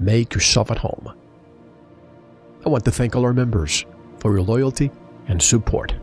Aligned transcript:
make 0.00 0.34
yourself 0.34 0.70
at 0.70 0.78
home. 0.78 1.12
I 2.64 2.68
want 2.68 2.84
to 2.86 2.90
thank 2.90 3.14
all 3.14 3.24
our 3.24 3.32
members 3.32 3.84
for 4.18 4.32
your 4.32 4.42
loyalty 4.42 4.90
and 5.28 5.40
support. 5.40 5.94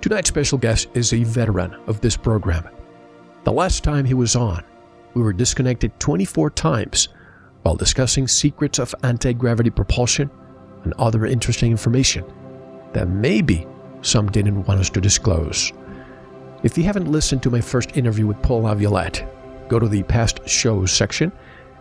Tonight's 0.00 0.28
special 0.28 0.58
guest 0.58 0.88
is 0.94 1.12
a 1.12 1.24
veteran 1.24 1.74
of 1.86 2.00
this 2.00 2.16
program. 2.16 2.68
The 3.44 3.52
last 3.52 3.82
time 3.82 4.04
he 4.04 4.14
was 4.14 4.36
on, 4.36 4.62
we 5.14 5.22
were 5.22 5.32
disconnected 5.32 5.98
24 5.98 6.50
times 6.50 7.08
while 7.62 7.76
discussing 7.76 8.28
secrets 8.28 8.78
of 8.78 8.94
anti 9.02 9.32
gravity 9.32 9.70
propulsion 9.70 10.30
and 10.82 10.92
other 10.98 11.24
interesting 11.24 11.70
information 11.70 12.24
that 12.92 13.08
maybe 13.08 13.66
some 14.02 14.30
didn't 14.30 14.64
want 14.64 14.80
us 14.80 14.90
to 14.90 15.00
disclose. 15.00 15.72
If 16.62 16.76
you 16.76 16.84
haven't 16.84 17.10
listened 17.10 17.42
to 17.42 17.50
my 17.50 17.60
first 17.60 17.96
interview 17.96 18.26
with 18.26 18.42
Paul 18.42 18.62
LaViolette, 18.62 19.26
go 19.68 19.78
to 19.78 19.88
the 19.88 20.02
past 20.02 20.46
shows 20.48 20.92
section 20.92 21.32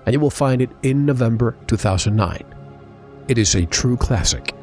and 0.06 0.14
you 0.14 0.20
will 0.20 0.30
find 0.30 0.62
it 0.62 0.70
in 0.84 1.06
November 1.06 1.56
2009. 1.68 2.44
It 3.28 3.38
is 3.38 3.56
a 3.56 3.66
true 3.66 3.98
classic. 3.98 4.54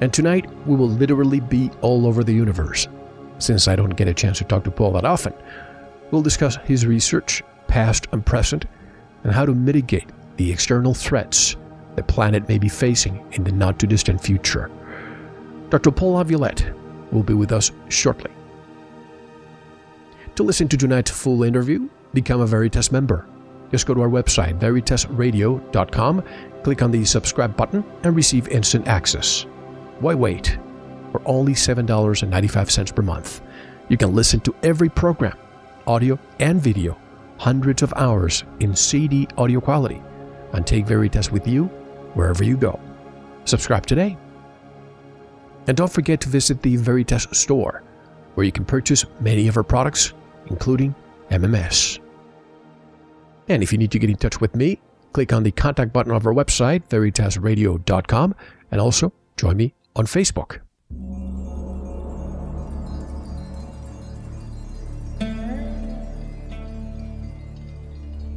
And 0.00 0.12
tonight 0.12 0.48
we 0.66 0.76
will 0.76 0.88
literally 0.88 1.40
be 1.40 1.70
all 1.80 2.06
over 2.06 2.24
the 2.24 2.32
universe. 2.32 2.88
Since 3.38 3.68
I 3.68 3.76
don't 3.76 3.96
get 3.96 4.08
a 4.08 4.14
chance 4.14 4.38
to 4.38 4.44
talk 4.44 4.64
to 4.64 4.70
Paul 4.70 4.92
that 4.92 5.04
often, 5.04 5.34
we'll 6.10 6.22
discuss 6.22 6.56
his 6.64 6.86
research, 6.86 7.42
past 7.66 8.06
and 8.12 8.24
present, 8.24 8.66
and 9.24 9.32
how 9.32 9.44
to 9.44 9.54
mitigate 9.54 10.10
the 10.36 10.50
external 10.50 10.94
threats 10.94 11.56
the 11.96 12.02
planet 12.02 12.48
may 12.48 12.58
be 12.58 12.68
facing 12.68 13.24
in 13.32 13.44
the 13.44 13.52
not 13.52 13.78
too 13.78 13.86
distant 13.86 14.22
future. 14.22 14.70
Dr. 15.68 15.90
Paul 15.90 16.22
LaViolette 16.22 16.72
will 17.12 17.22
be 17.22 17.34
with 17.34 17.52
us 17.52 17.70
shortly. 17.88 18.30
To 20.36 20.42
listen 20.42 20.68
to 20.68 20.76
tonight's 20.76 21.10
full 21.10 21.42
interview, 21.42 21.88
become 22.14 22.40
a 22.40 22.46
Veritas 22.46 22.90
member. 22.90 23.26
Just 23.72 23.86
go 23.86 23.94
to 23.94 24.02
our 24.02 24.08
website, 24.08 24.60
veritasradio.com, 24.60 26.22
click 26.62 26.82
on 26.82 26.90
the 26.92 27.04
subscribe 27.04 27.56
button, 27.56 27.82
and 28.04 28.14
receive 28.14 28.46
instant 28.48 28.86
access. 28.86 29.46
Why 29.98 30.14
wait? 30.14 30.58
For 31.10 31.22
only 31.24 31.54
$7.95 31.54 32.94
per 32.94 33.02
month, 33.02 33.40
you 33.88 33.96
can 33.96 34.14
listen 34.14 34.40
to 34.40 34.54
every 34.62 34.88
program, 34.88 35.36
audio 35.86 36.18
and 36.38 36.60
video, 36.60 36.98
hundreds 37.38 37.82
of 37.82 37.92
hours 37.96 38.44
in 38.60 38.76
CD 38.76 39.26
audio 39.36 39.60
quality, 39.60 40.02
and 40.52 40.66
take 40.66 40.86
Veritas 40.86 41.32
with 41.32 41.48
you 41.48 41.64
wherever 42.14 42.44
you 42.44 42.56
go. 42.56 42.78
Subscribe 43.44 43.86
today. 43.86 44.16
And 45.66 45.76
don't 45.76 45.92
forget 45.92 46.20
to 46.22 46.28
visit 46.28 46.60
the 46.62 46.76
Veritas 46.76 47.26
store, 47.32 47.82
where 48.34 48.44
you 48.44 48.52
can 48.52 48.64
purchase 48.64 49.04
many 49.20 49.48
of 49.48 49.56
our 49.56 49.62
products, 49.62 50.12
including 50.46 50.94
MMS. 51.30 52.01
And 53.48 53.62
if 53.62 53.72
you 53.72 53.78
need 53.78 53.90
to 53.92 53.98
get 53.98 54.10
in 54.10 54.16
touch 54.16 54.40
with 54.40 54.54
me, 54.54 54.80
click 55.12 55.32
on 55.32 55.42
the 55.42 55.50
contact 55.50 55.92
button 55.92 56.12
of 56.12 56.26
our 56.26 56.32
website, 56.32 56.88
veritasradio.com, 56.88 58.34
and 58.70 58.80
also 58.80 59.12
join 59.36 59.56
me 59.56 59.74
on 59.94 60.06
Facebook. 60.06 60.60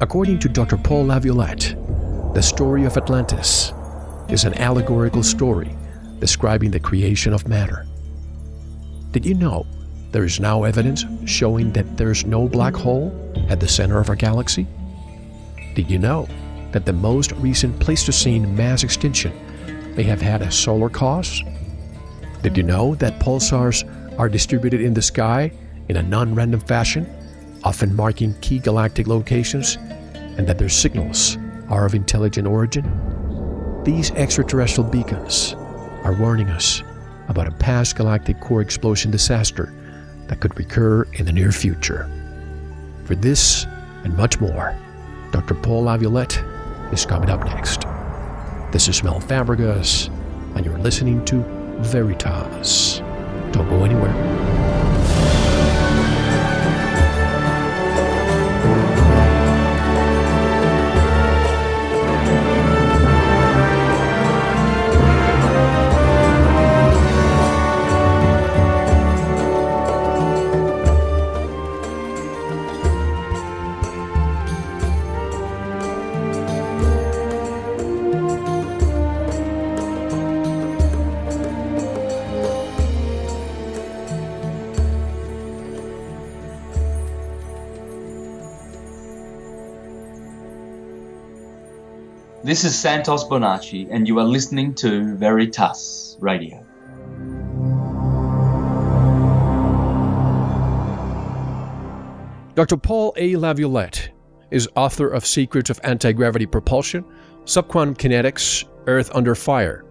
According 0.02 0.40
to 0.40 0.50
Dr. 0.50 0.78
Paul 0.78 1.06
LaViolette, 1.06 2.34
the 2.34 2.42
story 2.42 2.84
of 2.84 2.98
Atlantis 2.98 3.72
is 4.28 4.44
an 4.44 4.54
allegorical 4.56 5.24
story 5.24 5.76
describing 6.20 6.72
the 6.72 6.80
creation 6.80 7.32
of 7.34 7.48
matter. 7.48 7.86
Did 9.12 9.26
you 9.26 9.36
know 9.36 9.66
there 10.12 10.26
is 10.26 10.40
now 10.40 10.64
evidence 10.64 11.06
showing 11.26 11.72
that 11.72 11.96
there 11.96 12.12
is 12.12 12.26
no 12.26 12.48
black 12.48 12.74
hole 12.74 13.14
at 13.48 13.62
the 13.62 13.68
center 13.68 14.00
of 14.00 14.10
our 14.10 14.16
galaxy? 14.16 14.68
Did 15.76 15.92
you 15.92 16.00
know 16.00 16.26
that 16.72 16.86
the 16.86 16.94
most 16.94 17.34
recent 17.34 17.78
Pleistocene 17.82 18.56
mass 18.56 18.82
extinction 18.82 19.34
may 19.94 20.04
have 20.04 20.22
had 20.22 20.42
a 20.42 20.50
solar 20.50 20.90
cause? 20.90 21.44
Did 22.42 22.56
you 22.56 22.64
know 22.64 22.96
that 22.96 23.20
pulsars 23.20 23.84
are 24.18 24.30
distributed 24.30 24.80
in 24.80 24.94
the 24.94 25.02
sky 25.02 25.52
in 25.90 25.98
a 25.98 26.02
non 26.02 26.34
random 26.34 26.62
fashion, 26.62 27.06
often 27.66 27.94
marking 27.94 28.40
key 28.40 28.60
galactic 28.60 29.08
locations, 29.08 29.76
and 30.16 30.48
that 30.48 30.58
their 30.58 30.70
signals 30.70 31.38
are 31.68 31.86
of 31.86 31.94
intelligent 31.94 32.48
origin? 32.48 32.86
These 33.84 34.12
extraterrestrial 34.12 34.90
beacons 34.90 35.56
are 36.06 36.16
warning 36.18 36.48
us 36.48 36.84
about 37.28 37.48
a 37.48 37.52
past 37.52 37.98
galactic 37.98 38.40
core 38.40 38.62
explosion 38.62 39.12
disaster 39.12 39.74
that 40.28 40.40
could 40.40 40.58
recur 40.58 41.04
in 41.14 41.26
the 41.26 41.34
near 41.34 41.52
future. 41.52 42.10
For 43.04 43.16
this 43.16 43.66
and 44.06 44.16
much 44.16 44.40
more, 44.40 44.74
Dr. 45.36 45.54
Paul 45.56 45.84
LaViolette 45.84 46.94
is 46.94 47.06
coming 47.06 47.30
up 47.30 47.44
next. 47.44 47.82
This 48.72 48.88
is 48.88 49.04
Mel 49.04 49.20
Fabregas, 49.20 50.08
and 50.56 50.66
you're 50.66 50.78
listening 50.78 51.26
to 51.26 51.44
Veritas. 51.82 53.00
Don't 53.52 53.68
go 53.68 53.84
anywhere. 53.84 54.55
This 92.56 92.64
is 92.64 92.80
Santos 92.80 93.26
Bonacci, 93.26 93.86
and 93.92 94.08
you 94.08 94.18
are 94.18 94.24
listening 94.24 94.74
to 94.76 95.14
Veritas 95.18 96.16
Radio. 96.22 96.66
Dr. 102.56 102.78
Paul 102.78 103.14
A. 103.18 103.34
LaViolette 103.34 104.08
is 104.52 104.70
author 104.78 105.10
of 105.10 105.26
Secrets 105.26 105.70
of 105.70 105.82
Anti-Gravity 105.84 106.46
Propulsion, 106.46 107.04
Subquantum 107.44 107.98
Kinetics, 107.98 108.64
Earth 108.88 109.12
Under 109.14 109.36
Fire, 109.36 109.84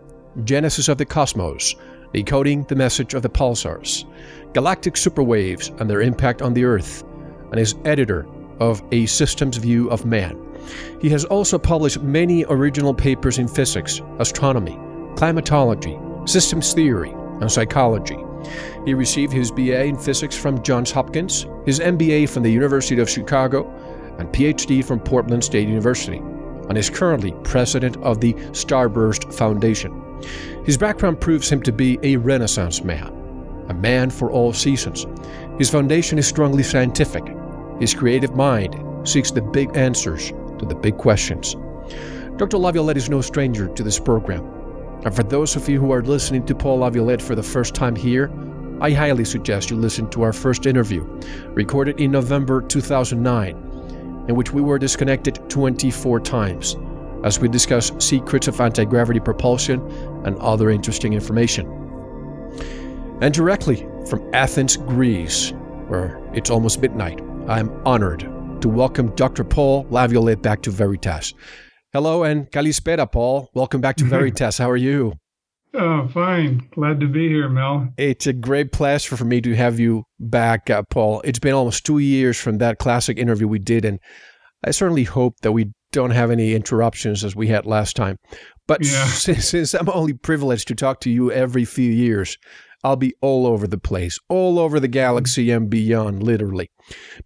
Genesis 0.44 0.88
of 0.88 0.96
the 0.96 1.04
Cosmos, 1.04 1.74
Decoding 2.14 2.64
the 2.64 2.76
Message 2.76 3.12
of 3.12 3.20
the 3.20 3.28
Pulsars, 3.28 4.06
Galactic 4.54 4.96
Superwaves 4.96 5.68
and 5.80 5.90
Their 5.90 6.00
Impact 6.00 6.40
on 6.40 6.54
the 6.54 6.64
Earth, 6.64 7.04
and 7.50 7.60
is 7.60 7.74
editor 7.84 8.26
of 8.58 8.82
A 8.90 9.04
Systems 9.04 9.58
View 9.58 9.90
of 9.90 10.06
Man. 10.06 10.43
He 11.00 11.08
has 11.10 11.24
also 11.24 11.58
published 11.58 12.00
many 12.00 12.44
original 12.48 12.94
papers 12.94 13.38
in 13.38 13.48
physics, 13.48 14.00
astronomy, 14.18 14.78
climatology, 15.16 15.98
systems 16.26 16.72
theory, 16.72 17.10
and 17.40 17.50
psychology. 17.50 18.18
He 18.84 18.94
received 18.94 19.32
his 19.32 19.50
BA 19.50 19.84
in 19.84 19.96
physics 19.96 20.36
from 20.36 20.62
Johns 20.62 20.90
Hopkins, 20.90 21.46
his 21.64 21.80
MBA 21.80 22.28
from 22.28 22.42
the 22.42 22.52
University 22.52 23.00
of 23.00 23.08
Chicago, 23.08 23.70
and 24.18 24.28
PhD 24.28 24.84
from 24.84 25.00
Portland 25.00 25.42
State 25.42 25.68
University, 25.68 26.18
and 26.68 26.78
is 26.78 26.90
currently 26.90 27.32
president 27.42 27.96
of 27.98 28.20
the 28.20 28.34
Starburst 28.52 29.32
Foundation. 29.34 30.00
His 30.64 30.76
background 30.78 31.20
proves 31.20 31.50
him 31.50 31.62
to 31.62 31.72
be 31.72 31.98
a 32.02 32.16
Renaissance 32.16 32.84
man, 32.84 33.08
a 33.68 33.74
man 33.74 34.10
for 34.10 34.30
all 34.30 34.52
seasons. 34.52 35.06
His 35.58 35.70
foundation 35.70 36.18
is 36.18 36.26
strongly 36.26 36.62
scientific. 36.62 37.24
His 37.80 37.94
creative 37.94 38.34
mind 38.34 38.76
seeks 39.06 39.30
the 39.30 39.42
big 39.42 39.76
answers 39.76 40.32
to 40.68 40.74
the 40.74 40.80
big 40.80 40.96
questions. 40.96 41.54
Dr. 42.36 42.56
LaViolette 42.56 42.96
is 42.96 43.08
no 43.08 43.20
stranger 43.20 43.68
to 43.68 43.82
this 43.82 43.98
program. 43.98 44.44
And 45.04 45.14
for 45.14 45.22
those 45.22 45.54
of 45.54 45.68
you 45.68 45.78
who 45.78 45.92
are 45.92 46.02
listening 46.02 46.44
to 46.46 46.54
Paul 46.54 46.80
LaViolette 46.80 47.22
for 47.22 47.34
the 47.34 47.42
first 47.42 47.74
time 47.74 47.94
here, 47.94 48.32
I 48.80 48.90
highly 48.90 49.24
suggest 49.24 49.70
you 49.70 49.76
listen 49.76 50.10
to 50.10 50.22
our 50.22 50.32
first 50.32 50.66
interview, 50.66 51.04
recorded 51.50 52.00
in 52.00 52.10
November 52.10 52.60
2009, 52.60 53.56
in 54.28 54.34
which 54.34 54.52
we 54.52 54.62
were 54.62 54.78
disconnected 54.78 55.48
24 55.48 56.20
times 56.20 56.76
as 57.22 57.38
we 57.38 57.48
discuss 57.48 57.92
secrets 57.98 58.48
of 58.48 58.60
anti 58.60 58.84
gravity 58.84 59.20
propulsion 59.20 59.80
and 60.24 60.36
other 60.38 60.70
interesting 60.70 61.12
information. 61.12 61.66
And 63.20 63.32
directly 63.32 63.86
from 64.08 64.28
Athens, 64.34 64.76
Greece, 64.76 65.52
where 65.86 66.20
it's 66.32 66.50
almost 66.50 66.80
midnight, 66.80 67.20
I'm 67.48 67.70
honored 67.86 68.33
to 68.64 68.70
welcome 68.70 69.14
Dr. 69.14 69.44
Paul 69.44 69.84
LaViolette 69.90 70.40
back 70.40 70.62
to 70.62 70.70
Veritas. 70.70 71.34
Hello 71.92 72.22
and 72.22 72.50
Kalispera, 72.50 73.06
Paul. 73.12 73.50
Welcome 73.52 73.82
back 73.82 73.96
to 73.96 74.04
Veritas. 74.06 74.56
How 74.56 74.70
are 74.70 74.76
you? 74.78 75.12
Oh, 75.74 76.08
fine. 76.08 76.66
Glad 76.74 76.98
to 77.00 77.06
be 77.06 77.28
here, 77.28 77.50
Mel. 77.50 77.90
It's 77.98 78.26
a 78.26 78.32
great 78.32 78.72
pleasure 78.72 79.18
for 79.18 79.26
me 79.26 79.42
to 79.42 79.54
have 79.54 79.78
you 79.78 80.04
back, 80.18 80.70
uh, 80.70 80.82
Paul. 80.88 81.20
It's 81.26 81.38
been 81.38 81.52
almost 81.52 81.84
two 81.84 81.98
years 81.98 82.40
from 82.40 82.56
that 82.56 82.78
classic 82.78 83.18
interview 83.18 83.46
we 83.46 83.58
did, 83.58 83.84
and 83.84 84.00
I 84.64 84.70
certainly 84.70 85.04
hope 85.04 85.34
that 85.42 85.52
we 85.52 85.70
don't 85.92 86.12
have 86.12 86.30
any 86.30 86.54
interruptions 86.54 87.22
as 87.22 87.36
we 87.36 87.48
had 87.48 87.66
last 87.66 87.96
time. 87.96 88.16
But 88.66 88.82
yeah. 88.82 89.04
since, 89.08 89.46
since 89.46 89.74
I'm 89.74 89.90
only 89.90 90.14
privileged 90.14 90.68
to 90.68 90.74
talk 90.74 91.00
to 91.00 91.10
you 91.10 91.30
every 91.30 91.66
few 91.66 91.92
years, 91.92 92.38
I'll 92.84 92.96
be 92.96 93.14
all 93.22 93.46
over 93.46 93.66
the 93.66 93.78
place, 93.78 94.18
all 94.28 94.58
over 94.58 94.78
the 94.78 94.88
galaxy 94.88 95.50
and 95.50 95.70
beyond, 95.70 96.22
literally. 96.22 96.70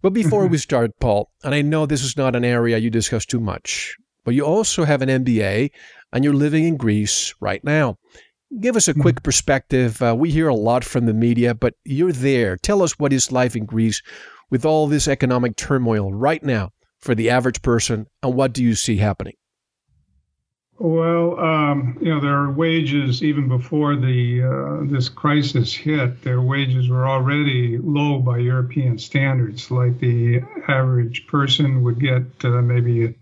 But 0.01 0.13
before 0.13 0.47
we 0.47 0.57
start, 0.57 0.91
Paul, 1.01 1.29
and 1.43 1.53
I 1.53 1.61
know 1.61 1.85
this 1.85 2.03
is 2.03 2.15
not 2.15 2.35
an 2.35 2.45
area 2.45 2.77
you 2.77 2.89
discuss 2.89 3.25
too 3.25 3.41
much, 3.41 3.97
but 4.23 4.33
you 4.33 4.45
also 4.45 4.85
have 4.85 5.01
an 5.01 5.09
MBA 5.09 5.71
and 6.13 6.23
you're 6.23 6.33
living 6.33 6.63
in 6.63 6.77
Greece 6.77 7.35
right 7.41 7.61
now. 7.63 7.97
Give 8.61 8.77
us 8.77 8.87
a 8.87 8.93
quick 8.93 9.17
mm-hmm. 9.17 9.23
perspective. 9.23 10.01
Uh, 10.01 10.15
we 10.17 10.31
hear 10.31 10.47
a 10.47 10.55
lot 10.55 10.83
from 10.85 11.05
the 11.05 11.13
media, 11.13 11.53
but 11.53 11.75
you're 11.83 12.13
there. 12.13 12.55
Tell 12.55 12.81
us 12.81 12.97
what 12.97 13.13
is 13.13 13.31
life 13.31 13.55
in 13.55 13.65
Greece 13.65 14.01
with 14.49 14.65
all 14.65 14.87
this 14.87 15.07
economic 15.07 15.55
turmoil 15.55 16.11
right 16.13 16.41
now 16.41 16.71
for 16.99 17.13
the 17.13 17.29
average 17.29 17.61
person, 17.61 18.07
and 18.23 18.33
what 18.33 18.53
do 18.53 18.63
you 18.63 18.75
see 18.75 18.97
happening? 18.97 19.35
Well, 20.79 21.37
um, 21.41 21.97
you 21.99 22.07
know, 22.07 22.21
their 22.21 22.49
wages 22.49 23.21
even 23.21 23.49
before 23.49 23.97
the 23.97 24.43
uh, 24.43 24.89
this 24.89 25.09
crisis 25.09 25.73
hit, 25.73 26.21
their 26.21 26.41
wages 26.41 26.87
were 26.87 27.05
already 27.05 27.77
low 27.77 28.19
by 28.19 28.37
European 28.37 28.97
standards. 28.97 29.69
Like 29.69 29.99
the 29.99 30.41
average 30.69 31.27
person 31.27 31.83
would 31.83 31.99
get 31.99 32.23
uh, 32.45 32.61
maybe 32.61 33.13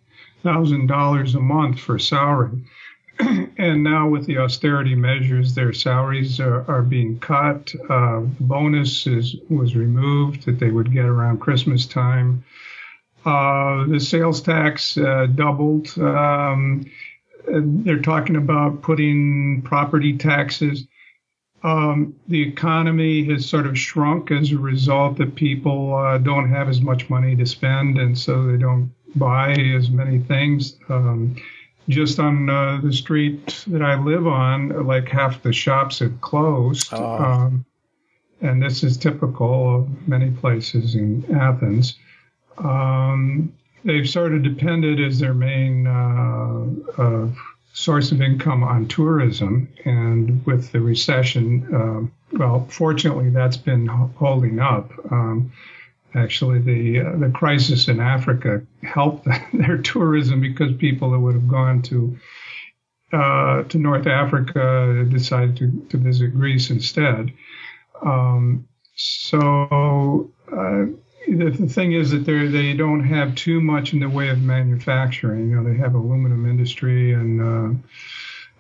thousand 0.44 0.86
dollars 0.86 1.34
a 1.34 1.40
month 1.40 1.80
for 1.80 1.98
salary. 1.98 2.64
and 3.20 3.84
now 3.84 4.08
with 4.08 4.28
the 4.28 4.38
austerity 4.38 4.94
measures, 4.94 5.56
their 5.56 5.74
salaries 5.74 6.40
are, 6.40 6.64
are 6.70 6.84
being 6.84 7.18
cut. 7.18 7.74
Uh, 7.90 8.20
bonus 8.40 9.06
was 9.50 9.76
removed 9.76 10.46
that 10.46 10.60
they 10.60 10.70
would 10.70 10.94
get 10.94 11.06
around 11.06 11.40
Christmas 11.40 11.88
time. 11.88 12.46
Uh, 13.26 13.88
the 13.88 14.00
sales 14.00 14.42
tax 14.42 14.96
uh, 14.96 15.26
doubled. 15.26 15.98
Um, 15.98 16.86
they're 17.48 18.02
talking 18.02 18.36
about 18.36 18.82
putting 18.82 19.62
property 19.64 20.18
taxes. 20.18 20.86
Um, 21.64 22.16
the 22.28 22.42
economy 22.42 23.26
has 23.26 23.48
sort 23.48 23.66
of 23.66 23.78
shrunk 23.78 24.32
as 24.32 24.52
a 24.52 24.58
result 24.58 25.18
that 25.18 25.36
people 25.36 25.96
uh, 25.96 26.18
don't 26.18 26.50
have 26.50 26.70
as 26.70 26.82
much 26.82 27.10
money 27.10 27.36
to 27.36 27.46
spend, 27.46 27.98
and 27.98 28.18
so 28.18 28.46
they 28.46 28.58
don't 28.58 28.92
buy 29.16 29.54
as 29.54 29.90
many 29.90 30.20
things. 30.20 30.78
Um, 30.90 31.36
just 31.90 32.20
on 32.20 32.50
uh, 32.50 32.82
the 32.84 32.92
street 32.92 33.64
that 33.68 33.82
I 33.82 33.96
live 33.96 34.28
on, 34.28 34.86
like 34.86 35.08
half 35.08 35.42
the 35.42 35.54
shops 35.54 36.00
have 36.00 36.20
closed. 36.22 36.90
Oh. 36.92 37.24
Um, 37.24 37.66
and 38.42 38.62
this 38.62 38.84
is 38.84 38.98
typical 38.98 39.78
of 39.78 40.08
many 40.08 40.30
places 40.30 40.96
in 40.96 41.26
Athens. 41.36 41.96
Um, 42.58 43.54
they've 43.84 44.10
sort 44.10 44.34
of 44.34 44.44
depended 44.44 45.00
as 45.00 45.20
their 45.20 45.34
main 45.34 45.88
uh, 45.88 46.66
uh, 46.98 47.28
source 47.74 48.12
of 48.12 48.22
income 48.22 48.64
on 48.64 48.88
tourism. 48.88 49.70
And 49.86 50.46
with 50.46 50.72
the 50.72 50.82
recession, 50.82 51.74
uh, 51.74 52.38
well, 52.38 52.68
fortunately, 52.70 53.30
that's 53.30 53.58
been 53.58 53.88
holding 53.88 54.60
up. 54.60 54.92
Um, 55.12 55.52
actually 56.16 56.60
the 56.60 57.02
uh, 57.02 57.18
the 57.18 57.30
crisis 57.30 57.88
in 57.88 58.00
Africa 58.00 58.62
helped 58.84 59.28
their 59.54 59.78
tourism 59.78 60.42
because 60.42 60.76
people 60.78 61.12
that 61.12 61.20
would 61.20 61.36
have 61.36 61.48
gone 61.48 61.82
to 61.84 62.18
uh, 63.14 63.64
to 63.64 63.78
North 63.78 64.08
Africa 64.08 65.06
decided 65.10 65.56
to, 65.58 65.88
to 65.90 65.98
visit 65.98 66.34
Greece 66.34 66.70
instead. 66.70 67.32
Um, 68.02 68.68
so 68.96 70.32
uh, 70.52 70.86
the, 71.28 71.50
the, 71.50 71.68
thing 71.68 71.94
is 71.94 72.12
that 72.12 72.26
they 72.26 72.48
they 72.48 72.74
don't 72.74 73.04
have 73.04 73.36
too 73.36 73.62
much 73.62 73.94
in 73.94 74.00
the 74.00 74.10
way 74.10 74.30
of 74.30 74.42
manufacturing. 74.42 75.50
You 75.50 75.58
know, 75.58 75.64
they 75.64 75.78
have 75.78 75.96
aluminum 75.96 76.50
industry 76.50 77.14
and 77.14 77.42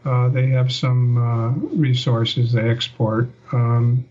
uh, 0.06 0.10
uh, 0.10 0.30
they 0.30 0.48
have 0.48 0.72
some 0.72 1.18
uh, 1.18 1.50
resources 1.76 2.52
they 2.52 2.70
export. 2.70 3.30
Um, 3.52 4.06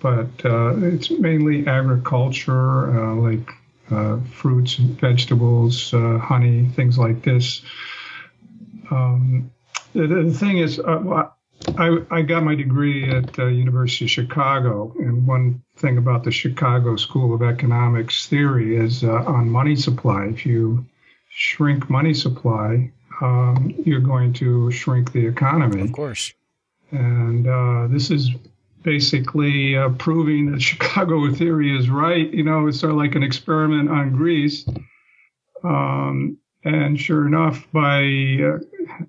but 0.00 0.30
uh, 0.44 0.74
it's 0.78 1.10
mainly 1.10 1.66
agriculture, 1.66 2.90
uh, 2.98 3.14
like 3.14 3.50
fruits, 4.30 4.78
and 4.78 4.98
vegetables, 5.00 5.90
honey, 5.90 6.68
things 6.74 6.96
like 6.96 7.22
this. 7.22 7.62
Um, 8.90 9.50
the, 9.92 10.06
the, 10.06 10.32
thing 10.32 10.58
is, 10.58 10.78
uh, 10.78 11.28
I, 11.78 11.98
I, 12.10 12.22
got 12.22 12.42
my 12.42 12.54
degree 12.54 13.10
at 13.10 13.34
the 13.34 13.46
University 13.46 14.06
of 14.06 14.10
Chicago, 14.10 14.94
and 14.98 15.26
one 15.26 15.62
thing 15.76 15.98
about 15.98 16.24
the 16.24 16.30
Chicago 16.30 16.96
School 16.96 17.34
of 17.34 17.42
Economics 17.42 18.26
theory 18.26 18.76
is 18.76 19.04
uh, 19.04 19.12
on 19.12 19.50
money 19.50 19.76
supply. 19.76 20.26
If 20.26 20.46
you 20.46 20.86
shrink 21.28 21.90
money 21.90 22.14
supply, 22.14 22.90
um, 23.20 23.74
you're 23.84 24.00
going 24.00 24.32
to 24.34 24.70
shrink 24.70 25.12
the 25.12 25.26
economy. 25.26 25.82
Of 25.82 25.92
course 25.92 26.32
And 26.90 27.46
uh, 27.46 27.88
this 27.88 28.10
is 28.10 28.30
basically 28.82 29.76
uh, 29.76 29.90
proving 29.90 30.52
that 30.52 30.62
Chicago 30.70 31.32
theory 31.32 31.76
is 31.76 31.90
right. 31.90 32.32
You 32.32 32.42
know, 32.42 32.66
it's 32.66 32.80
sort 32.80 32.92
of 32.92 32.98
like 32.98 33.14
an 33.14 33.22
experiment 33.22 33.90
on 33.90 34.16
Greece. 34.16 34.66
Um, 35.62 36.38
and 36.64 36.98
sure 36.98 37.26
enough, 37.26 37.66
by 37.72 38.02
uh, 38.42 39.04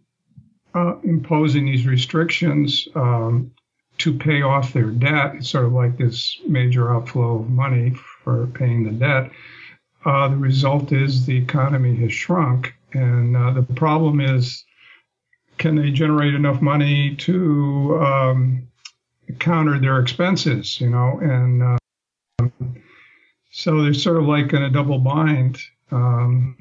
uh, 0.74 0.96
imposing 1.04 1.66
these 1.66 1.86
restrictions 1.86 2.88
um, 2.96 3.52
to 3.98 4.18
pay 4.18 4.42
off 4.42 4.74
their 4.74 4.90
debt, 4.90 5.36
it's 5.36 5.50
sort 5.50 5.66
of 5.66 5.74
like 5.74 5.98
this 5.98 6.40
major 6.48 6.94
outflow 6.94 7.40
of 7.40 7.50
money 7.50 7.94
for 8.24 8.48
paying 8.48 8.84
the 8.84 8.92
debt. 8.92 9.32
Uh, 10.06 10.28
the 10.28 10.38
result 10.38 10.92
is 10.92 11.26
the 11.26 11.38
economy 11.38 11.96
has 11.96 12.12
shrunk, 12.12 12.74
and 12.94 13.38
uh, 13.38 13.52
the 13.52 13.62
problem 13.62 14.20
is, 14.20 14.66
can 15.58 15.76
they 15.76 15.92
generate 15.92 16.34
enough 16.34 16.62
money 16.62 17.16
to 17.18 18.00
um, 18.02 18.68
counter 19.38 19.78
their 19.78 20.00
expenses? 20.00 20.82
You 20.82 20.90
know, 20.90 21.20
and 21.22 21.62
uh, 21.62 21.78
so 23.52 23.84
they're 23.84 23.94
sort 23.94 24.18
of 24.18 24.26
like 24.26 24.54
in 24.54 24.64
a 24.64 24.70
double 24.70 24.98
bind. 24.98 25.60
Um, 25.92 26.56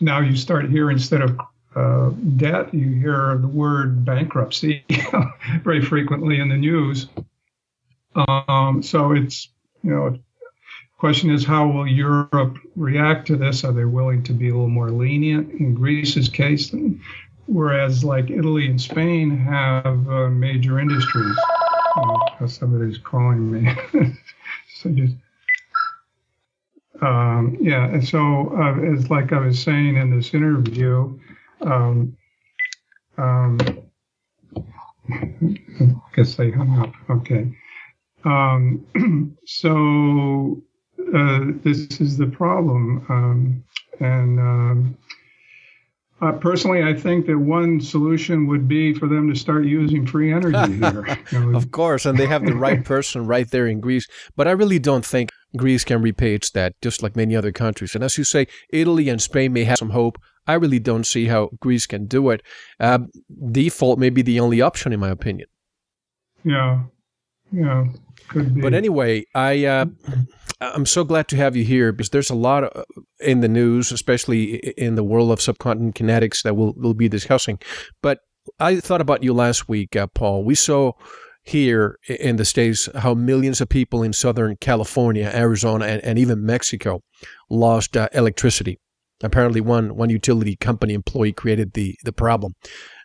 now 0.00 0.20
you 0.20 0.36
start 0.36 0.70
here 0.70 0.90
instead 0.90 1.20
of 1.20 1.38
uh, 1.76 2.10
debt, 2.36 2.72
you 2.74 2.90
hear 2.94 3.36
the 3.38 3.48
word 3.48 4.04
bankruptcy 4.04 4.84
very 5.62 5.82
frequently 5.82 6.40
in 6.40 6.48
the 6.48 6.56
news. 6.56 7.06
Um, 8.14 8.82
so 8.82 9.12
it's 9.12 9.48
you 9.82 9.90
know 9.90 10.10
the 10.10 10.20
Question 10.98 11.30
is, 11.30 11.44
how 11.44 11.68
will 11.68 11.86
Europe 11.86 12.58
react 12.74 13.26
to 13.26 13.36
this? 13.36 13.64
Are 13.64 13.72
they 13.72 13.84
willing 13.84 14.22
to 14.22 14.32
be 14.32 14.48
a 14.48 14.52
little 14.52 14.68
more 14.68 14.90
lenient 14.90 15.52
in 15.60 15.74
Greece's 15.74 16.30
case? 16.30 16.74
Whereas, 17.46 18.02
like 18.02 18.30
Italy 18.30 18.66
and 18.66 18.80
Spain 18.80 19.36
have 19.38 20.08
uh, 20.08 20.30
major 20.30 20.80
industries. 20.80 21.36
Oh, 21.96 22.46
somebody's 22.46 22.96
calling 22.96 23.52
me. 23.52 23.74
so 24.76 24.90
just, 24.90 25.14
um, 27.02 27.58
yeah. 27.60 27.84
And 27.88 28.06
so, 28.06 28.56
uh, 28.56 28.76
it's 28.80 29.10
like 29.10 29.34
I 29.34 29.40
was 29.40 29.62
saying 29.62 29.96
in 29.96 30.16
this 30.16 30.32
interview. 30.32 31.18
Um, 31.60 32.16
um, 33.18 33.58
I 35.10 36.14
guess 36.14 36.34
they 36.34 36.50
hung 36.50 36.78
up. 36.78 36.92
Okay. 37.10 37.52
Um, 38.24 39.36
so 39.46 40.62
uh, 41.14 41.40
this 41.62 42.00
is 42.00 42.16
the 42.16 42.26
problem. 42.26 43.06
Um, 43.08 43.64
and 44.00 44.40
um, 44.40 44.98
uh, 46.20 46.32
personally, 46.32 46.82
I 46.82 46.94
think 46.94 47.26
that 47.26 47.38
one 47.38 47.80
solution 47.80 48.46
would 48.46 48.66
be 48.66 48.94
for 48.94 49.06
them 49.06 49.28
to 49.32 49.38
start 49.38 49.64
using 49.64 50.06
free 50.06 50.32
energy 50.32 50.72
here. 50.78 51.18
You 51.30 51.40
know, 51.40 51.56
of 51.56 51.70
course, 51.70 52.06
and 52.06 52.18
they 52.18 52.26
have 52.26 52.44
the 52.44 52.54
right 52.54 52.84
person 52.94 53.26
right 53.26 53.50
there 53.50 53.66
in 53.66 53.80
Greece. 53.80 54.06
But 54.34 54.48
I 54.48 54.52
really 54.52 54.78
don't 54.78 55.04
think 55.04 55.30
Greece 55.56 55.84
can 55.84 56.02
repay 56.02 56.34
its 56.34 56.50
debt, 56.50 56.72
just 56.82 57.02
like 57.02 57.16
many 57.16 57.36
other 57.36 57.52
countries. 57.52 57.94
And 57.94 58.02
as 58.02 58.16
you 58.16 58.24
say, 58.24 58.46
Italy 58.70 59.08
and 59.08 59.20
Spain 59.20 59.52
may 59.52 59.64
have 59.64 59.78
some 59.78 59.90
hope. 59.90 60.18
I 60.46 60.54
really 60.54 60.78
don't 60.78 61.04
see 61.04 61.26
how 61.26 61.50
Greece 61.60 61.86
can 61.86 62.06
do 62.06 62.30
it. 62.30 62.42
Uh, 62.80 62.98
default 63.52 63.98
may 63.98 64.10
be 64.10 64.22
the 64.22 64.40
only 64.40 64.60
option, 64.60 64.92
in 64.92 65.00
my 65.00 65.10
opinion. 65.10 65.48
Yeah, 66.44 66.84
yeah, 67.52 67.86
could 68.28 68.54
be. 68.54 68.60
But 68.60 68.74
anyway, 68.74 69.24
I 69.34 69.64
uh, 69.64 69.86
I'm 70.60 70.86
so 70.86 71.04
glad 71.04 71.28
to 71.28 71.36
have 71.36 71.54
you 71.56 71.64
here 71.64 71.92
because 71.92 72.10
there's 72.10 72.30
a 72.30 72.34
lot 72.34 72.64
of, 72.64 72.84
in 73.20 73.40
the 73.40 73.48
news, 73.48 73.92
especially 73.92 74.56
in 74.78 74.94
the 74.94 75.04
world 75.04 75.30
of 75.30 75.40
subquantum 75.40 75.92
kinetics 75.92 76.42
that 76.42 76.56
we'll, 76.56 76.72
we'll 76.76 76.94
be 76.94 77.08
discussing. 77.08 77.58
But 78.00 78.20
I 78.58 78.80
thought 78.80 79.00
about 79.00 79.22
you 79.22 79.34
last 79.34 79.68
week, 79.68 79.96
uh, 79.96 80.06
Paul. 80.06 80.44
We 80.44 80.54
saw 80.54 80.92
here 81.42 81.98
in 82.08 82.36
the 82.36 82.44
States 82.44 82.88
how 82.96 83.14
millions 83.14 83.60
of 83.60 83.68
people 83.68 84.02
in 84.02 84.12
Southern 84.12 84.56
California, 84.56 85.30
Arizona, 85.32 85.86
and, 85.86 86.02
and 86.02 86.18
even 86.18 86.44
Mexico 86.44 87.02
lost 87.50 87.96
uh, 87.96 88.08
electricity. 88.12 88.78
Apparently, 89.22 89.60
one, 89.60 89.96
one 89.96 90.10
utility 90.10 90.56
company 90.56 90.94
employee 90.94 91.32
created 91.32 91.72
the, 91.72 91.96
the 92.04 92.12
problem. 92.12 92.54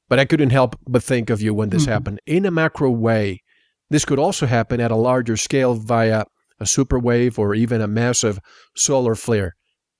But 0.10 0.20
I 0.20 0.26
couldn't 0.26 0.50
help 0.50 0.76
but 0.88 1.04
think 1.04 1.30
of 1.30 1.42
you 1.42 1.54
when 1.54 1.70
this 1.70 1.84
mm-hmm. 1.84 1.92
happened. 1.92 2.20
In 2.26 2.46
a 2.46 2.52
macro 2.52 2.90
way, 2.92 3.42
this 3.90 4.06
could 4.06 4.20
also 4.20 4.46
happen 4.46 4.82
at 4.82 4.92
a 4.92 4.96
larger 4.96 5.38
scale 5.38 5.76
via 5.76 6.26
a 6.60 6.64
superwave, 6.64 7.40
or 7.40 7.56
even 7.56 7.82
a 7.82 7.88
massive 7.88 8.40
solar 8.76 9.16
flare. 9.16 9.56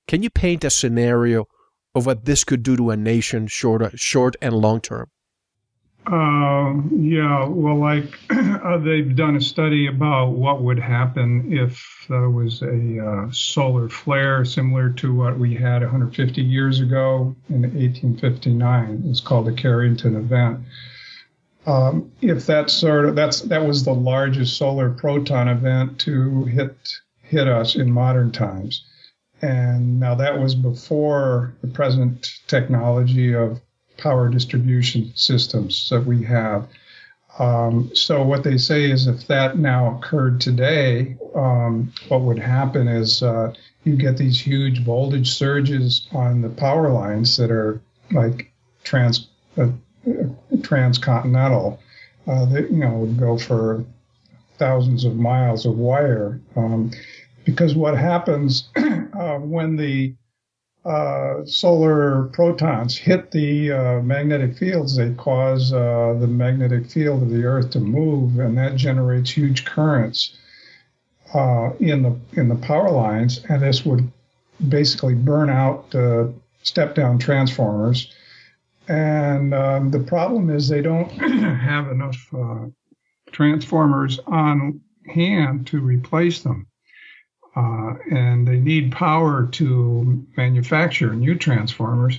Can 0.06 0.22
you 0.22 0.30
paint 0.30 0.64
a 0.64 0.70
scenario 0.70 1.46
of 1.94 2.06
what 2.06 2.24
this 2.24 2.44
could 2.44 2.62
do 2.62 2.76
to 2.76 2.90
a 2.90 2.96
nation 2.96 3.48
short, 3.48 3.98
short 3.98 4.36
and 4.40 4.54
long 4.54 4.80
term? 4.80 5.08
Uh, 6.04 6.74
yeah, 6.90 7.44
well, 7.44 7.78
like 7.78 8.18
uh, 8.30 8.78
they've 8.78 9.14
done 9.14 9.36
a 9.36 9.40
study 9.40 9.86
about 9.86 10.30
what 10.30 10.60
would 10.60 10.78
happen 10.78 11.52
if 11.52 12.06
there 12.08 12.28
was 12.28 12.60
a 12.62 13.06
uh, 13.06 13.30
solar 13.30 13.88
flare 13.88 14.44
similar 14.44 14.90
to 14.90 15.14
what 15.14 15.38
we 15.38 15.54
had 15.54 15.80
150 15.82 16.42
years 16.42 16.80
ago 16.80 17.36
in 17.48 17.62
1859. 17.62 19.04
It's 19.06 19.20
called 19.20 19.46
the 19.46 19.52
Carrington 19.52 20.16
event. 20.16 20.60
Um, 21.66 22.10
if 22.20 22.46
that 22.46 22.70
sort 22.70 23.04
of 23.04 23.14
that's 23.14 23.42
that 23.42 23.64
was 23.64 23.84
the 23.84 23.94
largest 23.94 24.56
solar 24.56 24.90
proton 24.90 25.46
event 25.46 26.00
to 26.00 26.44
hit 26.46 26.76
hit 27.22 27.46
us 27.46 27.76
in 27.76 27.92
modern 27.92 28.32
times, 28.32 28.84
and 29.40 30.00
now 30.00 30.16
that 30.16 30.40
was 30.40 30.56
before 30.56 31.54
the 31.60 31.68
present 31.68 32.40
technology 32.48 33.32
of 33.34 33.60
power 34.02 34.28
distribution 34.28 35.12
systems 35.14 35.88
that 35.90 36.04
we 36.04 36.24
have. 36.24 36.68
Um, 37.38 37.90
so 37.94 38.22
what 38.22 38.44
they 38.44 38.58
say 38.58 38.90
is 38.90 39.06
if 39.06 39.26
that 39.28 39.56
now 39.56 39.96
occurred 39.96 40.40
today, 40.40 41.16
um, 41.34 41.92
what 42.08 42.20
would 42.22 42.38
happen 42.38 42.88
is 42.88 43.22
uh, 43.22 43.54
you 43.84 43.96
get 43.96 44.18
these 44.18 44.38
huge 44.38 44.84
voltage 44.84 45.30
surges 45.30 46.06
on 46.12 46.42
the 46.42 46.50
power 46.50 46.90
lines 46.90 47.36
that 47.38 47.50
are 47.50 47.80
like 48.10 48.52
trans 48.84 49.28
uh, 49.56 49.68
transcontinental 50.62 51.80
uh, 52.26 52.44
that 52.46 52.70
you 52.70 52.78
know 52.78 52.90
would 52.90 53.18
go 53.18 53.38
for 53.38 53.84
thousands 54.58 55.04
of 55.04 55.16
miles 55.16 55.64
of 55.64 55.78
wire. 55.78 56.40
Um, 56.54 56.90
because 57.44 57.74
what 57.74 57.96
happens 57.96 58.68
uh, 58.76 59.38
when 59.38 59.76
the 59.76 60.14
uh, 60.84 61.44
solar 61.44 62.24
protons 62.32 62.96
hit 62.96 63.30
the 63.30 63.72
uh, 63.72 64.02
magnetic 64.02 64.56
fields, 64.56 64.96
they 64.96 65.12
cause 65.14 65.72
uh, 65.72 66.16
the 66.18 66.26
magnetic 66.26 66.86
field 66.86 67.22
of 67.22 67.30
the 67.30 67.44
Earth 67.44 67.70
to 67.70 67.80
move, 67.80 68.38
and 68.38 68.58
that 68.58 68.76
generates 68.76 69.30
huge 69.30 69.64
currents 69.64 70.36
uh, 71.34 71.70
in 71.78 72.02
the 72.02 72.18
in 72.32 72.48
the 72.48 72.56
power 72.56 72.90
lines, 72.90 73.44
and 73.48 73.62
this 73.62 73.84
would 73.84 74.10
basically 74.68 75.14
burn 75.14 75.50
out 75.50 75.90
the 75.90 76.32
step 76.62 76.94
down 76.94 77.18
transformers 77.18 78.12
and 78.88 79.54
um, 79.54 79.90
the 79.90 80.00
problem 80.00 80.50
is 80.50 80.68
they 80.68 80.82
don't 80.82 81.10
have 81.20 81.88
enough 81.88 82.28
uh, 82.34 82.66
transformers 83.30 84.18
on 84.26 84.80
hand 85.06 85.66
to 85.68 85.80
replace 85.80 86.42
them. 86.42 86.66
Uh, 87.54 87.94
and 88.10 88.48
they 88.48 88.58
need 88.58 88.92
power 88.92 89.46
to 89.46 90.26
manufacture 90.36 91.14
new 91.14 91.34
transformers. 91.34 92.18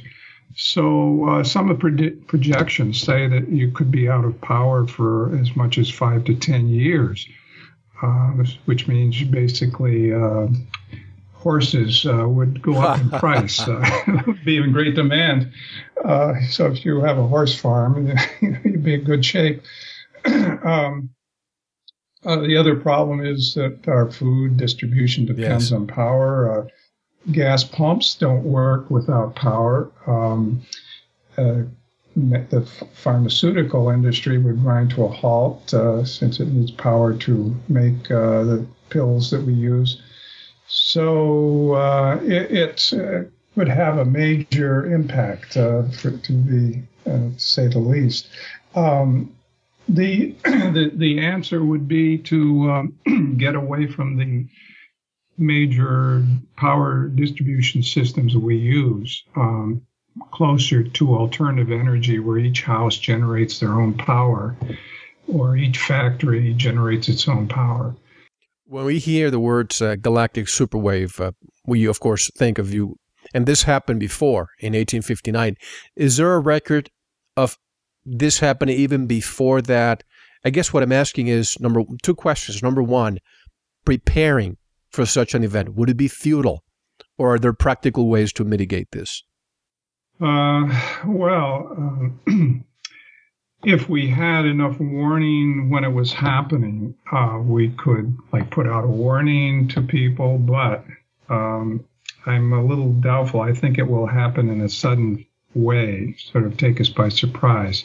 So 0.56 1.28
uh, 1.28 1.44
some 1.44 1.72
of 1.72 1.80
the 1.80 2.12
projections 2.28 3.02
say 3.02 3.28
that 3.28 3.50
you 3.50 3.72
could 3.72 3.90
be 3.90 4.08
out 4.08 4.26
of 4.26 4.40
power 4.42 4.86
for 4.86 5.36
as 5.40 5.56
much 5.56 5.80
as 5.80 5.90
five 5.90 6.26
to 6.26 6.36
ten 6.36 6.70
years, 6.70 7.28
uh, 8.04 8.32
which 8.66 8.88
means 8.88 9.24
basically 9.24 10.14
uh, 10.14 10.48
horses 11.44 12.06
uh, 12.06 12.28
would 12.28 12.62
go 12.62 12.76
up 12.76 13.00
in 13.00 13.10
price, 13.10 13.60
uh, 13.68 13.84
be 14.46 14.58
in 14.58 14.72
great 14.72 14.96
demand. 14.96 15.52
Uh, 16.04 16.34
so 16.50 16.68
if 16.68 16.86
you 16.86 17.02
have 17.02 17.18
a 17.18 17.28
horse 17.28 17.60
farm, 17.60 18.08
you'd 18.42 18.84
be 18.84 18.96
in 18.96 19.04
good 19.04 19.26
shape. 19.26 19.62
um, 20.26 21.10
uh, 22.26 22.38
the 22.38 22.58
other 22.58 22.76
problem 22.76 23.26
is 23.26 23.54
that 23.56 23.88
our 23.88 24.12
food 24.12 24.58
distribution 24.58 25.26
depends 25.26 25.72
yes. 25.72 25.72
on 25.72 25.88
power. 25.88 26.62
Uh, 26.62 26.68
gas 27.32 27.64
pumps 27.64 28.16
don't 28.16 28.44
work 28.44 28.90
without 28.90 29.36
power. 29.36 29.92
Um, 30.08 30.62
uh, 31.38 31.64
the 32.16 32.62
pharmaceutical 32.94 33.90
industry 33.90 34.38
would 34.38 34.62
grind 34.62 34.92
to 34.92 35.06
a 35.06 35.08
halt 35.08 35.70
since 36.06 36.40
it 36.40 36.48
needs 36.48 36.70
power 36.70 37.16
to 37.18 37.56
make 37.70 38.08
the 38.10 38.68
pills 38.90 39.32
that 39.32 39.42
we 39.42 39.54
use. 39.54 40.00
So 40.68 41.74
uh, 41.74 42.20
it, 42.24 42.52
it 42.52 42.94
uh, 42.94 43.30
would 43.56 43.68
have 43.68 43.98
a 43.98 44.06
major 44.06 44.92
impact, 44.92 45.58
uh, 45.58 45.84
for, 45.90 46.12
to 46.12 46.34
be 46.34 46.84
uh, 47.06 47.30
to 47.30 47.40
say 47.40 47.68
the 47.68 47.80
least. 47.80 48.28
Um, 48.76 49.36
the, 49.88 50.32
the 50.44 50.92
the 50.94 51.20
answer 51.20 51.64
would 51.64 51.88
be 51.88 52.18
to 52.20 52.72
um, 52.72 53.36
get 53.38 53.56
away 53.56 53.88
from 53.88 54.18
the 54.18 54.48
major 55.38 56.26
power 56.56 57.08
distribution 57.08 57.82
systems 57.84 58.38
we 58.38 58.56
use, 58.56 59.24
um, 59.36 59.82
closer 60.32 60.84
to 60.84 61.16
alternative 61.16 61.72
energy, 61.72 62.20
where 62.20 62.38
each 62.38 62.64
house 62.64 62.98
generates 62.98 63.60
their 63.60 63.74
own 63.74 63.94
power 63.94 64.56
or 65.28 65.56
each 65.56 65.80
factory 65.80 66.54
generates 66.54 67.08
its 67.08 67.28
own 67.28 67.48
power. 67.48 67.96
When 68.66 68.86
we 68.86 69.00
hear 69.00 69.30
the 69.32 69.40
words 69.40 69.82
uh, 69.82 69.96
galactic 69.96 70.48
superwave, 70.48 71.20
uh, 71.20 71.32
we 71.66 71.86
of 71.86 72.00
course 72.00 72.30
think 72.36 72.58
of 72.58 72.74
you, 72.74 72.98
and 73.34 73.46
this 73.46 73.64
happened 73.64 74.00
before 74.00 74.50
in 74.60 74.74
1859. 74.74 75.56
Is 75.96 76.18
there 76.18 76.34
a 76.34 76.40
record 76.40 76.90
of 77.38 77.58
this 78.06 78.40
happened 78.40 78.72
even 78.72 79.08
before 79.08 79.62
that? 79.64 80.04
I 80.46 80.50
guess 80.50 80.74
what 80.74 80.84
I'm 80.84 80.92
asking 80.92 81.28
is 81.28 81.60
number 81.60 81.84
two 82.02 82.16
questions. 82.16 82.62
Number 82.62 82.84
one, 82.84 83.20
preparing 83.86 84.58
for 84.90 85.06
such 85.06 85.34
an 85.34 85.44
event 85.44 85.76
would 85.76 85.90
it 85.90 85.98
be 85.98 86.08
futile, 86.08 86.64
or 87.18 87.34
are 87.34 87.40
there 87.40 87.54
practical 87.54 88.10
ways 88.10 88.34
to 88.34 88.44
mitigate 88.44 88.92
this? 88.92 89.24
Uh, 90.22 90.70
well, 91.06 91.68
um, 91.78 92.66
if 93.64 93.90
we 93.90 94.08
had 94.08 94.46
enough 94.46 94.80
warning 94.80 95.70
when 95.70 95.84
it 95.84 95.92
was 95.92 96.14
happening, 96.14 96.96
uh, 97.12 97.40
we 97.42 97.70
could 97.70 98.16
like 98.32 98.52
put 98.52 98.68
out 98.68 98.84
a 98.84 98.88
warning 98.88 99.68
to 99.70 99.82
people. 99.82 100.38
But 100.38 100.86
um, 101.30 101.84
I'm 102.26 102.54
a 102.54 102.64
little 102.64 102.94
doubtful. 102.94 103.42
I 103.42 103.54
think 103.54 103.78
it 103.78 103.88
will 103.88 104.08
happen 104.08 104.50
in 104.50 104.62
a 104.62 104.70
sudden 104.70 105.26
way, 105.56 106.16
sort 106.32 106.46
of 106.46 106.58
take 106.58 106.80
us 106.82 106.90
by 106.90 107.10
surprise. 107.10 107.84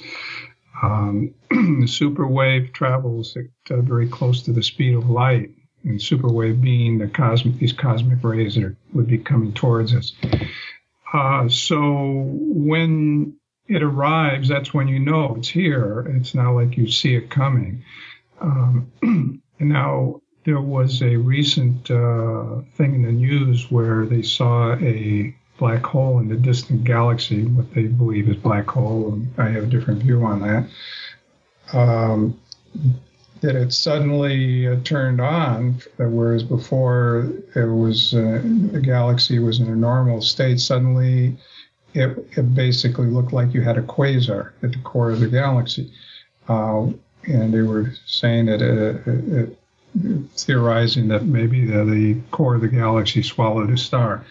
Um, 0.83 1.35
the 1.51 1.87
super 1.89 2.27
wave 2.27 2.73
travels 2.73 3.37
at, 3.37 3.77
uh, 3.77 3.81
very 3.81 4.09
close 4.09 4.43
to 4.43 4.53
the 4.53 4.63
speed 4.63 4.95
of 4.95 5.11
light, 5.11 5.51
and 5.85 6.01
super 6.01 6.29
wave 6.29 6.61
being 6.61 6.99
the 6.99 7.09
cosmic 7.09 7.57
these 7.59 7.73
cosmic 7.73 8.23
rays 8.23 8.55
that 8.55 8.65
are, 8.65 8.77
would 8.93 9.07
be 9.07 9.19
coming 9.19 9.53
towards 9.53 9.95
us. 9.95 10.13
Uh, 11.13 11.49
so 11.49 12.25
when 12.35 13.37
it 13.67 13.83
arrives, 13.83 14.49
that's 14.49 14.75
when 14.75 14.89
you 14.89 14.99
know 14.99 15.37
it's 15.37 15.49
here. 15.49 16.07
It's 16.17 16.35
not 16.35 16.53
like 16.53 16.77
you 16.77 16.91
see 16.91 17.15
it 17.15 17.31
coming. 17.31 17.85
Um, 18.41 19.43
now 19.59 20.21
there 20.45 20.61
was 20.61 21.03
a 21.03 21.17
recent 21.17 21.91
uh, 21.91 22.63
thing 22.75 22.95
in 22.95 23.03
the 23.03 23.13
news 23.13 23.71
where 23.71 24.07
they 24.07 24.23
saw 24.23 24.73
a 24.75 25.35
black 25.59 25.85
hole 25.85 26.19
in 26.19 26.29
the 26.29 26.37
distant 26.37 26.85
galaxy, 26.85 27.45
what 27.45 27.73
they 27.75 27.85
believe 27.85 28.29
is 28.29 28.37
black 28.37 28.69
hole. 28.69 29.12
And 29.12 29.33
I 29.38 29.49
have 29.50 29.65
a 29.65 29.67
different 29.67 30.03
view 30.03 30.25
on 30.25 30.41
that. 30.41 31.77
Um, 31.77 32.41
that 33.41 33.55
it 33.55 33.73
suddenly 33.73 34.67
uh, 34.67 34.77
turned 34.83 35.21
on, 35.21 35.81
whereas 35.97 36.43
before 36.43 37.31
it 37.55 37.67
was 37.67 38.15
uh, 38.15 38.43
the 38.73 38.81
galaxy 38.81 39.38
was 39.38 39.61
in 39.61 39.69
a 39.69 39.77
normal 39.77 40.21
state. 40.21 40.61
Suddenly, 40.61 41.37
it, 41.95 42.19
it 42.37 42.55
basically 42.55 43.07
looked 43.07 43.33
like 43.33 43.55
you 43.55 43.61
had 43.61 43.79
a 43.79 43.83
quasar 43.83 44.53
at 44.62 44.73
the 44.73 44.79
core 44.79 45.11
of 45.11 45.21
the 45.21 45.29
galaxy, 45.29 45.93
uh, 46.49 46.87
and 47.25 47.55
they 47.55 47.62
were 47.62 47.93
saying 48.07 48.47
that 48.47 48.61
it, 48.61 49.07
it, 49.07 49.59
theorizing 50.37 51.09
that 51.09 51.25
maybe 51.25 51.65
the, 51.65 51.85
the 51.85 52.21
core 52.31 52.57
of 52.57 52.61
the 52.61 52.69
galaxy 52.69 53.23
swallowed 53.23 53.71
a 53.71 53.77
star. 53.77 54.25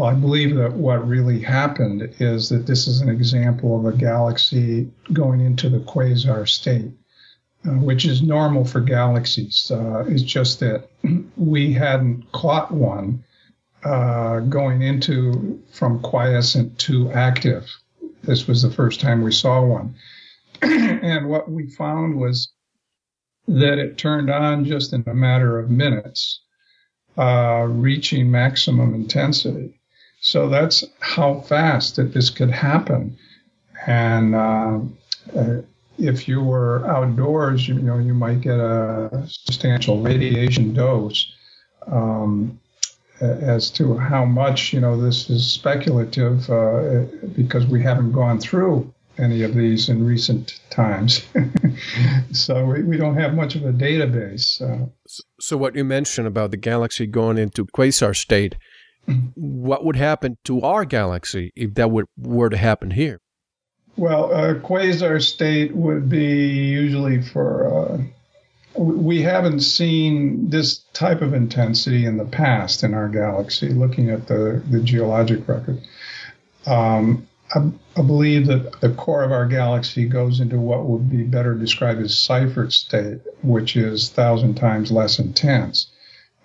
Well, 0.00 0.08
I 0.08 0.14
believe 0.14 0.56
that 0.56 0.72
what 0.72 1.06
really 1.06 1.40
happened 1.40 2.14
is 2.20 2.48
that 2.48 2.66
this 2.66 2.88
is 2.88 3.02
an 3.02 3.10
example 3.10 3.78
of 3.78 3.84
a 3.84 3.94
galaxy 3.94 4.90
going 5.12 5.42
into 5.42 5.68
the 5.68 5.80
quasar 5.80 6.48
state 6.48 6.92
uh, 7.66 7.72
which 7.72 8.06
is 8.06 8.22
normal 8.22 8.64
for 8.64 8.80
galaxies. 8.80 9.70
Uh, 9.70 10.06
it's 10.08 10.22
just 10.22 10.58
that 10.60 10.88
we 11.36 11.74
hadn't 11.74 12.32
caught 12.32 12.72
one 12.72 13.22
uh, 13.84 14.40
going 14.40 14.80
into 14.80 15.62
from 15.70 16.00
quiescent 16.00 16.78
to 16.78 17.12
active. 17.12 17.70
This 18.22 18.48
was 18.48 18.62
the 18.62 18.70
first 18.70 19.02
time 19.02 19.20
we 19.20 19.32
saw 19.32 19.62
one. 19.62 19.94
and 20.62 21.28
what 21.28 21.50
we 21.50 21.68
found 21.68 22.18
was 22.18 22.50
that 23.48 23.78
it 23.78 23.98
turned 23.98 24.30
on 24.30 24.64
just 24.64 24.94
in 24.94 25.04
a 25.06 25.14
matter 25.14 25.58
of 25.58 25.68
minutes, 25.68 26.40
uh, 27.18 27.66
reaching 27.68 28.30
maximum 28.30 28.94
intensity. 28.94 29.79
So 30.20 30.48
that's 30.48 30.84
how 31.00 31.40
fast 31.40 31.96
that 31.96 32.12
this 32.14 32.30
could 32.30 32.50
happen. 32.50 33.16
And 33.86 34.34
uh, 34.34 34.80
uh, 35.36 35.62
if 35.98 36.28
you 36.28 36.42
were 36.42 36.86
outdoors, 36.86 37.66
you, 37.66 37.74
know, 37.74 37.98
you 37.98 38.14
might 38.14 38.40
get 38.40 38.58
a 38.58 39.26
substantial 39.26 40.02
radiation 40.02 40.74
dose. 40.74 41.32
Um, 41.86 42.60
as 43.20 43.70
to 43.70 43.96
how 43.98 44.24
much, 44.24 44.72
you 44.72 44.80
know, 44.80 45.00
this 45.00 45.28
is 45.28 45.50
speculative 45.52 46.48
uh, 46.50 47.02
because 47.36 47.66
we 47.66 47.82
haven't 47.82 48.12
gone 48.12 48.40
through 48.40 48.92
any 49.18 49.42
of 49.42 49.54
these 49.54 49.88
in 49.88 50.06
recent 50.06 50.58
times. 50.70 51.22
so 52.32 52.64
we, 52.64 52.82
we, 52.82 52.96
don't 52.96 53.16
have 53.16 53.34
much 53.34 53.54
of 53.54 53.64
a 53.64 53.72
database. 53.72 54.62
Uh, 54.62 54.86
so, 55.38 55.56
what 55.56 55.74
you 55.74 55.84
mentioned 55.84 56.26
about 56.26 56.50
the 56.50 56.56
galaxy 56.56 57.06
going 57.06 57.36
into 57.36 57.66
quasar 57.66 58.16
state. 58.16 58.56
What 59.34 59.84
would 59.84 59.96
happen 59.96 60.38
to 60.44 60.60
our 60.62 60.84
galaxy 60.84 61.52
if 61.56 61.74
that 61.74 61.90
would, 61.90 62.06
were 62.16 62.50
to 62.50 62.56
happen 62.56 62.90
here? 62.92 63.20
Well, 63.96 64.32
a 64.32 64.54
quasar 64.54 65.20
state 65.22 65.74
would 65.74 66.08
be 66.08 66.48
usually 66.48 67.22
for. 67.22 67.66
Uh, 67.66 68.02
we 68.74 69.20
haven't 69.20 69.60
seen 69.60 70.48
this 70.48 70.78
type 70.92 71.22
of 71.22 71.34
intensity 71.34 72.06
in 72.06 72.16
the 72.16 72.24
past 72.24 72.84
in 72.84 72.94
our 72.94 73.08
galaxy, 73.08 73.68
looking 73.68 74.10
at 74.10 74.28
the, 74.28 74.62
the 74.70 74.80
geologic 74.80 75.46
record. 75.48 75.80
Um, 76.66 77.28
I, 77.52 77.70
I, 77.96 78.02
believe 78.02 78.46
that 78.46 78.80
the 78.80 78.90
core 78.90 79.24
of 79.24 79.32
our 79.32 79.46
galaxy 79.46 80.06
goes 80.06 80.38
into 80.40 80.58
what 80.58 80.84
would 80.84 81.10
be 81.10 81.24
better 81.24 81.54
described 81.54 82.00
as 82.00 82.14
Seyfert 82.14 82.72
state, 82.72 83.20
which 83.42 83.76
is 83.76 84.08
thousand 84.08 84.54
times 84.54 84.92
less 84.92 85.18
intense. 85.18 85.89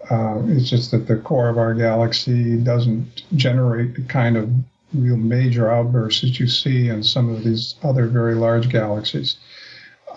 Uh, 0.10 0.42
it's 0.48 0.70
just 0.70 0.92
that 0.92 1.08
the 1.08 1.18
core 1.18 1.50
of 1.50 1.58
our 1.58 1.74
galaxy 1.74 2.58
doesn't 2.58 3.24
generate 3.36 3.96
the 3.96 4.04
kind 4.04 4.38
of 4.38 4.50
real 4.94 5.18
major 5.18 5.72
outbursts 5.72 6.22
that 6.22 6.40
you 6.40 6.48
see 6.48 6.90
in 6.90 7.04
some 7.04 7.30
of 7.30 7.44
these 7.44 7.76
other 7.84 8.08
very 8.08 8.36
large 8.36 8.70
galaxies. 8.70 9.38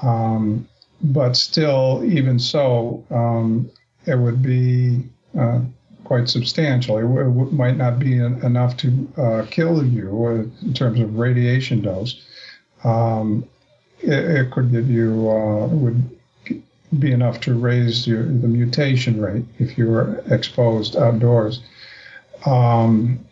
Um, 0.03 0.68
but 1.03 1.37
still, 1.37 2.03
even 2.05 2.38
so, 2.38 3.05
um, 3.11 3.70
it 4.07 4.16
would 4.16 4.42
be 4.42 5.05
uh, 5.38 5.61
quite 6.05 6.29
substantial. 6.29 6.98
It, 6.98 7.03
w- 7.03 7.51
might 7.51 7.77
not 7.77 7.98
be 7.98 8.18
en- 8.18 8.42
enough 8.42 8.77
to 8.79 9.09
uh, 9.16 9.46
kill 9.51 9.85
you 9.85 10.51
in 10.62 10.74
terms 10.74 11.01
of 11.01 11.18
radiation 11.18 11.83
dose. 11.83 12.24
Um, 12.85 13.44
it, 14.01 14.12
it, 14.12 14.51
could 14.51 14.70
give 14.70 14.88
you 14.88 15.29
uh, 15.31 15.66
would 15.66 16.17
be 16.98 17.12
enough 17.12 17.40
to 17.40 17.55
raise 17.55 18.07
your, 18.07 18.22
the 18.22 18.48
mutation 18.48 19.20
rate 19.20 19.44
if 19.59 19.77
you 19.77 19.87
were 19.88 20.22
exposed 20.31 20.96
outdoors. 20.96 21.61
Um, 22.46 23.24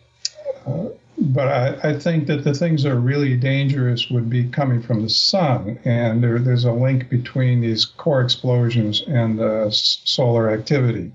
uh, 0.65 0.85
but 1.19 1.47
I, 1.47 1.89
I, 1.89 1.99
think 1.99 2.27
that 2.27 2.43
the 2.43 2.53
things 2.53 2.83
that 2.83 2.91
are 2.91 2.99
really 2.99 3.35
dangerous 3.35 4.09
would 4.09 4.29
be 4.29 4.47
coming 4.49 4.83
from 4.83 5.01
the 5.01 5.09
sun, 5.09 5.79
and 5.83 6.23
there, 6.23 6.37
there's 6.37 6.65
a 6.65 6.71
link 6.71 7.09
between 7.09 7.61
these 7.61 7.85
core 7.85 8.21
explosions 8.21 9.01
and 9.07 9.39
the 9.39 9.69
solar 9.71 10.51
activity. 10.51 11.11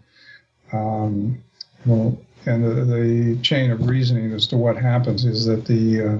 Um, 0.72 1.42
and 1.84 2.18
the, 2.46 2.84
the, 2.84 3.38
chain 3.42 3.70
of 3.70 3.86
reasoning 3.86 4.32
as 4.32 4.46
to 4.48 4.56
what 4.56 4.76
happens 4.76 5.24
is 5.24 5.46
that 5.46 5.66
the 5.66 6.02
uh, 6.02 6.18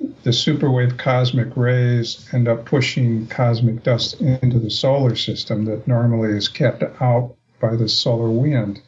the 0.00 0.30
superwave 0.30 0.98
cosmic 0.98 1.56
rays 1.56 2.28
end 2.32 2.48
up 2.48 2.64
pushing 2.64 3.26
cosmic 3.26 3.82
dust 3.82 4.20
into 4.20 4.58
the 4.58 4.70
solar 4.70 5.14
system 5.14 5.64
that 5.66 5.86
normally 5.86 6.36
is 6.36 6.48
kept 6.48 6.82
out 7.00 7.34
by 7.60 7.76
the 7.76 7.88
solar 7.88 8.30
wind. 8.30 8.80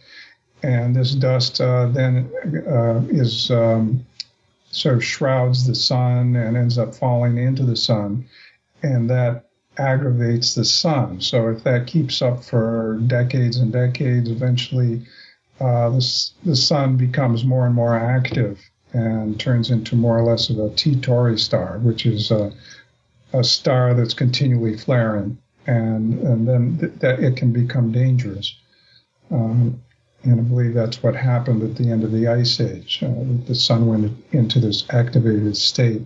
And 0.62 0.96
this 0.96 1.14
dust 1.14 1.60
uh, 1.60 1.86
then 1.86 2.30
uh, 2.66 3.02
is 3.08 3.50
um, 3.50 4.04
sort 4.70 4.96
of 4.96 5.04
shrouds 5.04 5.66
the 5.66 5.74
sun 5.74 6.34
and 6.36 6.56
ends 6.56 6.78
up 6.78 6.94
falling 6.94 7.38
into 7.38 7.64
the 7.64 7.76
sun. 7.76 8.26
And 8.82 9.08
that 9.10 9.44
aggravates 9.78 10.54
the 10.54 10.64
sun. 10.64 11.20
So 11.20 11.50
if 11.50 11.62
that 11.64 11.86
keeps 11.86 12.22
up 12.22 12.42
for 12.42 12.98
decades 13.06 13.58
and 13.58 13.72
decades, 13.72 14.30
eventually 14.30 15.06
uh, 15.60 15.90
the, 15.90 16.30
the 16.44 16.56
sun 16.56 16.96
becomes 16.96 17.44
more 17.44 17.66
and 17.66 17.74
more 17.74 17.96
active 17.96 18.58
and 18.96 19.38
turns 19.38 19.70
into 19.70 19.94
more 19.94 20.18
or 20.18 20.22
less 20.22 20.48
of 20.48 20.58
a 20.58 20.70
T 20.70 20.94
Tauri 20.94 21.38
star, 21.38 21.78
which 21.78 22.06
is 22.06 22.30
a, 22.30 22.50
a 23.32 23.44
star 23.44 23.92
that's 23.94 24.14
continually 24.14 24.76
flaring. 24.76 25.36
And, 25.66 26.20
and 26.20 26.48
then 26.48 26.78
th- 26.78 26.92
that 27.00 27.20
it 27.20 27.36
can 27.36 27.52
become 27.52 27.92
dangerous. 27.92 28.56
Um, 29.30 29.82
and 30.22 30.40
I 30.40 30.42
believe 30.42 30.74
that's 30.74 31.02
what 31.02 31.14
happened 31.14 31.62
at 31.62 31.76
the 31.76 31.90
end 31.90 32.04
of 32.04 32.12
the 32.12 32.28
Ice 32.28 32.60
Age. 32.60 33.02
Uh, 33.02 33.24
the 33.46 33.54
sun 33.54 33.86
went 33.86 34.16
into 34.32 34.60
this 34.60 34.84
activated 34.90 35.56
state. 35.56 36.02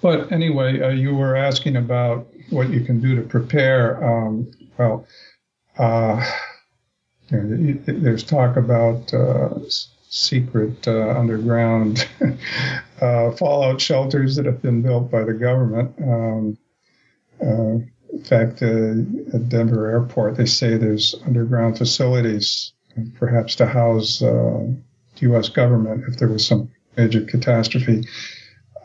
But 0.00 0.30
anyway, 0.30 0.80
uh, 0.80 0.90
you 0.90 1.14
were 1.16 1.34
asking 1.34 1.76
about 1.76 2.28
what 2.50 2.70
you 2.70 2.82
can 2.82 3.00
do 3.00 3.16
to 3.16 3.22
prepare. 3.22 4.04
Um, 4.04 4.52
well, 4.78 5.06
uh, 5.78 6.24
there's 7.30 8.24
talk 8.24 8.56
about 8.56 9.12
uh, 9.12 9.58
secret 10.08 10.86
uh, 10.88 11.10
underground 11.18 12.08
uh, 13.00 13.30
fallout 13.32 13.80
shelters 13.80 14.36
that 14.36 14.46
have 14.46 14.62
been 14.62 14.82
built 14.82 15.10
by 15.10 15.24
the 15.24 15.34
government. 15.34 15.94
Um, 16.00 16.58
Uh, 17.40 17.80
in 18.12 18.22
fact, 18.24 18.62
uh, 18.62 19.36
at 19.36 19.48
Denver 19.48 19.90
Airport, 19.90 20.36
they 20.36 20.46
say 20.46 20.76
there's 20.76 21.14
underground 21.26 21.76
facilities, 21.76 22.72
perhaps 23.18 23.56
to 23.56 23.66
house 23.66 24.22
uh, 24.22 24.66
the 25.16 25.20
U.S. 25.28 25.50
government 25.50 26.04
if 26.08 26.18
there 26.18 26.28
was 26.28 26.46
some 26.46 26.70
major 26.96 27.20
catastrophe. 27.20 28.08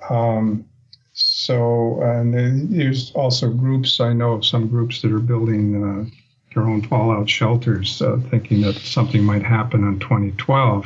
Um, 0.09 0.65
so, 1.13 2.01
and 2.01 2.33
there's 2.73 3.11
also 3.11 3.49
groups, 3.51 3.99
I 3.99 4.11
know 4.13 4.33
of 4.33 4.45
some 4.45 4.67
groups 4.67 5.01
that 5.01 5.13
are 5.13 5.19
building 5.19 5.81
uh, 5.83 6.09
their 6.53 6.63
own 6.63 6.81
fallout 6.81 7.29
shelters, 7.29 8.01
uh, 8.01 8.17
thinking 8.29 8.61
that 8.61 8.75
something 8.75 9.23
might 9.23 9.43
happen 9.43 9.83
in 9.87 9.99
2012, 9.99 10.85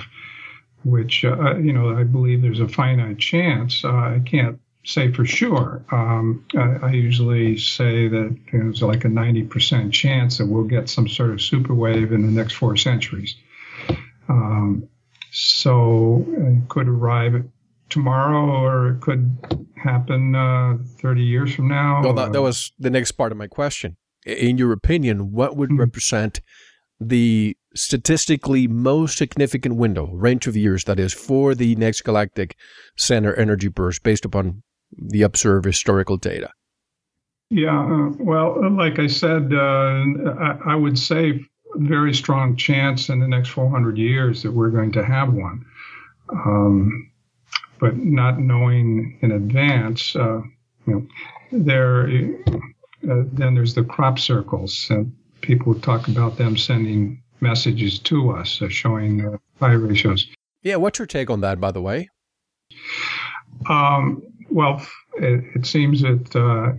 which, 0.86 1.26
uh, 1.26 1.58
you 1.58 1.74
know, 1.74 1.98
I 1.98 2.04
believe 2.04 2.42
there's 2.42 2.60
a 2.60 2.68
finite 2.68 3.18
chance. 3.18 3.84
Uh, 3.84 3.90
I 3.90 4.22
can't 4.24 4.60
say 4.86 5.12
for 5.12 5.26
sure. 5.26 5.84
Um, 5.92 6.46
I, 6.56 6.78
I, 6.84 6.92
usually 6.92 7.58
say 7.58 8.08
that 8.08 8.38
there's 8.52 8.84
like 8.84 9.04
a 9.04 9.08
90% 9.08 9.92
chance 9.92 10.38
that 10.38 10.46
we'll 10.46 10.64
get 10.64 10.88
some 10.88 11.08
sort 11.08 11.32
of 11.32 11.42
super 11.42 11.74
wave 11.74 12.12
in 12.12 12.22
the 12.22 12.32
next 12.32 12.54
four 12.54 12.78
centuries. 12.78 13.36
Um, 14.30 14.88
so 15.32 16.24
it 16.30 16.70
could 16.70 16.88
arrive 16.88 17.44
tomorrow 17.90 18.46
or 18.46 18.90
it 18.90 19.02
could 19.02 19.36
happen 19.76 20.36
uh, 20.36 20.78
30 21.00 21.24
years 21.24 21.56
from 21.56 21.68
now. 21.68 22.04
Well, 22.04 22.14
that, 22.14 22.32
that, 22.34 22.42
was 22.42 22.72
the 22.78 22.92
next 22.92 23.14
part 23.14 23.32
of 23.32 23.40
my 23.40 23.48
question. 23.48 23.98
In 24.26 24.58
your 24.58 24.72
opinion, 24.72 25.32
what 25.32 25.58
would 25.58 25.70
mm-hmm. 25.70 25.80
represent 25.80 26.42
the 27.00 27.56
statistically 27.76 28.68
most 28.68 29.18
significant 29.18 29.76
window, 29.76 30.08
range 30.14 30.48
of 30.48 30.56
years, 30.56 30.86
that 30.86 31.00
is, 31.00 31.14
for 31.14 31.54
the 31.54 31.76
next 31.76 32.02
galactic 32.02 32.56
center 32.96 33.34
energy 33.36 33.68
burst 33.68 34.04
based 34.04 34.26
upon 34.26 34.64
the 34.98 35.22
observed 35.22 35.66
historical 35.66 36.18
data? 36.18 36.52
Yeah, 37.50 37.80
uh, 37.80 38.10
well, 38.20 38.72
like 38.72 38.98
I 38.98 39.08
said, 39.08 39.54
uh, 39.54 40.04
I, 40.40 40.58
I, 40.68 40.76
would 40.76 40.98
say 40.98 41.46
very 41.76 42.14
strong 42.14 42.56
chance 42.56 43.10
in 43.10 43.20
the 43.20 43.28
next 43.28 43.50
400 43.50 43.98
years 43.98 44.42
that 44.44 44.52
we're 44.52 44.72
going 44.72 44.92
to 44.94 45.06
have 45.06 45.32
one. 45.34 45.66
Um, 46.32 47.12
but 47.80 47.98
not 47.98 48.40
knowing 48.40 49.20
in 49.22 49.32
advance, 49.32 50.16
uh, 50.16 50.42
you 50.88 50.94
know, 50.94 51.08
there, 51.52 52.08
uh, 52.08 53.24
then 53.32 53.54
there's 53.54 53.76
the 53.76 53.84
crop 53.84 54.18
circles. 54.18 54.88
And 54.90 55.16
people 55.46 55.76
talk 55.76 56.08
about 56.08 56.38
them 56.38 56.58
sending 56.58 57.22
messages 57.42 58.00
to 58.00 58.32
us 58.32 58.62
uh, 58.62 58.70
showing 58.70 59.40
phi 59.60 59.72
ratios. 59.74 60.28
Yeah, 60.64 60.78
what's 60.78 61.00
your 61.00 61.06
take 61.06 61.30
on 61.30 61.42
that, 61.42 61.60
by 61.62 61.72
the 61.72 61.82
way? 61.82 62.10
Um, 63.70 64.24
well, 64.50 64.86
it, 65.18 65.44
it, 65.56 65.66
seems 65.66 66.02
that 66.02 66.36
uh, 66.36 66.74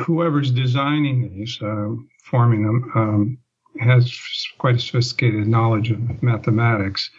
whoever's 0.00 0.50
designing 0.50 1.34
these, 1.34 1.60
uh, 1.60 1.88
forming 2.22 2.64
them, 2.64 2.92
um, 2.94 3.38
has 3.80 4.16
quite 4.58 4.76
a 4.76 4.78
sophisticated 4.78 5.46
knowledge 5.46 5.90
of 5.90 6.22
mathematics. 6.22 7.10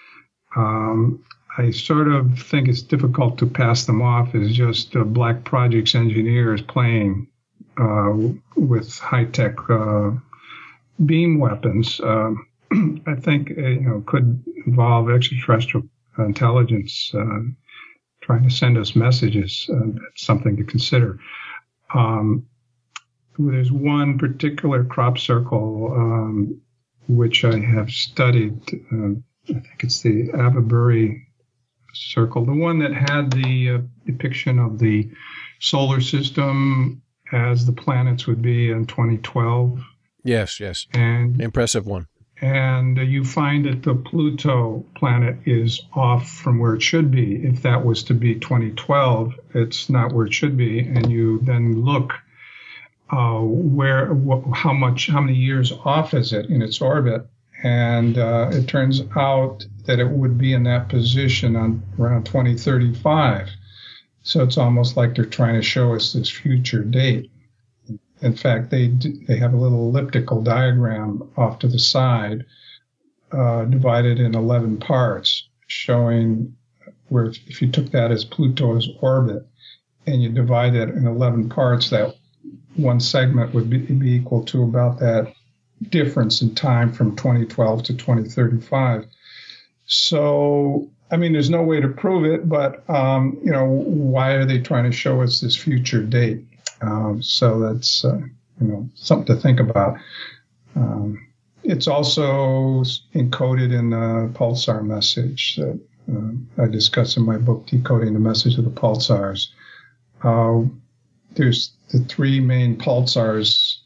Um, 0.56 1.24
I 1.58 1.72
sort 1.72 2.08
of 2.08 2.40
think 2.40 2.68
it's 2.68 2.82
difficult 2.82 3.38
to 3.40 3.48
pass 3.48 3.86
them 3.86 4.02
off 4.02 4.34
as 4.36 4.54
just 4.54 4.96
uh, 4.96 5.04
black 5.04 5.44
projects 5.44 5.96
engineers 5.96 6.62
playing 6.62 7.28
with 8.56 8.98
high 9.00 9.26
tech 9.26 9.70
uh, 9.70 10.12
beam 11.06 11.40
weapons. 11.40 12.02
Um, 12.02 12.48
I 13.08 13.16
think 13.16 13.52
uh, 13.58 13.62
you 13.62 13.82
know 13.82 14.04
could 14.06 14.44
involve 14.66 15.10
extraterrestrial 15.10 15.88
intelligence 16.18 17.12
uh, 17.14 17.40
trying 18.22 18.44
to 18.44 18.50
send 18.50 18.78
us 18.78 18.96
messages. 18.96 19.70
Uh, 19.72 19.92
that's 19.94 20.24
something 20.24 20.58
to 20.58 20.64
consider. 20.64 21.20
Um, 21.94 22.48
there's 23.38 23.72
one 23.72 24.18
particular 24.18 24.84
crop 24.84 25.20
circle 25.20 25.94
um, 25.96 26.62
which 27.08 27.46
I 27.46 27.60
have 27.60 27.90
studied. 27.90 28.60
Uh, 28.92 29.20
I 29.50 29.60
think 29.60 29.84
it's 29.84 30.02
the 30.02 30.32
Avebury 30.34 31.28
circle, 31.94 32.46
the 32.46 32.54
one 32.54 32.80
that 32.80 32.94
had 32.94 33.32
the 33.32 33.70
uh, 33.70 33.78
depiction 34.06 34.60
of 34.60 34.80
the 34.80 35.10
solar 35.60 36.02
system 36.02 37.02
as 37.32 37.66
the 37.66 37.74
planets 37.74 38.28
would 38.28 38.42
be 38.42 38.72
in 38.72 38.86
2012. 38.86 39.82
Yes, 40.24 40.60
yes. 40.60 40.88
And 40.94 41.42
impressive 41.42 41.86
one 41.86 42.08
and 42.42 42.98
you 42.98 43.24
find 43.24 43.66
that 43.66 43.84
the 43.84 43.96
Pluto 43.96 44.86
planet 44.96 45.38
is 45.46 45.82
off 45.94 46.30
from 46.30 46.60
where 46.60 46.76
it 46.76 46.84
should 46.84 47.10
be. 47.10 47.36
If 47.36 47.64
that 47.64 47.84
was 47.84 48.04
to 48.04 48.14
be 48.14 48.36
2012, 48.36 49.34
it's 49.56 49.90
not 49.90 50.14
where 50.14 50.28
it 50.28 50.34
should 50.34 50.56
be, 50.56 50.80
and 50.80 51.10
you 51.12 51.40
then 51.40 51.84
look 51.84 52.14
uh, 53.10 53.40
where 53.40 54.14
wh- 54.14 54.54
how 54.54 54.74
much 54.74 55.08
how 55.08 55.22
many 55.22 55.38
years 55.38 55.72
off 55.72 56.14
is 56.14 56.34
it 56.34 56.48
in 56.48 56.62
its 56.62 56.82
orbit, 56.82 57.26
and 57.64 58.18
uh, 58.18 58.50
it 58.52 58.68
turns 58.68 59.02
out 59.16 59.66
that 59.86 60.00
it 60.00 60.10
would 60.10 60.38
be 60.38 60.54
in 60.54 60.64
that 60.64 60.90
position 60.90 61.56
on 61.56 61.82
around 61.98 62.26
2035. 62.26 63.50
So 64.28 64.44
it's 64.44 64.58
almost 64.58 64.98
like 64.98 65.16
they're 65.16 65.24
trying 65.24 65.56
to 65.56 65.62
show 65.62 65.96
us 65.96 66.12
this 66.12 66.30
future 66.30 66.84
date. 66.84 67.32
In 68.22 68.36
fact, 68.36 68.70
they 68.70 68.90
they 68.90 69.38
have 69.38 69.54
a 69.54 69.58
little 69.58 69.88
elliptical 69.88 70.42
diagram 70.42 71.32
off 71.38 71.60
to 71.60 71.70
the 71.70 71.80
side, 71.80 72.46
uh, 73.32 73.64
divided 73.64 74.20
in 74.20 74.36
11 74.36 74.80
parts, 74.80 75.48
showing 75.68 76.54
where 77.08 77.28
if 77.28 77.62
you 77.62 77.72
took 77.72 77.92
that 77.92 78.12
as 78.12 78.26
Pluto's 78.26 78.90
orbit 79.00 79.48
and 80.06 80.22
you 80.22 80.28
divide 80.28 80.76
it 80.76 80.90
in 80.90 81.08
11 81.08 81.48
parts, 81.48 81.90
that 81.92 82.14
one 82.76 83.00
segment 83.00 83.54
would 83.54 83.70
be, 83.70 83.78
be 83.78 84.12
equal 84.12 84.44
to 84.44 84.64
about 84.64 85.00
that 85.00 85.32
difference 85.88 86.42
in 86.42 86.54
time 86.54 86.92
from 86.92 87.16
2012 87.16 87.84
to 87.84 87.94
2035. 87.94 89.06
So, 89.86 90.92
I 91.10 91.18
mean, 91.18 91.34
there's 91.34 91.50
no 91.50 91.64
way 91.64 91.80
to 91.80 91.88
prove 91.88 92.26
it, 92.26 92.50
but 92.50 92.88
um, 92.90 93.40
you 93.44 93.52
know, 93.52 93.66
why 93.66 94.32
are 94.32 94.46
they 94.46 94.60
trying 94.60 94.84
to 94.90 94.92
show 94.92 95.22
us 95.22 95.40
this 95.40 95.56
future 95.56 96.04
date? 96.04 96.46
Um, 96.82 97.22
so 97.24 97.60
that's 97.60 98.04
uh, 98.04 98.20
you 98.62 98.68
know 98.68 98.90
something 98.96 99.36
to 99.36 99.42
think 99.42 99.60
about. 99.60 99.98
Um, 100.76 101.28
it's 101.64 101.88
also 101.88 102.84
encoded 103.14 103.78
in 103.78 103.90
the 103.90 104.30
pulsar 104.34 104.86
message 104.86 105.56
that 105.58 105.80
uh, 106.12 106.64
I 106.64 106.68
discuss 106.68 107.18
in 107.18 107.26
my 107.26 107.38
book, 107.38 107.68
Decoding 107.68 108.14
the 108.14 108.20
Message 108.20 108.58
of 108.58 108.66
the 108.66 108.72
Pulsars. 108.72 109.48
Uh, 110.24 110.64
there's 111.36 111.72
the 111.92 112.00
three 112.00 112.40
main 112.40 112.78
pulsars 112.78 113.78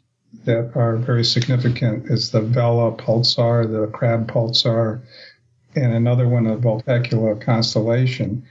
that 0.45 0.71
are 0.75 0.97
very 0.97 1.23
significant 1.23 2.05
is 2.09 2.31
the 2.31 2.41
Vela 2.41 2.91
pulsar, 2.93 3.69
the 3.69 3.87
Crab 3.87 4.31
pulsar, 4.31 5.01
and 5.75 5.93
another 5.93 6.27
one, 6.27 6.45
the 6.45 6.55
Vulpecula 6.55 7.39
constellation. 7.41 8.43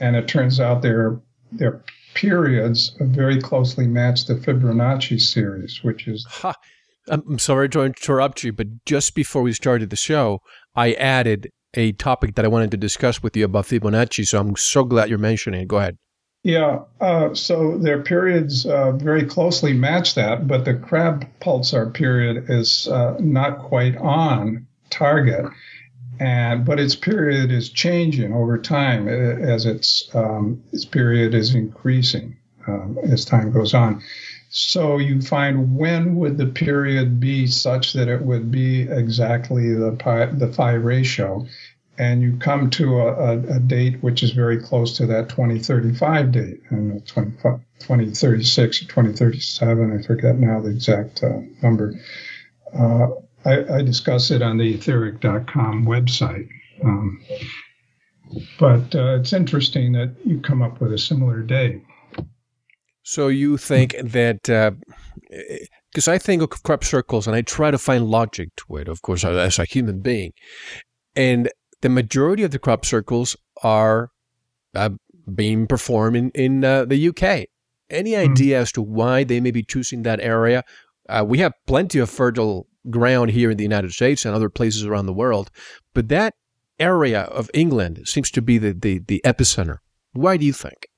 And 0.00 0.16
it 0.16 0.28
turns 0.28 0.60
out 0.60 0.82
they're 0.82 1.20
they're 1.52 1.82
periods 2.14 2.94
very 3.00 3.40
closely 3.40 3.86
match 3.86 4.26
the 4.26 4.34
Fibonacci 4.34 5.20
series, 5.20 5.82
which 5.82 6.06
is. 6.08 6.26
Ha. 6.28 6.54
I'm 7.08 7.40
sorry 7.40 7.68
to 7.70 7.82
interrupt 7.82 8.44
you, 8.44 8.52
but 8.52 8.84
just 8.86 9.16
before 9.16 9.42
we 9.42 9.52
started 9.52 9.90
the 9.90 9.96
show, 9.96 10.40
I 10.76 10.92
added 10.92 11.50
a 11.74 11.92
topic 11.92 12.36
that 12.36 12.44
I 12.44 12.48
wanted 12.48 12.70
to 12.72 12.76
discuss 12.76 13.22
with 13.22 13.36
you 13.36 13.44
about 13.44 13.64
Fibonacci. 13.64 14.24
So 14.26 14.38
I'm 14.38 14.54
so 14.54 14.84
glad 14.84 15.08
you're 15.08 15.18
mentioning 15.18 15.62
it. 15.62 15.68
Go 15.68 15.78
ahead. 15.78 15.98
Yeah, 16.44 16.80
uh, 17.00 17.34
so 17.34 17.78
their 17.78 18.02
periods 18.02 18.66
uh, 18.66 18.92
very 18.92 19.24
closely 19.24 19.72
match 19.72 20.14
that, 20.16 20.48
but 20.48 20.64
the 20.64 20.74
crab 20.74 21.26
pulsar 21.40 21.92
period 21.92 22.46
is 22.48 22.88
uh, 22.88 23.16
not 23.20 23.60
quite 23.60 23.96
on 23.96 24.66
target 24.90 25.44
and 26.22 26.64
but 26.64 26.78
its 26.78 26.94
period 26.94 27.50
is 27.50 27.68
changing 27.68 28.32
over 28.32 28.56
time 28.56 29.08
as 29.08 29.66
its 29.66 30.08
um, 30.14 30.62
its 30.72 30.84
period 30.84 31.34
is 31.34 31.52
increasing 31.52 32.36
um, 32.68 32.96
as 33.02 33.24
time 33.24 33.50
goes 33.50 33.74
on. 33.74 34.00
So 34.50 34.98
you 34.98 35.20
find 35.20 35.76
when 35.76 36.14
would 36.16 36.38
the 36.38 36.46
period 36.46 37.18
be 37.18 37.48
such 37.48 37.94
that 37.94 38.06
it 38.06 38.22
would 38.22 38.52
be 38.52 38.82
exactly 38.82 39.74
the 39.74 39.96
pi, 39.98 40.26
the 40.26 40.46
phi 40.46 40.74
ratio, 40.74 41.44
and 41.98 42.22
you 42.22 42.36
come 42.36 42.70
to 42.70 43.00
a, 43.00 43.14
a, 43.14 43.56
a, 43.56 43.58
date 43.58 44.00
which 44.00 44.22
is 44.22 44.30
very 44.30 44.58
close 44.62 44.96
to 44.98 45.06
that 45.06 45.28
2035 45.28 46.30
date, 46.30 46.60
and 46.68 47.04
2036 47.04 48.82
or 48.82 48.84
2037, 48.84 49.98
I 49.98 50.02
forget 50.06 50.36
now 50.36 50.60
the 50.60 50.70
exact 50.70 51.24
uh, 51.24 51.40
number. 51.62 51.94
Uh, 52.72 53.08
I, 53.44 53.76
I 53.76 53.82
discuss 53.82 54.30
it 54.30 54.42
on 54.42 54.58
the 54.58 54.74
etheric.com 54.74 55.86
website. 55.86 56.48
Um, 56.84 57.20
but 58.58 58.94
uh, 58.94 59.18
it's 59.20 59.32
interesting 59.32 59.92
that 59.92 60.14
you 60.24 60.40
come 60.40 60.62
up 60.62 60.80
with 60.80 60.92
a 60.92 60.98
similar 60.98 61.42
date. 61.42 61.82
So 63.02 63.28
you 63.28 63.56
think 63.56 63.96
that, 64.02 64.42
because 64.42 66.08
uh, 66.08 66.12
I 66.12 66.18
think 66.18 66.42
of 66.42 66.62
crop 66.62 66.84
circles 66.84 67.26
and 67.26 67.34
I 67.34 67.42
try 67.42 67.70
to 67.70 67.78
find 67.78 68.06
logic 68.06 68.50
to 68.56 68.76
it, 68.76 68.88
of 68.88 69.02
course, 69.02 69.24
as 69.24 69.58
a 69.58 69.64
human 69.64 70.00
being. 70.00 70.32
And 71.16 71.50
the 71.80 71.88
majority 71.88 72.44
of 72.44 72.52
the 72.52 72.58
crop 72.58 72.86
circles 72.86 73.36
are 73.62 74.10
uh, 74.74 74.90
being 75.34 75.66
performed 75.66 76.16
in, 76.16 76.30
in 76.30 76.64
uh, 76.64 76.84
the 76.84 77.08
UK. 77.08 77.48
Any 77.90 78.16
idea 78.16 78.60
as 78.60 78.72
to 78.72 78.82
why 78.82 79.24
they 79.24 79.40
may 79.40 79.50
be 79.50 79.62
choosing 79.62 80.02
that 80.04 80.20
area? 80.20 80.62
Uh, 81.08 81.24
we 81.26 81.38
have 81.38 81.52
plenty 81.66 81.98
of 81.98 82.08
fertile 82.08 82.66
ground 82.90 83.30
here 83.30 83.50
in 83.50 83.56
the 83.56 83.62
United 83.62 83.92
States 83.92 84.24
and 84.24 84.34
other 84.34 84.48
places 84.48 84.84
around 84.84 85.06
the 85.06 85.12
world, 85.12 85.50
but 85.94 86.08
that 86.08 86.34
area 86.78 87.22
of 87.22 87.50
England 87.54 88.02
seems 88.04 88.30
to 88.30 88.42
be 88.42 88.58
the, 88.58 88.72
the, 88.72 88.98
the 88.98 89.20
epicenter. 89.24 89.78
Why 90.12 90.36
do 90.36 90.44
you 90.44 90.52
think? 90.52 90.88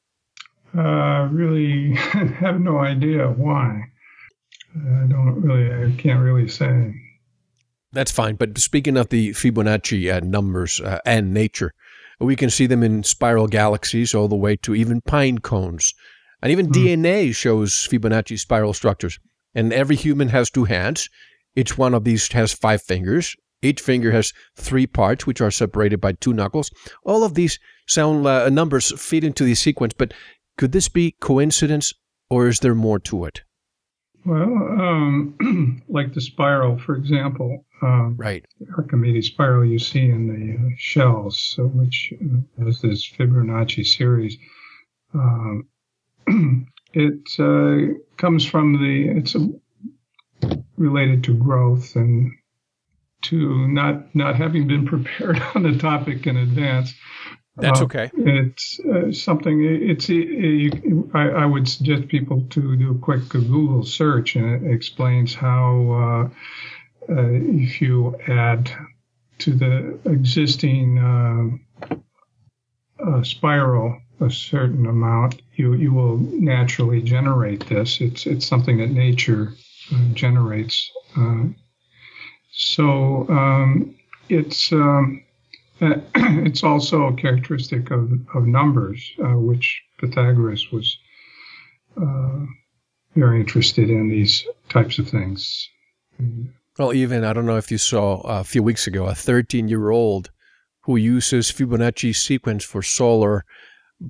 Uh, 0.76 1.28
really 1.30 1.94
have 2.40 2.60
no 2.60 2.78
idea 2.78 3.28
why. 3.28 3.80
I 4.74 5.06
don't 5.06 5.40
really, 5.40 5.92
I 5.92 5.94
can't 5.96 6.20
really 6.20 6.48
say. 6.48 6.94
That's 7.92 8.10
fine. 8.10 8.34
But 8.34 8.58
speaking 8.58 8.96
of 8.96 9.10
the 9.10 9.30
Fibonacci 9.30 10.12
uh, 10.12 10.20
numbers 10.20 10.80
uh, 10.80 10.98
and 11.06 11.32
nature, 11.32 11.72
we 12.18 12.34
can 12.34 12.50
see 12.50 12.66
them 12.66 12.82
in 12.82 13.04
spiral 13.04 13.46
galaxies 13.46 14.14
all 14.14 14.26
the 14.26 14.36
way 14.36 14.56
to 14.56 14.74
even 14.74 15.00
pine 15.00 15.38
cones. 15.38 15.94
And 16.42 16.50
even 16.50 16.68
mm. 16.68 16.72
DNA 16.72 17.34
shows 17.34 17.72
Fibonacci 17.88 18.38
spiral 18.38 18.74
structures. 18.74 19.18
And 19.54 19.72
every 19.72 19.96
human 19.96 20.28
has 20.28 20.50
two 20.50 20.64
hands. 20.64 21.08
Each 21.56 21.78
one 21.78 21.94
of 21.94 22.04
these 22.04 22.30
has 22.32 22.52
five 22.52 22.82
fingers. 22.82 23.36
Each 23.62 23.80
finger 23.80 24.12
has 24.12 24.32
three 24.56 24.86
parts, 24.86 25.26
which 25.26 25.40
are 25.40 25.50
separated 25.50 26.00
by 26.00 26.12
two 26.12 26.34
knuckles. 26.34 26.70
All 27.04 27.24
of 27.24 27.34
these 27.34 27.58
sound 27.86 28.26
uh, 28.26 28.50
numbers 28.50 28.92
fit 29.00 29.24
into 29.24 29.44
the 29.44 29.54
sequence, 29.54 29.94
but 29.96 30.12
could 30.58 30.72
this 30.72 30.88
be 30.88 31.16
coincidence 31.20 31.94
or 32.28 32.48
is 32.48 32.60
there 32.60 32.74
more 32.74 32.98
to 33.00 33.24
it? 33.24 33.42
Well, 34.26 34.42
um, 34.42 35.82
like 35.88 36.14
the 36.14 36.20
spiral, 36.20 36.78
for 36.78 36.96
example, 36.96 37.64
um, 37.82 38.16
right? 38.16 38.44
Archimedes 38.76 39.26
spiral 39.26 39.64
you 39.64 39.78
see 39.78 40.06
in 40.06 40.26
the 40.28 40.66
uh, 40.66 40.70
shells, 40.78 41.38
so 41.38 41.66
which 41.66 42.12
uh, 42.22 42.64
has 42.64 42.80
this 42.80 43.06
Fibonacci 43.06 43.84
series. 43.86 44.38
Um, 45.12 45.68
it 46.94 47.28
uh, 47.38 47.94
comes 48.16 48.46
from 48.46 48.80
the 48.80 49.08
it's 49.18 49.34
a, 49.34 49.48
related 50.84 51.24
to 51.24 51.34
growth 51.34 51.96
and 51.96 52.32
to 53.22 53.66
not 53.68 54.14
not 54.14 54.36
having 54.36 54.66
been 54.66 54.86
prepared 54.94 55.40
on 55.54 55.62
the 55.62 55.76
topic 55.78 56.26
in 56.26 56.36
advance. 56.36 56.94
That's 57.56 57.80
uh, 57.80 57.84
okay. 57.84 58.10
It's 58.14 58.80
uh, 58.80 59.12
something. 59.12 59.64
It's. 59.64 60.06
It, 60.08 60.74
I, 61.14 61.28
I, 61.28 61.46
would 61.46 61.68
suggest 61.68 62.08
people 62.08 62.42
to 62.50 62.76
do 62.76 62.90
a 62.90 62.98
quick 62.98 63.28
Google 63.28 63.84
search, 63.84 64.34
and 64.34 64.66
it 64.66 64.72
explains 64.72 65.34
how 65.34 66.30
uh, 67.08 67.12
uh 67.12 67.28
if 67.30 67.80
you 67.80 68.16
add 68.26 68.72
to 69.38 69.52
the 69.52 69.98
existing 70.04 70.98
uh, 70.98 71.96
uh, 73.06 73.22
spiral 73.22 74.00
a 74.20 74.30
certain 74.30 74.86
amount, 74.86 75.42
you 75.54 75.74
you 75.74 75.92
will 75.92 76.18
naturally 76.18 77.02
generate 77.02 77.68
this. 77.68 78.00
It's 78.00 78.26
it's 78.26 78.46
something 78.46 78.78
that 78.78 78.90
nature 78.90 79.52
generates. 80.14 80.90
so 82.50 83.26
um, 83.28 83.94
it's. 84.28 84.72
Um, 84.72 85.24
it's 85.80 86.62
also 86.62 87.08
a 87.08 87.12
characteristic 87.14 87.90
of, 87.90 88.12
of 88.34 88.46
numbers, 88.46 89.12
uh, 89.18 89.36
which 89.36 89.82
Pythagoras 89.98 90.70
was 90.70 90.96
uh, 92.00 92.46
very 93.16 93.40
interested 93.40 93.90
in 93.90 94.08
these 94.08 94.46
types 94.68 94.98
of 94.98 95.08
things. 95.08 95.68
Well, 96.78 96.92
even 96.92 97.24
I 97.24 97.32
don't 97.32 97.46
know 97.46 97.56
if 97.56 97.70
you 97.70 97.78
saw 97.78 98.20
a 98.20 98.44
few 98.44 98.62
weeks 98.62 98.86
ago 98.86 99.06
a 99.06 99.14
13 99.14 99.68
year 99.68 99.90
old 99.90 100.30
who 100.82 100.96
uses 100.96 101.50
Fibonacci 101.50 102.14
sequence 102.14 102.64
for 102.64 102.82
solar 102.82 103.44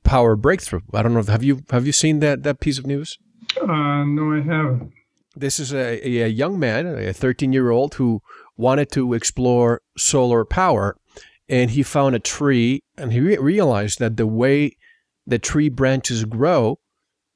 power 0.03 0.37
breakthrough. 0.37 0.81
I 0.93 1.03
don't 1.03 1.15
know. 1.15 1.23
Have 1.23 1.45
you 1.45 1.63
have 1.71 1.87
you 1.87 1.93
seen 1.93 2.21
that 2.21 2.43
that 2.43 2.61
piece 2.61 2.79
of 2.79 2.87
news? 2.87 3.19
Uh, 3.61 4.05
no, 4.05 4.33
I 4.33 4.41
haven't. 4.41 4.93
This 5.37 5.59
is 5.59 5.73
a, 5.73 6.07
a 6.07 6.29
young 6.29 6.59
man, 6.59 6.87
a 6.87 7.13
13 7.13 7.53
year 7.53 7.71
old 7.71 7.95
who 7.95 8.21
wanted 8.57 8.91
to 8.93 9.15
explore 9.15 9.83
solar 9.97 10.45
power 10.45 10.97
and 11.49 11.71
he 11.71 11.83
found 11.83 12.15
a 12.15 12.21
tree 12.21 12.83
and 12.97 13.13
he 13.13 13.21
re- 13.21 13.39
realized 13.39 13.99
that 13.99 14.17
the 14.17 14.27
way 14.27 14.77
the 15.27 15.39
tree 15.39 15.69
branches 15.69 16.25
grow 16.25 16.79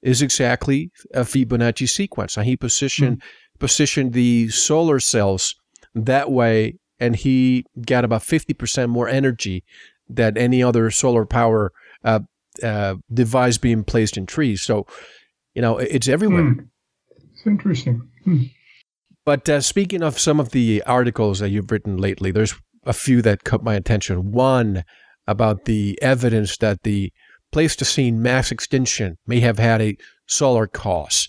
is 0.02 0.22
exactly 0.22 0.90
a 1.12 1.22
Fibonacci 1.22 1.88
sequence. 1.88 2.36
And 2.36 2.46
he 2.46 2.56
positioned 2.56 3.18
mm-hmm. 3.18 3.58
positioned 3.58 4.12
the 4.12 4.48
solar 4.48 5.00
cells 5.00 5.54
that 5.94 6.30
way, 6.30 6.78
and 7.00 7.16
he 7.16 7.64
got 7.86 8.04
about 8.04 8.22
fifty 8.22 8.54
percent 8.54 8.90
more 8.90 9.08
energy 9.08 9.64
than 10.08 10.38
any 10.38 10.62
other 10.62 10.90
solar 10.90 11.26
power 11.26 11.72
uh, 12.04 12.20
uh, 12.62 12.94
device 13.12 13.58
being 13.58 13.84
placed 13.84 14.16
in 14.16 14.26
trees. 14.26 14.62
So, 14.62 14.86
you 15.54 15.62
know, 15.62 15.78
it's 15.78 16.08
everywhere. 16.08 16.42
Mm. 16.42 16.68
It's 17.38 17.46
interesting. 17.46 18.02
Mm. 18.26 18.50
But 19.24 19.48
uh, 19.48 19.60
speaking 19.60 20.02
of 20.02 20.18
some 20.18 20.40
of 20.40 20.50
the 20.50 20.82
articles 20.86 21.38
that 21.38 21.50
you've 21.50 21.70
written 21.70 21.96
lately, 21.96 22.32
there's 22.32 22.54
a 22.84 22.92
few 22.92 23.22
that 23.22 23.44
caught 23.44 23.62
my 23.62 23.74
attention. 23.74 24.32
One 24.32 24.84
about 25.26 25.66
the 25.66 25.98
evidence 26.02 26.56
that 26.56 26.82
the 26.82 27.12
Pleistocene 27.52 28.20
mass 28.20 28.50
extinction 28.50 29.18
may 29.26 29.40
have 29.40 29.58
had 29.58 29.80
a 29.80 29.96
solar 30.26 30.66
cause. 30.66 31.28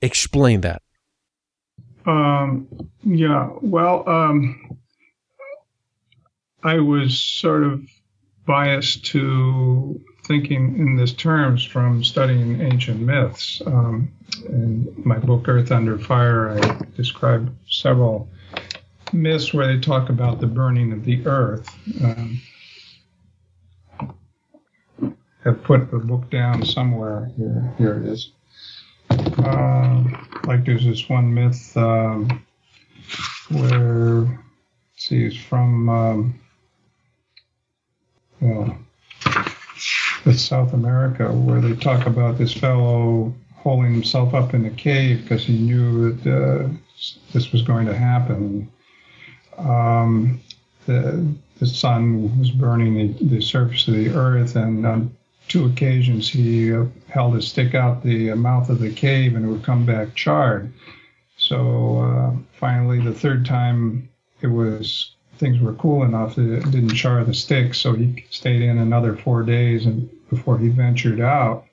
Explain 0.00 0.62
that. 0.62 0.82
Um, 2.06 2.66
yeah, 3.04 3.50
well, 3.60 4.08
um, 4.08 4.78
I 6.62 6.80
was 6.80 7.20
sort 7.20 7.64
of 7.64 7.82
biased 8.46 9.04
to 9.06 10.00
thinking 10.30 10.78
in 10.78 10.94
this 10.94 11.12
terms 11.12 11.64
from 11.64 12.04
studying 12.04 12.60
ancient 12.60 13.00
myths. 13.00 13.60
Um, 13.66 14.12
in 14.48 14.86
my 15.04 15.18
book, 15.18 15.48
Earth 15.48 15.72
Under 15.72 15.98
Fire, 15.98 16.50
I 16.50 16.84
describe 16.96 17.52
several 17.68 18.28
myths 19.12 19.52
where 19.52 19.66
they 19.66 19.80
talk 19.80 20.08
about 20.08 20.38
the 20.38 20.46
burning 20.46 20.92
of 20.92 21.04
the 21.04 21.26
earth. 21.26 21.68
Um, 22.00 22.40
have 25.42 25.64
put 25.64 25.90
the 25.90 25.98
book 25.98 26.30
down 26.30 26.64
somewhere. 26.64 27.32
Here, 27.36 27.74
here 27.76 27.94
it 27.94 28.06
is. 28.06 28.30
Uh, 29.10 30.04
like 30.44 30.64
there's 30.64 30.84
this 30.84 31.08
one 31.08 31.34
myth 31.34 31.76
um, 31.76 32.46
where, 33.48 34.44
see, 34.94 35.24
it's 35.24 35.36
from, 35.36 35.88
um, 35.88 36.40
it's 40.26 40.42
South 40.42 40.72
America, 40.72 41.30
where 41.32 41.60
they 41.60 41.74
talk 41.76 42.06
about 42.06 42.38
this 42.38 42.52
fellow 42.52 43.34
holding 43.54 43.92
himself 43.92 44.34
up 44.34 44.54
in 44.54 44.64
a 44.64 44.70
cave 44.70 45.22
because 45.22 45.44
he 45.44 45.58
knew 45.58 46.12
that 46.12 46.32
uh, 46.32 46.68
this 47.32 47.52
was 47.52 47.62
going 47.62 47.86
to 47.86 47.96
happen 47.96 48.70
um, 49.60 50.40
the, 50.86 51.34
the 51.58 51.66
sun 51.66 52.38
was 52.38 52.50
burning 52.50 52.94
the, 52.94 53.24
the, 53.24 53.42
surface 53.42 53.86
of 53.88 53.94
the 53.94 54.10
earth, 54.10 54.56
and 54.56 54.86
on 54.86 55.16
two 55.48 55.66
occasions 55.66 56.28
he 56.28 56.72
uh, 56.72 56.84
held 57.08 57.34
his 57.34 57.48
stick 57.48 57.74
out 57.74 58.02
the 58.02 58.32
mouth 58.34 58.70
of 58.70 58.78
the 58.78 58.92
cave 58.92 59.34
and 59.34 59.44
it 59.44 59.48
would 59.48 59.64
come 59.64 59.84
back 59.84 60.14
charred. 60.14 60.72
So 61.36 61.98
uh, 61.98 62.36
finally, 62.52 63.00
the 63.00 63.14
third 63.14 63.44
time 63.44 64.08
it 64.40 64.46
was 64.46 65.14
things 65.40 65.58
were 65.58 65.72
cool 65.74 66.04
enough 66.04 66.36
that 66.36 66.52
it 66.52 66.70
didn't 66.70 66.94
char 66.94 67.24
the 67.24 67.34
stick, 67.34 67.74
so 67.74 67.94
he 67.94 68.24
stayed 68.30 68.62
in 68.62 68.78
another 68.78 69.16
four 69.16 69.42
days 69.42 69.86
and 69.86 70.08
before 70.28 70.58
he 70.58 70.68
ventured 70.68 71.20
out. 71.20 71.64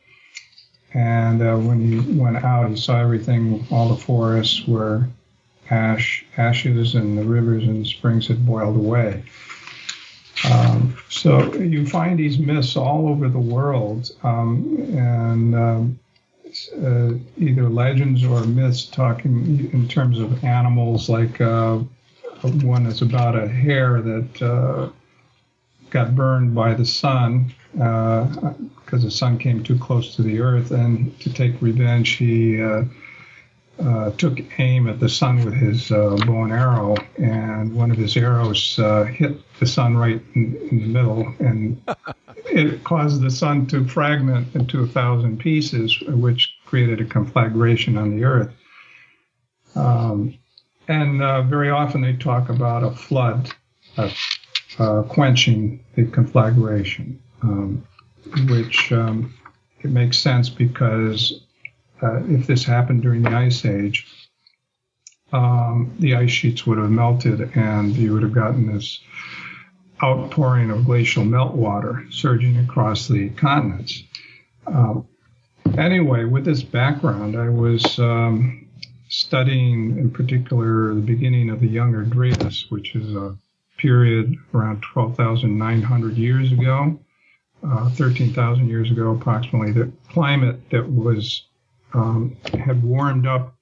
And 0.93 1.41
uh, 1.41 1.57
when 1.57 1.79
he 1.81 2.17
went 2.17 2.37
out, 2.37 2.69
he 2.69 2.77
saw 2.77 2.99
everything, 2.99 3.67
all 3.69 3.89
the 3.89 4.01
forests 4.01 4.65
were 4.65 5.07
ash, 5.69 6.25
ashes 6.37 6.95
and 6.95 7.17
the 7.17 7.23
rivers 7.23 7.65
and 7.65 7.85
springs 7.85 8.27
had 8.27 8.45
boiled 8.45 8.77
away. 8.77 9.23
Um, 10.49 10.97
so 11.09 11.53
you 11.55 11.85
find 11.85 12.17
these 12.17 12.39
myths 12.39 12.77
all 12.77 13.09
over 13.09 13.27
the 13.27 13.39
world, 13.39 14.11
um, 14.23 14.77
and 14.95 15.55
um, 15.55 15.99
uh, 16.81 17.13
either 17.37 17.67
legends 17.67 18.23
or 18.23 18.45
myths 18.45 18.85
talking 18.85 19.69
in 19.73 19.87
terms 19.87 20.19
of 20.19 20.43
animals, 20.43 21.09
like 21.09 21.41
uh, 21.41 21.79
one 22.43 22.85
is 22.85 23.01
about 23.01 23.35
a 23.35 23.47
hare 23.47 24.01
that 24.01 24.41
uh, 24.41 24.89
got 25.89 26.15
burned 26.15 26.53
by 26.53 26.73
the 26.73 26.85
sun 26.85 27.53
because 27.71 28.93
uh, 28.93 28.97
the 28.97 29.11
sun 29.11 29.37
came 29.37 29.63
too 29.63 29.77
close 29.77 30.15
to 30.15 30.23
the 30.23 30.39
earth, 30.39 30.71
and 30.71 31.17
to 31.19 31.31
take 31.31 31.61
revenge, 31.61 32.11
he 32.11 32.61
uh, 32.61 32.83
uh, 33.79 34.11
took 34.11 34.39
aim 34.59 34.87
at 34.87 34.99
the 34.99 35.09
sun 35.09 35.43
with 35.45 35.53
his 35.53 35.91
uh, 35.91 36.17
bow 36.25 36.43
and 36.43 36.53
arrow, 36.53 36.95
and 37.17 37.73
one 37.73 37.91
of 37.91 37.97
his 37.97 38.17
arrows 38.17 38.79
uh, 38.79 39.03
hit 39.03 39.37
the 39.59 39.67
sun 39.67 39.95
right 39.95 40.21
in, 40.33 40.55
in 40.71 40.79
the 40.79 40.87
middle, 40.87 41.33
and 41.39 41.81
it 42.45 42.83
caused 42.83 43.21
the 43.21 43.29
sun 43.29 43.67
to 43.67 43.87
fragment 43.87 44.55
into 44.55 44.81
a 44.81 44.87
thousand 44.87 45.39
pieces, 45.39 45.95
which 46.07 46.57
created 46.65 46.99
a 46.99 47.05
conflagration 47.05 47.97
on 47.97 48.15
the 48.15 48.23
earth. 48.23 48.51
Um, 49.75 50.37
and 50.87 51.21
uh, 51.21 51.41
very 51.43 51.69
often 51.69 52.01
they 52.01 52.13
talk 52.13 52.49
about 52.49 52.83
a 52.83 52.91
flood 52.91 53.51
uh, 53.97 55.03
quenching 55.03 55.83
the 55.95 56.05
conflagration, 56.05 57.21
um, 57.41 57.85
which 58.49 58.91
um, 58.91 59.33
it 59.81 59.89
makes 59.89 60.19
sense 60.19 60.49
because 60.49 61.41
uh, 62.01 62.21
if 62.27 62.47
this 62.47 62.63
happened 62.63 63.01
during 63.01 63.23
the 63.23 63.31
Ice 63.31 63.65
Age, 63.65 64.05
um, 65.33 65.93
the 65.99 66.15
ice 66.15 66.31
sheets 66.31 66.65
would 66.65 66.77
have 66.77 66.89
melted 66.89 67.51
and 67.55 67.95
you 67.95 68.13
would 68.13 68.23
have 68.23 68.33
gotten 68.33 68.71
this 68.71 69.01
outpouring 70.01 70.69
of 70.69 70.85
glacial 70.85 71.23
meltwater 71.23 72.11
surging 72.13 72.57
across 72.59 73.07
the 73.07 73.29
continents. 73.31 74.03
Uh, 74.65 75.01
anyway, 75.77 76.23
with 76.23 76.45
this 76.45 76.63
background, 76.63 77.35
I 77.35 77.49
was 77.49 77.99
um, 77.99 78.66
studying 79.09 79.97
in 79.97 80.11
particular 80.11 80.93
the 80.93 81.01
beginning 81.01 81.49
of 81.49 81.59
the 81.59 81.67
Younger 81.67 82.03
Dryas, 82.03 82.65
which 82.69 82.95
is 82.95 83.15
a 83.15 83.37
period 83.77 84.35
around 84.53 84.81
12,900 84.81 86.17
years 86.17 86.51
ago, 86.51 86.99
uh, 87.63 87.89
13,000 87.91 88.67
years 88.67 88.91
ago 88.91 89.11
approximately, 89.11 89.71
the 89.71 89.91
climate 90.09 90.69
that 90.69 90.89
was 90.89 91.43
um, 91.93 92.35
had 92.53 92.83
warmed 92.83 93.25
up. 93.25 93.55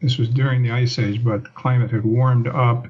This 0.00 0.18
was 0.18 0.28
during 0.28 0.62
the 0.62 0.70
Ice 0.70 0.98
Age, 0.98 1.24
but 1.24 1.44
the 1.44 1.50
climate 1.50 1.90
had 1.90 2.04
warmed 2.04 2.48
up 2.48 2.86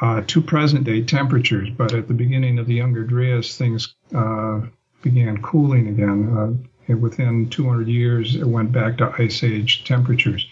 uh, 0.00 0.22
to 0.26 0.40
present 0.42 0.84
day 0.84 1.02
temperatures. 1.02 1.68
But 1.70 1.92
at 1.92 2.08
the 2.08 2.14
beginning 2.14 2.58
of 2.58 2.66
the 2.66 2.74
Younger 2.74 3.04
Dryas, 3.04 3.56
things 3.56 3.94
uh, 4.14 4.60
began 5.02 5.42
cooling 5.42 5.88
again. 5.88 6.68
Uh, 6.88 6.96
within 6.96 7.48
200 7.48 7.88
years, 7.88 8.36
it 8.36 8.46
went 8.46 8.72
back 8.72 8.98
to 8.98 9.14
Ice 9.18 9.42
Age 9.42 9.84
temperatures. 9.84 10.46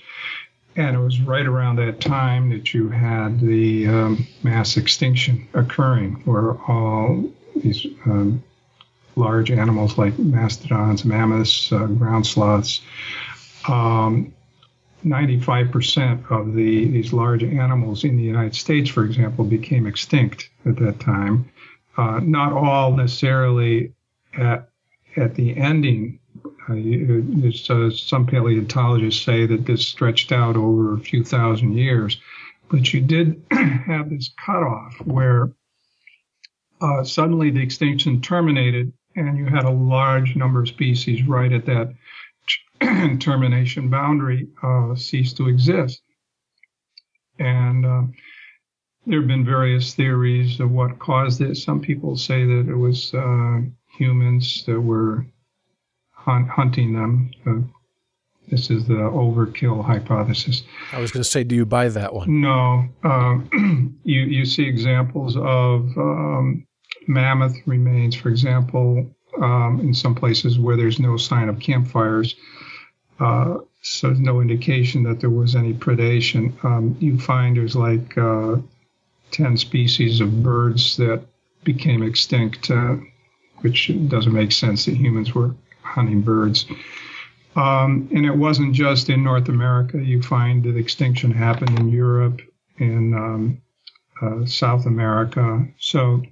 And 0.76 0.96
it 0.96 1.00
was 1.00 1.20
right 1.20 1.46
around 1.46 1.76
that 1.76 2.00
time 2.00 2.50
that 2.50 2.72
you 2.72 2.88
had 2.88 3.40
the 3.40 3.88
um, 3.88 4.26
mass 4.42 4.76
extinction 4.76 5.48
occurring, 5.52 6.22
where 6.24 6.52
all 6.68 7.24
these 7.56 7.86
um, 8.06 8.42
large 9.16 9.50
animals 9.50 9.98
like 9.98 10.18
mastodons, 10.18 11.04
mammoths, 11.04 11.72
uh, 11.72 11.86
ground 11.86 12.26
sloths, 12.26 12.80
um, 13.68 14.32
95% 15.04 16.30
of 16.30 16.54
the 16.54 16.86
these 16.88 17.12
large 17.12 17.42
animals 17.42 18.04
in 18.04 18.16
the 18.16 18.22
United 18.22 18.54
States, 18.54 18.90
for 18.90 19.04
example, 19.04 19.44
became 19.44 19.86
extinct 19.86 20.50
at 20.66 20.76
that 20.76 21.00
time. 21.00 21.50
Uh, 21.96 22.20
not 22.22 22.52
all 22.52 22.92
necessarily 22.92 23.92
at 24.34 24.68
at 25.16 25.34
the 25.34 25.56
ending. 25.56 26.19
Uh, 26.68 26.74
uh, 26.74 27.90
some 27.90 28.26
paleontologists 28.26 29.24
say 29.24 29.46
that 29.46 29.66
this 29.66 29.86
stretched 29.86 30.32
out 30.32 30.56
over 30.56 30.94
a 30.94 31.00
few 31.00 31.24
thousand 31.24 31.76
years, 31.76 32.20
but 32.70 32.92
you 32.92 33.00
did 33.00 33.42
have 33.50 34.10
this 34.10 34.30
cutoff 34.44 34.94
where 35.04 35.52
uh, 36.80 37.04
suddenly 37.04 37.50
the 37.50 37.62
extinction 37.62 38.20
terminated, 38.20 38.92
and 39.16 39.36
you 39.36 39.46
had 39.46 39.64
a 39.64 39.70
large 39.70 40.36
number 40.36 40.60
of 40.60 40.68
species 40.68 41.26
right 41.26 41.52
at 41.52 41.66
that 41.66 41.92
termination 43.20 43.90
boundary 43.90 44.48
uh, 44.62 44.94
cease 44.94 45.32
to 45.34 45.48
exist. 45.48 46.02
And 47.38 47.84
uh, 47.84 48.02
there 49.06 49.20
have 49.20 49.28
been 49.28 49.44
various 49.44 49.94
theories 49.94 50.60
of 50.60 50.70
what 50.70 50.98
caused 50.98 51.40
it. 51.40 51.56
Some 51.56 51.80
people 51.80 52.16
say 52.16 52.44
that 52.44 52.68
it 52.68 52.76
was 52.76 53.12
uh, 53.14 53.60
humans 53.98 54.64
that 54.66 54.80
were 54.80 55.26
hunt, 56.24 56.48
hunting 56.48 56.92
them. 56.92 57.30
Uh, 57.46 57.60
this 58.48 58.70
is 58.70 58.86
the 58.86 58.94
overkill 58.94 59.84
hypothesis. 59.84 60.62
I 60.92 60.98
was 60.98 61.12
going 61.12 61.22
to 61.22 61.28
say, 61.28 61.44
do 61.44 61.54
you 61.54 61.64
buy 61.64 61.88
that 61.88 62.12
one? 62.12 62.40
No. 62.40 62.84
Um, 63.04 63.98
you 64.04 64.20
you 64.22 64.44
see 64.44 64.64
examples 64.64 65.36
of 65.36 65.96
um, 65.96 66.66
mammoth 67.06 67.56
remains, 67.66 68.16
for 68.16 68.28
example, 68.28 69.08
um, 69.40 69.80
in 69.80 69.94
some 69.94 70.14
places 70.14 70.58
where 70.58 70.76
there's 70.76 70.98
no 70.98 71.16
sign 71.16 71.48
of 71.48 71.60
campfires. 71.60 72.34
Uh, 73.20 73.58
so 73.82 74.08
there's 74.08 74.20
no 74.20 74.40
indication 74.40 75.04
that 75.04 75.20
there 75.20 75.30
was 75.30 75.54
any 75.54 75.72
predation. 75.72 76.62
Um, 76.64 76.96
you 77.00 77.18
find 77.18 77.56
there's 77.56 77.76
like 77.76 78.18
uh, 78.18 78.56
10 79.30 79.56
species 79.56 80.20
of 80.20 80.42
birds 80.42 80.96
that 80.96 81.22
became 81.64 82.02
extinct, 82.02 82.70
uh, 82.70 82.96
which 83.60 83.92
doesn't 84.08 84.32
make 84.32 84.52
sense 84.52 84.86
that 84.86 84.96
humans 84.96 85.34
were 85.34 85.54
hunting 85.90 86.22
birds. 86.22 86.66
Um, 87.56 88.08
and 88.14 88.24
it 88.24 88.36
wasn't 88.36 88.74
just 88.74 89.10
in 89.10 89.24
North 89.24 89.48
America. 89.48 89.98
You 90.02 90.22
find 90.22 90.62
that 90.64 90.76
extinction 90.76 91.32
happened 91.32 91.78
in 91.78 91.90
Europe, 91.90 92.40
in 92.78 93.14
um, 93.14 93.62
uh, 94.22 94.46
South 94.46 94.86
America. 94.86 95.66
So 95.78 96.22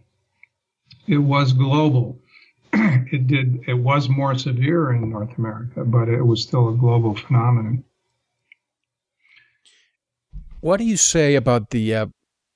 it 1.06 1.18
was 1.18 1.52
global. 1.52 2.20
it 2.72 3.26
did 3.26 3.60
it 3.66 3.74
was 3.74 4.08
more 4.08 4.36
severe 4.38 4.92
in 4.92 5.10
North 5.10 5.36
America, 5.38 5.84
but 5.84 6.08
it 6.08 6.22
was 6.22 6.42
still 6.42 6.68
a 6.68 6.76
global 6.76 7.14
phenomenon. 7.16 7.82
What 10.60 10.76
do 10.78 10.84
you 10.84 10.96
say 10.96 11.34
about 11.34 11.70
the? 11.70 11.94
Uh, 11.94 12.06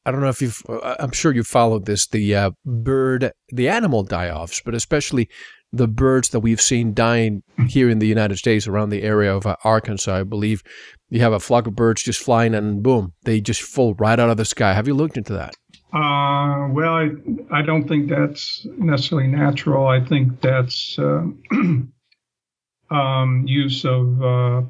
I 0.05 0.11
don't 0.11 0.21
know 0.21 0.29
if 0.29 0.43
you've. 0.43 0.63
Uh, 0.69 0.97
I'm 0.99 1.13
sure 1.13 1.33
you 1.33 1.45
followed 1.45 1.87
this. 1.87 2.07
The 2.07 2.35
uh, 2.35 2.51
bird, 2.65 3.33
the 3.49 3.69
animal 3.69 4.03
die-offs, 4.03 4.61
but 4.65 4.75
especially 4.75 5.29
the 5.73 5.89
birds 5.89 6.29
that 6.31 6.41
we've 6.41 6.61
seen 6.61 6.93
dying 6.93 7.43
here 7.69 7.89
in 7.89 7.99
the 7.99 8.07
United 8.07 8.37
States 8.37 8.67
around 8.67 8.91
the 8.91 9.03
area 9.03 9.35
of 9.35 9.47
uh, 9.47 9.57
Arkansas. 9.65 10.21
I 10.21 10.23
believe 10.23 10.63
you 11.09 11.21
have 11.21 11.33
a 11.33 11.41
flock 11.41 11.67
of 11.67 11.75
birds 11.75 12.03
just 12.03 12.23
flying, 12.23 12.55
and 12.55 12.83
boom, 12.83 13.15
they 13.23 13.41
just 13.41 13.63
fall 13.63 13.95
right 13.95 14.19
out 14.19 14.31
of 14.31 14.37
the 14.37 14.45
sky. 14.45 14.75
Have 14.75 14.87
you 14.87 14.95
looked 14.95 15.17
into 15.17 15.33
that? 15.33 15.55
Uh, 15.93 16.69
well, 16.71 16.95
I, 16.95 17.11
I 17.51 17.63
don't 17.63 17.87
think 17.87 18.09
that's 18.09 18.67
necessarily 18.79 19.29
natural. 19.29 19.87
I 19.87 20.05
think 20.05 20.41
that's 20.41 20.99
uh, 20.99 21.25
um, 22.91 23.45
use 23.47 23.85
of 23.85 24.23
uh, 24.23 24.63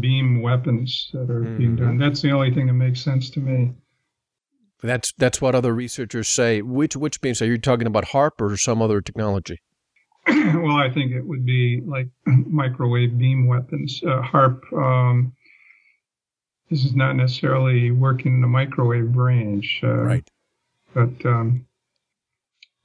beam 0.00 0.42
weapons 0.42 1.10
that 1.12 1.30
are 1.30 1.40
mm-hmm. 1.40 1.58
being 1.58 1.76
done. 1.76 1.98
That's 1.98 2.20
the 2.22 2.30
only 2.30 2.52
thing 2.52 2.66
that 2.66 2.74
makes 2.74 3.00
sense 3.00 3.30
to 3.30 3.40
me. 3.40 3.72
That's 4.82 5.12
that's 5.12 5.42
what 5.42 5.54
other 5.54 5.74
researchers 5.74 6.28
say. 6.28 6.62
Which 6.62 6.96
which 6.96 7.20
beams 7.20 7.42
are 7.42 7.46
you 7.46 7.58
talking 7.58 7.86
about? 7.86 8.06
HAARP 8.06 8.40
or 8.40 8.56
some 8.56 8.80
other 8.80 9.02
technology? 9.02 9.60
well, 10.26 10.76
I 10.76 10.90
think 10.90 11.12
it 11.12 11.22
would 11.22 11.44
be 11.44 11.80
like 11.80 12.08
microwave 12.26 13.18
beam 13.18 13.46
weapons. 13.46 14.02
Uh, 14.04 14.22
HAARP. 14.22 14.72
Um, 14.72 15.32
this 16.68 16.84
is 16.84 16.94
not 16.94 17.16
necessarily 17.16 17.90
working 17.90 18.34
in 18.34 18.40
the 18.40 18.46
microwave 18.46 19.16
range. 19.16 19.80
Uh, 19.82 19.88
right 19.88 20.30
but 20.94 21.24
um, 21.24 21.66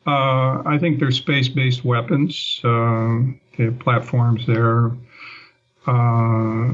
uh, 0.06 0.62
I 0.66 0.78
think 0.80 1.00
they're 1.00 1.12
space-based 1.12 1.84
weapons. 1.84 2.60
Uh, 2.64 3.22
the 3.58 3.76
platforms 3.80 4.46
there 4.46 4.92
uh, 5.88 6.74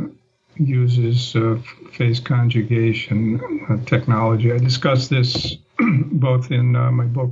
uses 0.56 1.36
uh, 1.36 1.58
phase 1.94 2.20
conjugation 2.20 3.84
technology. 3.86 4.52
I 4.52 4.58
discussed 4.58 5.10
this 5.10 5.56
both 6.12 6.52
in 6.52 6.76
uh, 6.76 6.92
my 6.92 7.06
book 7.06 7.32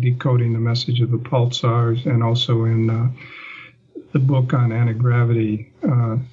"Decoding 0.00 0.52
the 0.52 0.58
Message 0.58 1.00
of 1.00 1.10
the 1.10 1.18
Pulsars" 1.18 2.04
and 2.06 2.22
also 2.22 2.64
in 2.64 2.86
the 4.12 4.18
book 4.18 4.52
on 4.52 4.72
anti-gravity, 4.72 5.72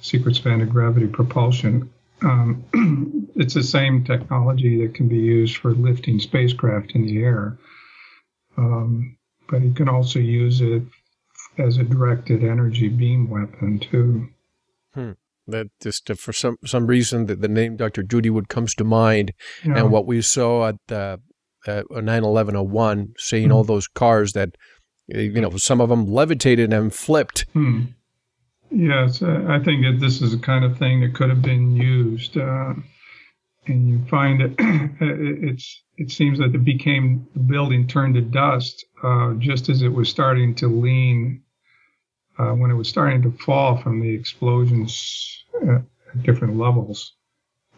secrets 0.00 0.38
of 0.38 0.46
anti-gravity 0.46 1.06
propulsion. 1.06 1.90
Um, 2.22 2.64
it's 3.36 3.54
the 3.54 3.62
same 3.62 4.04
technology 4.04 4.84
that 4.84 4.94
can 4.94 5.08
be 5.08 5.18
used 5.18 5.56
for 5.58 5.72
lifting 5.72 6.18
spacecraft 6.18 6.92
in 6.92 7.06
the 7.06 7.22
air, 7.22 7.56
um, 8.56 9.16
but 9.48 9.62
you 9.62 9.72
can 9.72 9.88
also 9.88 10.18
use 10.18 10.60
it 10.60 10.82
as 11.58 11.76
a 11.76 11.84
directed 11.84 12.42
energy 12.42 12.88
beam 12.88 13.28
weapon 13.28 13.78
too. 13.78 14.28
Hmm. 14.94 15.12
That 15.46 15.68
just 15.80 16.10
uh, 16.10 16.14
for 16.14 16.32
some 16.32 16.58
some 16.64 16.86
reason 16.86 17.26
that 17.26 17.40
the 17.40 17.48
name 17.48 17.76
Dr. 17.76 18.02
Judy 18.02 18.30
Wood 18.30 18.48
comes 18.48 18.74
to 18.74 18.84
mind, 18.84 19.32
yeah. 19.64 19.78
and 19.78 19.90
what 19.90 20.06
we 20.06 20.20
saw 20.20 20.68
at 20.68 20.76
the 20.88 21.20
uh, 21.66 21.82
9/11/01, 21.90 23.14
seeing 23.18 23.46
hmm. 23.46 23.52
all 23.52 23.64
those 23.64 23.88
cars 23.88 24.32
that 24.32 24.56
you 25.06 25.40
know 25.40 25.56
some 25.56 25.80
of 25.80 25.88
them 25.88 26.06
levitated 26.06 26.72
and 26.72 26.94
flipped. 26.94 27.46
Hmm. 27.52 27.84
Yes, 28.70 29.22
I 29.22 29.58
think 29.60 29.84
that 29.84 29.98
this 29.98 30.20
is 30.20 30.32
the 30.32 30.38
kind 30.38 30.64
of 30.64 30.76
thing 30.76 31.00
that 31.00 31.14
could 31.14 31.30
have 31.30 31.40
been 31.40 31.74
used, 31.74 32.36
uh, 32.36 32.74
and 33.66 33.88
you 33.88 34.04
find 34.10 34.40
that 34.40 34.54
it's 35.00 35.82
it 35.96 36.10
seems 36.10 36.38
that 36.38 36.54
it 36.54 36.64
became 36.64 37.26
the 37.34 37.40
building 37.40 37.86
turned 37.86 38.14
to 38.14 38.20
dust 38.20 38.84
uh, 39.02 39.32
just 39.34 39.68
as 39.68 39.82
it 39.82 39.88
was 39.88 40.08
starting 40.08 40.54
to 40.54 40.68
lean 40.68 41.42
uh, 42.38 42.52
when 42.52 42.70
it 42.70 42.74
was 42.74 42.88
starting 42.88 43.22
to 43.22 43.32
fall 43.32 43.76
from 43.76 44.00
the 44.00 44.14
explosions 44.14 45.44
at, 45.68 45.82
different 46.22 46.56
levels. 46.56 47.14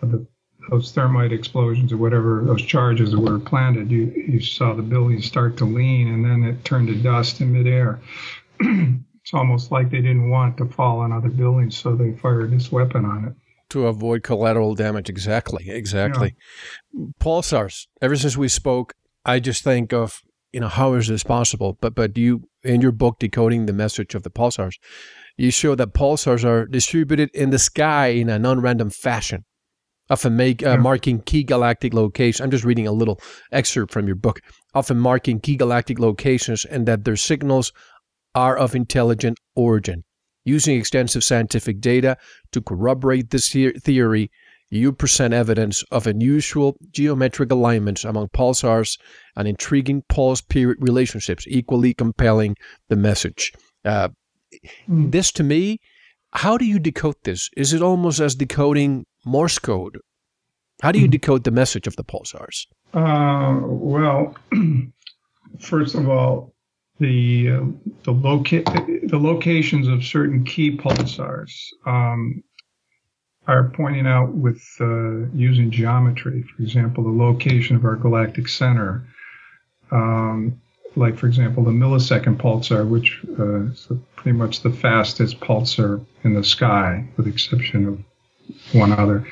Of 0.03 0.13
the, 0.13 0.27
those 0.71 0.93
thermite 0.93 1.33
explosions 1.33 1.93
or 1.93 1.97
whatever 1.97 2.43
those 2.47 2.63
charges 2.63 3.15
were 3.17 3.39
planted, 3.39 3.91
you 3.91 4.13
you 4.15 4.41
saw 4.41 4.75
the 4.75 4.83
building 4.83 5.21
start 5.21 5.57
to 5.59 5.65
lean, 5.65 6.09
and 6.09 6.25
then 6.25 6.43
it 6.45 6.65
turned 6.65 6.89
to 6.89 6.95
dust 6.95 7.41
in 7.41 7.53
midair. 7.53 8.01
it's 8.61 9.35
almost 9.35 9.71
like 9.71 9.91
they 9.91 10.01
didn't 10.01 10.31
want 10.31 10.57
to 10.57 10.67
fall 10.67 11.01
on 11.01 11.13
other 11.13 11.29
buildings, 11.29 11.77
so 11.77 11.95
they 11.95 12.13
fired 12.13 12.51
this 12.51 12.73
weapon 12.73 13.05
on 13.05 13.27
it. 13.27 13.35
To 13.71 13.87
avoid 13.87 14.23
collateral 14.23 14.75
damage. 14.75 15.09
Exactly. 15.09 15.71
Exactly. 15.71 16.35
Yeah. 16.93 17.07
Pulsars. 17.21 17.87
Ever 18.03 18.17
since 18.17 18.37
we 18.37 18.49
spoke, 18.49 18.95
I 19.25 19.39
just 19.39 19.63
think 19.63 19.93
of, 19.93 20.23
you 20.53 20.59
know, 20.59 20.69
how 20.69 20.95
is 20.95 21.07
this 21.07 21.23
possible? 21.23 21.79
But, 21.81 21.95
but 21.95 22.19
you, 22.19 22.49
in 22.65 22.81
your 22.81 22.91
book, 22.91 23.21
Decoding 23.21 23.67
the 23.67 23.73
Message 23.73 24.17
of 24.17 24.25
the 24.25 24.31
Pulsars, 24.31 24.79
you 25.37 25.53
show 25.53 25.77
that 25.77 25.95
pulsars 25.95 26.45
are 26.45 26.67
distributed 26.67 27.31
in 27.33 27.51
the 27.51 27.59
sky 27.59 28.09
in 28.09 28.29
a 28.29 28.39
non-random 28.39 28.91
fashion, 28.91 29.45
often 30.11 30.37
make 30.37 30.65
uh, 30.65 30.77
marking 30.77 31.21
key 31.23 31.45
galactic 31.45 31.95
locations. 31.95 32.41
I'm 32.41 32.51
just 32.51 32.65
reading 32.65 32.87
a 32.87 32.93
little 32.93 33.21
excerpt 33.53 33.93
from 33.93 34.07
your 34.07 34.17
book. 34.17 34.41
Often 34.75 34.99
marking 34.99 35.41
key 35.41 35.57
galactic 35.57 35.99
locations, 35.99 36.65
and 36.65 36.87
that 36.87 37.05
their 37.05 37.17
signals 37.17 37.73
are 38.35 38.57
of 38.57 38.75
intelligent 38.75 39.39
origin. 39.57 40.05
Using 40.45 40.79
extensive 40.79 41.23
scientific 41.23 41.81
data 41.81 42.17
to 42.53 42.61
corroborate 42.61 43.31
this 43.31 43.51
theory, 43.51 44.31
you 44.71 44.93
present 44.93 45.35
evidence 45.35 45.83
of 45.91 46.07
unusual 46.07 46.77
geometric 46.93 47.51
alignments 47.51 48.05
among 48.05 48.29
pulsars 48.29 48.99
and 49.37 49.49
intriguing 49.49 50.03
pulse 50.09 50.41
period 50.41 50.79
relationships, 50.81 51.45
equally 51.49 51.93
compelling 51.93 52.57
the 52.89 52.97
message. 52.97 53.53
Uh, 53.85 54.09
mm. 54.89 55.11
This 55.11 55.33
to 55.33 55.43
me, 55.43 55.81
how 56.33 56.57
do 56.57 56.65
you 56.65 56.79
decode 56.79 57.17
this? 57.25 57.51
Is 57.57 57.73
it 57.73 57.83
almost 57.83 58.21
as 58.21 58.37
decoding 58.37 59.07
Morse 59.25 59.59
code? 59.59 59.99
How 60.83 60.93
do 60.93 60.99
you 60.99 61.09
mm. 61.09 61.13
decode 61.13 61.45
the 61.45 61.51
message 61.51 61.87
of 61.87 61.97
the 61.97 62.05
pulsars? 62.05 62.67
Uh, 62.95 63.61
well, 63.63 64.35
first 65.61 65.95
of 65.95 66.09
all, 66.09 66.55
the 66.99 67.51
uh, 67.51 67.61
the, 68.05 68.13
loca- 68.13 68.63
the 69.05 69.19
locations 69.19 69.89
of 69.89 70.05
certain 70.05 70.45
key 70.45 70.77
pulsars 70.77 71.53
um, 71.87 72.43
are 73.47 73.71
pointing 73.71 74.07
out 74.07 74.33
with 74.33 74.63
uh, 74.81 75.27
using 75.35 75.71
geometry. 75.71 76.43
For 76.43 76.63
example, 76.63 77.05
the 77.05 77.25
location 77.25 77.77
of 77.77 77.85
our 77.85 77.97
galactic 77.97 78.49
center, 78.49 79.07
um, 79.91 80.61
like 80.97 81.17
for 81.17 81.27
example 81.27 81.65
the 81.65 81.71
millisecond 81.71 82.37
pulsar, 82.37 82.89
which 82.89 83.21
uh, 83.39 83.71
is 83.71 83.89
pretty 84.17 84.37
much 84.37 84.61
the 84.61 84.71
fastest 84.71 85.41
pulsar 85.41 86.05
in 86.23 86.35
the 86.35 86.45
sky, 86.45 87.07
with 87.17 87.27
the 87.27 87.33
exception 87.33 87.87
of 87.87 87.99
one 88.73 88.93
other. 88.93 89.27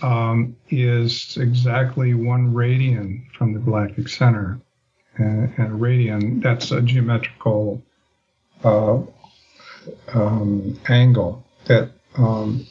Um, 0.00 0.56
is 0.70 1.36
exactly 1.38 2.14
one 2.14 2.54
radian 2.54 3.24
from 3.32 3.52
the 3.52 3.58
galactic 3.58 4.08
center 4.08 4.60
and, 5.18 5.52
and 5.58 5.80
radian, 5.80 6.42
that's 6.42 6.70
a 6.70 6.80
geometrical 6.80 7.82
uh, 8.64 8.98
um, 10.14 10.78
angle 10.88 11.44
that 11.66 11.90
um, 12.16 12.66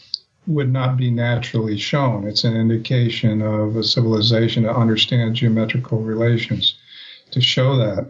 would 0.47 0.71
not 0.71 0.97
be 0.97 1.11
naturally 1.11 1.77
shown. 1.77 2.25
It's 2.25 2.43
an 2.43 2.55
indication 2.55 3.41
of 3.41 3.75
a 3.75 3.83
civilization 3.83 4.63
to 4.63 4.73
understand 4.73 5.35
geometrical 5.35 6.01
relations 6.01 6.77
to 7.31 7.41
show 7.41 7.77
that. 7.77 8.09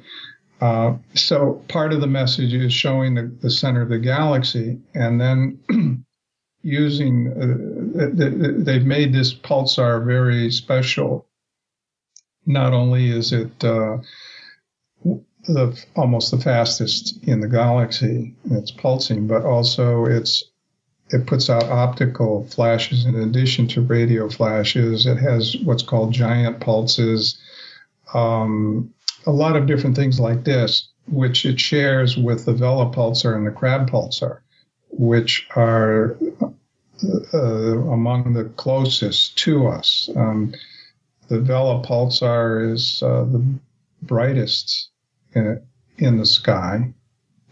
Uh, 0.61 0.95
so 1.13 1.63
part 1.67 1.93
of 1.93 2.01
the 2.01 2.07
message 2.07 2.53
is 2.53 2.73
showing 2.73 3.13
the, 3.15 3.31
the 3.41 3.49
center 3.49 3.81
of 3.81 3.89
the 3.89 3.99
galaxy 3.99 4.79
and 4.95 5.19
then 5.21 5.59
using, 6.67 7.27
uh, 7.31 8.09
they've 8.13 8.85
made 8.85 9.13
this 9.13 9.33
pulsar 9.33 10.05
very 10.05 10.51
special. 10.51 11.25
Not 12.45 12.73
only 12.73 13.09
is 13.09 13.31
it 13.31 13.63
uh, 13.63 13.97
the 15.47 15.81
almost 15.95 16.31
the 16.31 16.37
fastest 16.37 17.23
in 17.23 17.39
the 17.39 17.47
galaxy. 17.47 18.35
It's 18.51 18.71
pulsing, 18.71 19.27
but 19.27 19.43
also 19.43 20.05
it's 20.05 20.43
it 21.09 21.25
puts 21.25 21.49
out 21.49 21.63
optical 21.63 22.45
flashes 22.47 23.05
in 23.05 23.15
addition 23.15 23.67
to 23.69 23.81
radio 23.81 24.27
flashes. 24.29 25.05
It 25.05 25.17
has 25.17 25.55
what's 25.63 25.83
called 25.83 26.11
giant 26.11 26.59
pulses, 26.59 27.39
um, 28.13 28.93
a 29.25 29.31
lot 29.31 29.55
of 29.55 29.67
different 29.67 29.95
things 29.95 30.19
like 30.19 30.43
this, 30.43 30.89
which 31.07 31.45
it 31.45 31.59
shares 31.59 32.17
with 32.17 32.45
the 32.45 32.53
Vela 32.53 32.91
pulsar 32.91 33.35
and 33.35 33.47
the 33.47 33.51
Crab 33.51 33.89
pulsar, 33.89 34.39
which 34.89 35.47
are 35.55 36.17
uh, 37.33 37.79
among 37.89 38.33
the 38.33 38.45
closest 38.55 39.37
to 39.39 39.67
us. 39.67 40.09
Um, 40.15 40.53
the 41.27 41.39
Vela 41.39 41.83
pulsar 41.83 42.71
is 42.73 43.03
uh, 43.03 43.25
the 43.25 43.43
brightest 44.01 44.89
in, 45.33 45.61
in 45.97 46.17
the 46.17 46.25
sky. 46.25 46.93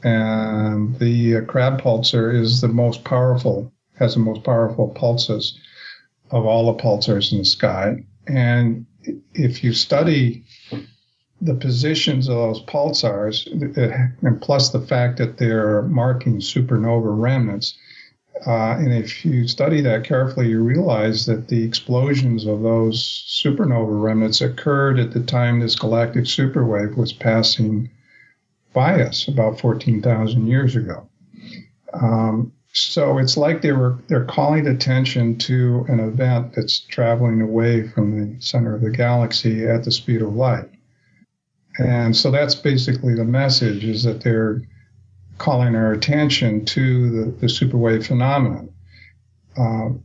And 0.04 0.98
the 1.00 1.38
uh, 1.38 1.42
crab 1.42 1.82
pulsar 1.82 2.34
is 2.34 2.62
the 2.62 2.68
most 2.68 3.04
powerful, 3.04 3.72
has 3.98 4.14
the 4.14 4.20
most 4.20 4.44
powerful 4.44 4.90
pulses 4.90 5.60
of 6.32 6.46
all 6.46 6.74
the 6.74 6.82
pulsars 6.82 7.32
in 7.32 7.40
the 7.40 7.46
sky. 7.46 8.06
And 8.28 8.86
if 9.34 9.64
you 9.64 9.74
study 9.74 10.44
the 11.42 11.56
positions 11.56 12.28
of 12.28 12.36
those 12.36 12.64
pulsars, 12.64 13.46
and 14.22 14.42
plus 14.42 14.70
the 14.70 14.82
fact 14.82 15.18
that 15.18 15.38
they're 15.38 15.84
marking 15.84 16.40
supernova 16.40 17.16
remnants, 17.20 17.78
uh, 18.46 18.76
and 18.78 18.94
if 18.94 19.24
you 19.26 19.48
study 19.48 19.82
that 19.82 20.04
carefully, 20.04 20.50
you 20.50 20.62
realize 20.62 21.26
that 21.26 21.48
the 21.48 21.64
explosions 21.64 22.46
of 22.46 22.62
those 22.62 23.26
supernova 23.28 24.02
remnants 24.02 24.42
occurred 24.42 25.00
at 25.00 25.12
the 25.12 25.22
time 25.22 25.60
this 25.60 25.76
galactic 25.76 26.26
superwave 26.26 26.98
was 26.98 27.14
passing 27.14 27.90
by 28.74 29.02
us 29.02 29.28
about 29.28 29.60
14,000 29.60 30.48
years 30.48 30.76
ago. 30.76 31.08
Um, 31.94 32.52
so 32.74 33.20
it's 33.20 33.38
like 33.38 33.62
they 33.62 33.72
were 33.72 33.98
they're 34.10 34.26
calling 34.26 34.68
attention 34.68 35.38
to 35.38 35.86
an 35.88 36.02
event 36.02 36.54
that's 36.54 36.82
traveling 36.82 37.42
away 37.42 37.88
from 37.88 38.20
the 38.36 38.42
center 38.42 38.76
of 38.76 38.82
the 38.82 38.90
galaxy 38.90 39.66
at 39.66 39.86
the 39.86 39.92
speed 39.92 40.22
of 40.22 40.36
light. 40.36 40.70
And 41.80 42.16
so 42.16 42.32
that's 42.32 42.56
basically 42.56 43.16
the 43.16 43.24
message 43.24 43.86
is 43.86 44.04
that 44.04 44.22
they're 44.22 44.62
calling 45.38 45.76
our 45.76 45.92
attention 45.92 46.66
to 46.66 47.10
the, 47.10 47.32
the 47.32 47.48
superwave 47.48 48.08
phenomenon. 48.08 48.70
Um, 49.58 50.04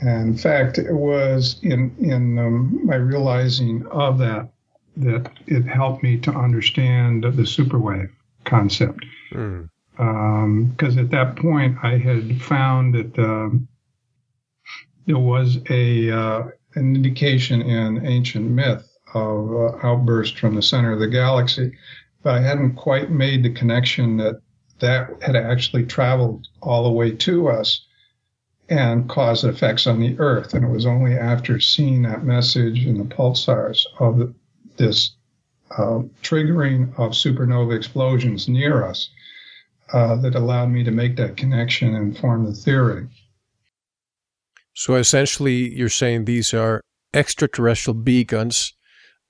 and 0.00 0.28
in 0.30 0.36
fact, 0.36 0.78
it 0.78 0.92
was 0.92 1.60
in 1.62 1.94
in 1.98 2.38
um, 2.38 2.80
my 2.84 2.96
realizing 2.96 3.86
of 3.86 4.18
that 4.18 4.48
that 4.96 5.30
it 5.46 5.62
helped 5.62 6.02
me 6.02 6.18
to 6.18 6.30
understand 6.32 7.24
the 7.24 7.42
superwave 7.42 8.10
concept. 8.44 9.04
Because 9.30 9.68
mm. 9.68 9.68
um, 9.98 10.98
at 10.98 11.10
that 11.10 11.36
point, 11.36 11.78
I 11.82 11.96
had 11.96 12.42
found 12.42 12.94
that 12.94 13.18
um, 13.18 13.68
there 15.06 15.18
was 15.18 15.58
a 15.70 16.10
uh, 16.10 16.42
an 16.74 16.96
indication 16.96 17.62
in 17.62 18.04
ancient 18.04 18.50
myth 18.50 18.88
of 19.14 19.52
uh, 19.52 19.86
outburst 19.86 20.38
from 20.38 20.56
the 20.56 20.62
center 20.62 20.92
of 20.92 20.98
the 20.98 21.08
galaxy 21.08 21.72
but 22.22 22.34
I 22.34 22.40
hadn't 22.40 22.76
quite 22.76 23.10
made 23.10 23.42
the 23.42 23.50
connection 23.50 24.16
that 24.18 24.40
that 24.80 25.22
had 25.22 25.36
actually 25.36 25.86
traveled 25.86 26.48
all 26.60 26.82
the 26.82 26.90
way 26.90 27.12
to 27.12 27.48
us 27.48 27.86
and 28.68 29.08
caused 29.08 29.44
effects 29.44 29.86
on 29.86 30.00
the 30.00 30.18
Earth. 30.18 30.54
And 30.54 30.64
it 30.64 30.68
was 30.68 30.86
only 30.86 31.14
after 31.14 31.60
seeing 31.60 32.02
that 32.02 32.24
message 32.24 32.84
in 32.84 32.98
the 32.98 33.04
pulsars 33.04 33.84
of 34.00 34.34
this 34.76 35.14
uh, 35.70 36.00
triggering 36.22 36.88
of 36.98 37.12
supernova 37.12 37.76
explosions 37.76 38.48
near 38.48 38.84
us 38.84 39.10
uh, 39.92 40.16
that 40.16 40.34
allowed 40.34 40.70
me 40.70 40.82
to 40.84 40.90
make 40.90 41.16
that 41.16 41.36
connection 41.36 41.94
and 41.94 42.18
form 42.18 42.44
the 42.44 42.52
theory. 42.52 43.06
So 44.74 44.96
essentially, 44.96 45.72
you're 45.74 45.88
saying 45.88 46.24
these 46.24 46.54
are 46.54 46.80
extraterrestrial 47.14 47.94
beacons 47.94 48.72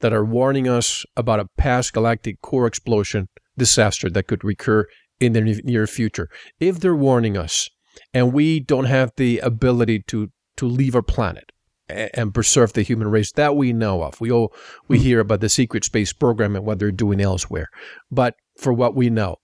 that 0.03 0.12
are 0.12 0.24
warning 0.24 0.68
us 0.68 1.05
about 1.16 1.40
a 1.40 1.48
past 1.57 1.94
galactic 1.94 2.40
core 2.42 2.66
explosion 2.66 3.28
disaster 3.57 4.11
that 4.11 4.26
could 4.26 4.44
recur 4.44 4.86
in 5.18 5.32
the 5.32 5.40
near 5.64 5.86
future. 5.86 6.28
If 6.61 6.80
they're 6.80 6.94
warning 6.94 7.36
us 7.36 7.70
and 8.12 8.32
we 8.32 8.61
don't 8.61 8.84
have 8.84 9.12
the 9.16 9.38
ability 9.38 10.03
to 10.09 10.30
to 10.57 10.66
leave 10.66 10.94
our 10.94 11.03
planet 11.03 11.50
and 11.88 12.34
preserve 12.34 12.72
the 12.72 12.82
human 12.82 13.09
race 13.09 13.32
that 13.32 13.57
we 13.57 13.72
know 13.72 14.03
of. 14.03 14.20
We 14.20 14.30
all 14.30 14.53
we 14.88 14.96
mm-hmm. 14.96 15.05
hear 15.05 15.20
about 15.20 15.40
the 15.40 15.48
secret 15.48 15.84
space 15.84 16.12
program 16.12 16.57
and 16.57 16.64
what 16.64 16.78
they're 16.78 16.90
doing 16.90 17.20
elsewhere. 17.20 17.68
But 18.11 18.34
for 18.59 18.72
what 18.72 18.94
we 18.94 19.11
know, 19.11 19.36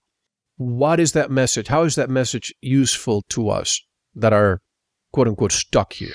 what 0.57 0.99
is 0.99 1.13
that 1.13 1.31
message? 1.31 1.67
How 1.67 1.83
is 1.83 1.95
that 1.95 2.09
message 2.09 2.53
useful 2.61 3.23
to 3.29 3.49
us 3.49 3.81
that 4.15 4.33
are 4.33 4.61
quote 5.13 5.27
unquote 5.27 5.51
stuck 5.51 5.93
here? 5.93 6.13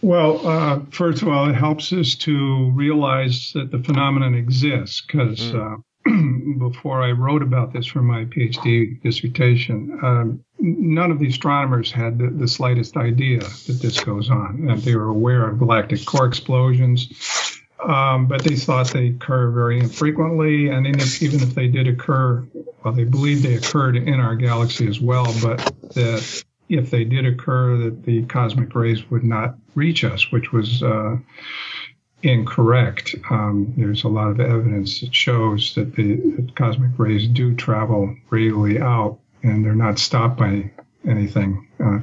Well, 0.00 0.46
uh, 0.46 0.80
first 0.90 1.22
of 1.22 1.28
all, 1.28 1.48
it 1.50 1.54
helps 1.54 1.92
us 1.92 2.14
to 2.16 2.70
realize 2.70 3.52
that 3.54 3.70
the 3.70 3.82
phenomenon 3.82 4.34
exists 4.34 5.00
because 5.00 5.40
mm. 5.40 5.76
uh, 5.76 5.78
before 6.70 7.02
I 7.02 7.10
wrote 7.12 7.42
about 7.42 7.72
this 7.72 7.86
for 7.86 8.00
my 8.00 8.24
PhD 8.26 9.02
dissertation, 9.02 9.98
um, 10.02 10.44
none 10.58 11.10
of 11.10 11.18
the 11.18 11.28
astronomers 11.28 11.90
had 11.90 12.18
the, 12.18 12.30
the, 12.30 12.46
slightest 12.46 12.96
idea 12.96 13.40
that 13.40 13.78
this 13.82 14.02
goes 14.02 14.30
on. 14.30 14.66
That 14.66 14.78
they 14.78 14.94
were 14.94 15.08
aware 15.08 15.48
of 15.48 15.58
galactic 15.58 16.06
core 16.06 16.26
explosions, 16.26 17.60
um, 17.84 18.28
but 18.28 18.42
they 18.44 18.54
thought 18.54 18.88
they 18.88 19.08
occur 19.08 19.50
very 19.50 19.80
infrequently. 19.80 20.68
And 20.68 20.86
if, 20.86 21.20
even 21.22 21.40
if 21.40 21.54
they 21.54 21.66
did 21.66 21.88
occur, 21.88 22.46
well, 22.84 22.94
they 22.94 23.04
believed 23.04 23.42
they 23.42 23.54
occurred 23.54 23.96
in 23.96 24.14
our 24.14 24.36
galaxy 24.36 24.86
as 24.86 25.00
well, 25.00 25.26
but 25.42 25.58
that 25.94 26.44
if 26.68 26.90
they 26.90 27.04
did 27.04 27.26
occur, 27.26 27.76
that 27.78 28.04
the 28.04 28.24
cosmic 28.24 28.74
rays 28.74 29.10
would 29.10 29.24
not 29.24 29.56
reach 29.74 30.04
us, 30.04 30.30
which 30.30 30.52
was 30.52 30.82
uh, 30.82 31.16
incorrect. 32.22 33.14
Um, 33.30 33.72
there's 33.76 34.04
a 34.04 34.08
lot 34.08 34.28
of 34.28 34.40
evidence 34.40 35.00
that 35.00 35.14
shows 35.14 35.74
that 35.74 35.94
the 35.94 36.16
that 36.16 36.54
cosmic 36.54 36.98
rays 36.98 37.28
do 37.28 37.54
travel 37.54 38.14
radially 38.30 38.80
out 38.80 39.18
and 39.42 39.64
they're 39.64 39.74
not 39.74 39.98
stopped 39.98 40.38
by 40.38 40.70
anything. 41.06 41.68
Uh, 41.78 42.00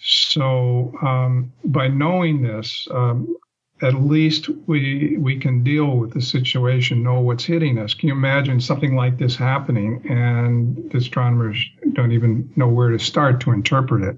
so 0.00 0.94
um, 1.02 1.52
by 1.64 1.88
knowing 1.88 2.42
this, 2.42 2.86
um, 2.90 3.36
at 3.82 3.94
least 3.94 4.48
we 4.66 5.16
we 5.18 5.38
can 5.38 5.64
deal 5.64 5.96
with 5.96 6.12
the 6.12 6.22
situation, 6.22 7.02
know 7.02 7.20
what's 7.20 7.44
hitting 7.44 7.78
us. 7.78 7.94
Can 7.94 8.08
you 8.08 8.14
imagine 8.14 8.60
something 8.60 8.94
like 8.94 9.18
this 9.18 9.34
happening, 9.34 10.06
and 10.08 10.90
the 10.90 10.98
astronomers 10.98 11.58
don't 11.92 12.12
even 12.12 12.52
know 12.54 12.68
where 12.68 12.90
to 12.90 12.98
start 12.98 13.40
to 13.40 13.50
interpret 13.50 14.02
it? 14.04 14.16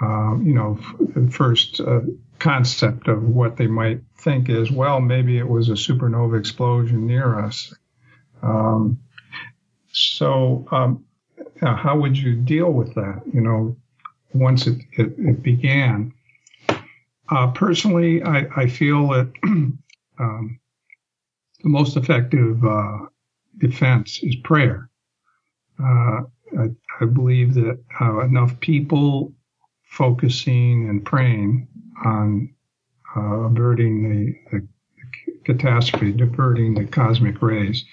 Uh, 0.00 0.36
you 0.38 0.54
know, 0.54 0.78
the 0.98 1.30
first 1.30 1.80
uh, 1.80 2.00
concept 2.38 3.06
of 3.06 3.22
what 3.22 3.56
they 3.56 3.66
might 3.66 4.00
think 4.16 4.48
is, 4.48 4.70
well, 4.70 5.00
maybe 5.00 5.38
it 5.38 5.48
was 5.48 5.68
a 5.68 5.72
supernova 5.72 6.38
explosion 6.38 7.06
near 7.06 7.38
us. 7.38 7.72
Um, 8.42 8.98
so, 9.92 10.66
um, 10.72 11.04
how 11.60 11.98
would 11.98 12.16
you 12.16 12.34
deal 12.34 12.72
with 12.72 12.94
that? 12.94 13.22
You 13.32 13.42
know, 13.42 13.76
once 14.32 14.66
it, 14.66 14.78
it, 14.92 15.14
it 15.18 15.42
began. 15.42 16.13
Uh, 17.28 17.48
personally, 17.52 18.22
I, 18.22 18.46
I, 18.56 18.66
feel 18.68 19.08
that 19.08 19.32
um, 20.18 20.60
the 21.62 21.68
most 21.68 21.96
effective 21.96 22.62
uh, 22.64 22.98
defense 23.58 24.20
is 24.22 24.36
prayer. 24.36 24.90
Uh, 25.82 26.22
I, 26.58 26.68
I, 27.00 27.04
believe 27.06 27.54
that 27.54 27.82
uh, 28.00 28.20
enough 28.20 28.60
people 28.60 29.32
focusing 29.84 30.88
and 30.88 31.04
praying 31.04 31.66
on 32.04 32.54
uh, 33.16 33.20
averting 33.20 34.02
the, 34.50 34.58
the, 34.58 34.68
catastrophe, 35.44 36.12
diverting 36.12 36.74
the 36.74 36.84
cosmic 36.84 37.40
rays. 37.42 37.84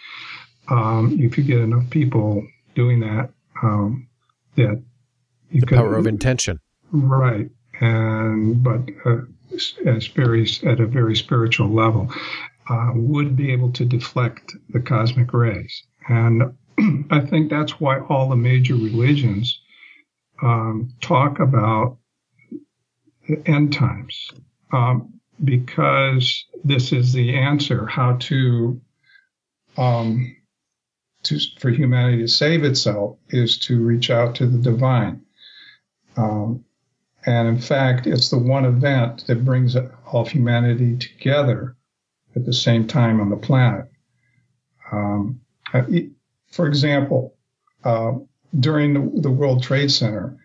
Um, 0.69 1.17
if 1.19 1.37
you 1.37 1.43
get 1.43 1.59
enough 1.59 1.89
people 1.89 2.47
doing 2.75 3.01
that, 3.01 3.29
um, 3.61 4.07
that 4.55 4.81
you 5.49 5.59
the 5.59 5.67
could, 5.67 5.77
power 5.77 5.97
of 5.97 6.07
intention, 6.07 6.59
right? 6.91 7.49
And 7.81 8.63
but 8.63 8.81
uh, 9.05 9.21
as 9.85 10.07
very 10.07 10.47
at 10.65 10.79
a 10.79 10.85
very 10.85 11.15
spiritual 11.15 11.69
level, 11.69 12.09
uh, 12.69 12.91
would 12.93 13.35
be 13.35 13.51
able 13.51 13.71
to 13.73 13.85
deflect 13.85 14.55
the 14.69 14.79
cosmic 14.79 15.33
rays, 15.33 15.83
and 16.07 16.43
I 17.11 17.19
think 17.19 17.49
that's 17.49 17.79
why 17.79 17.99
all 17.99 18.29
the 18.29 18.35
major 18.35 18.75
religions 18.75 19.59
um, 20.41 20.93
talk 21.01 21.39
about 21.39 21.97
the 23.27 23.41
end 23.45 23.73
times. 23.73 24.29
Um, 24.71 25.19
because 25.43 26.45
this 26.63 26.93
is 26.93 27.13
the 27.13 27.35
answer 27.35 27.85
how 27.87 28.17
to 28.19 28.79
um, 29.77 30.35
to 31.23 31.39
for 31.59 31.69
humanity 31.69 32.19
to 32.19 32.27
save 32.27 32.63
itself 32.63 33.17
is 33.29 33.57
to 33.59 33.83
reach 33.83 34.09
out 34.09 34.35
to 34.35 34.47
the 34.47 34.57
divine. 34.57 35.21
Um, 36.17 36.65
and 37.25 37.47
in 37.47 37.59
fact 37.59 38.07
it's 38.07 38.29
the 38.29 38.37
one 38.37 38.65
event 38.65 39.25
that 39.27 39.45
brings 39.45 39.75
all 40.11 40.25
humanity 40.25 40.97
together 40.97 41.75
at 42.35 42.45
the 42.45 42.53
same 42.53 42.87
time 42.87 43.19
on 43.19 43.29
the 43.29 43.37
planet 43.37 43.85
um, 44.91 45.39
for 46.51 46.67
example 46.67 47.35
uh, 47.83 48.11
during 48.59 48.93
the, 48.93 49.21
the 49.21 49.31
World 49.31 49.63
Trade 49.63 49.91
Center 49.91 50.37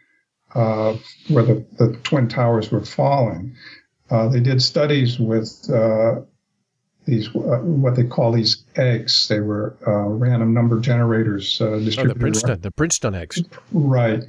uh, 0.55 0.97
where 1.29 1.43
the, 1.43 1.67
the 1.79 1.99
Twin 2.05 2.29
Towers 2.29 2.71
were 2.71 2.85
falling. 2.85 3.57
Uh, 4.11 4.29
they 4.29 4.41
did 4.41 4.63
studies 4.63 5.19
with 5.19 5.69
uh, 5.71 6.21
these 7.05 7.29
uh, 7.29 7.61
what 7.61 7.97
they 7.97 8.05
call 8.05 8.33
these 8.33 8.65
eggs. 8.77 9.29
They 9.29 9.41
were 9.41 9.77
uh, 9.87 10.09
random 10.09 10.55
number 10.55 10.81
generators 10.81 11.59
distributed. 11.59 12.01
Oh, 12.01 12.15
the 12.15 12.21
Princeton, 12.21 12.61
the 12.61 12.71
Princeton 12.71 13.15
eggs. 13.15 13.43
Right, 13.73 14.23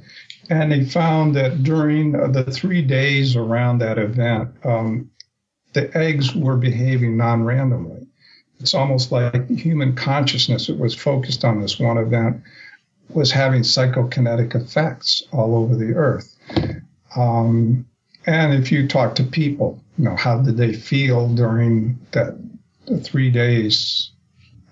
and 0.50 0.72
they 0.72 0.84
found 0.84 1.34
that 1.36 1.62
during 1.62 2.12
the 2.12 2.44
three 2.44 2.82
days 2.82 3.36
around 3.36 3.78
that 3.78 3.98
event, 3.98 4.50
um, 4.64 5.10
the 5.74 5.96
eggs 5.96 6.34
were 6.34 6.56
behaving 6.56 7.16
non-randomly. 7.16 8.06
It's 8.60 8.74
almost 8.74 9.12
like 9.12 9.48
human 9.48 9.94
consciousness. 9.94 10.68
It 10.68 10.78
was 10.78 10.94
focused 10.94 11.44
on 11.44 11.60
this 11.60 11.78
one 11.78 11.98
event 11.98 12.42
was 13.10 13.30
having 13.30 13.62
psychokinetic 13.62 14.54
effects 14.54 15.22
all 15.32 15.56
over 15.56 15.76
the 15.76 15.94
earth. 15.94 16.36
Um, 17.16 17.86
and 18.26 18.52
if 18.52 18.70
you 18.70 18.86
talk 18.86 19.14
to 19.16 19.24
people, 19.24 19.82
you 19.96 20.04
know, 20.04 20.16
how 20.16 20.42
did 20.42 20.56
they 20.56 20.72
feel 20.72 21.28
during 21.34 21.98
that 22.12 22.38
the 22.86 23.00
three 23.00 23.30
days 23.30 24.10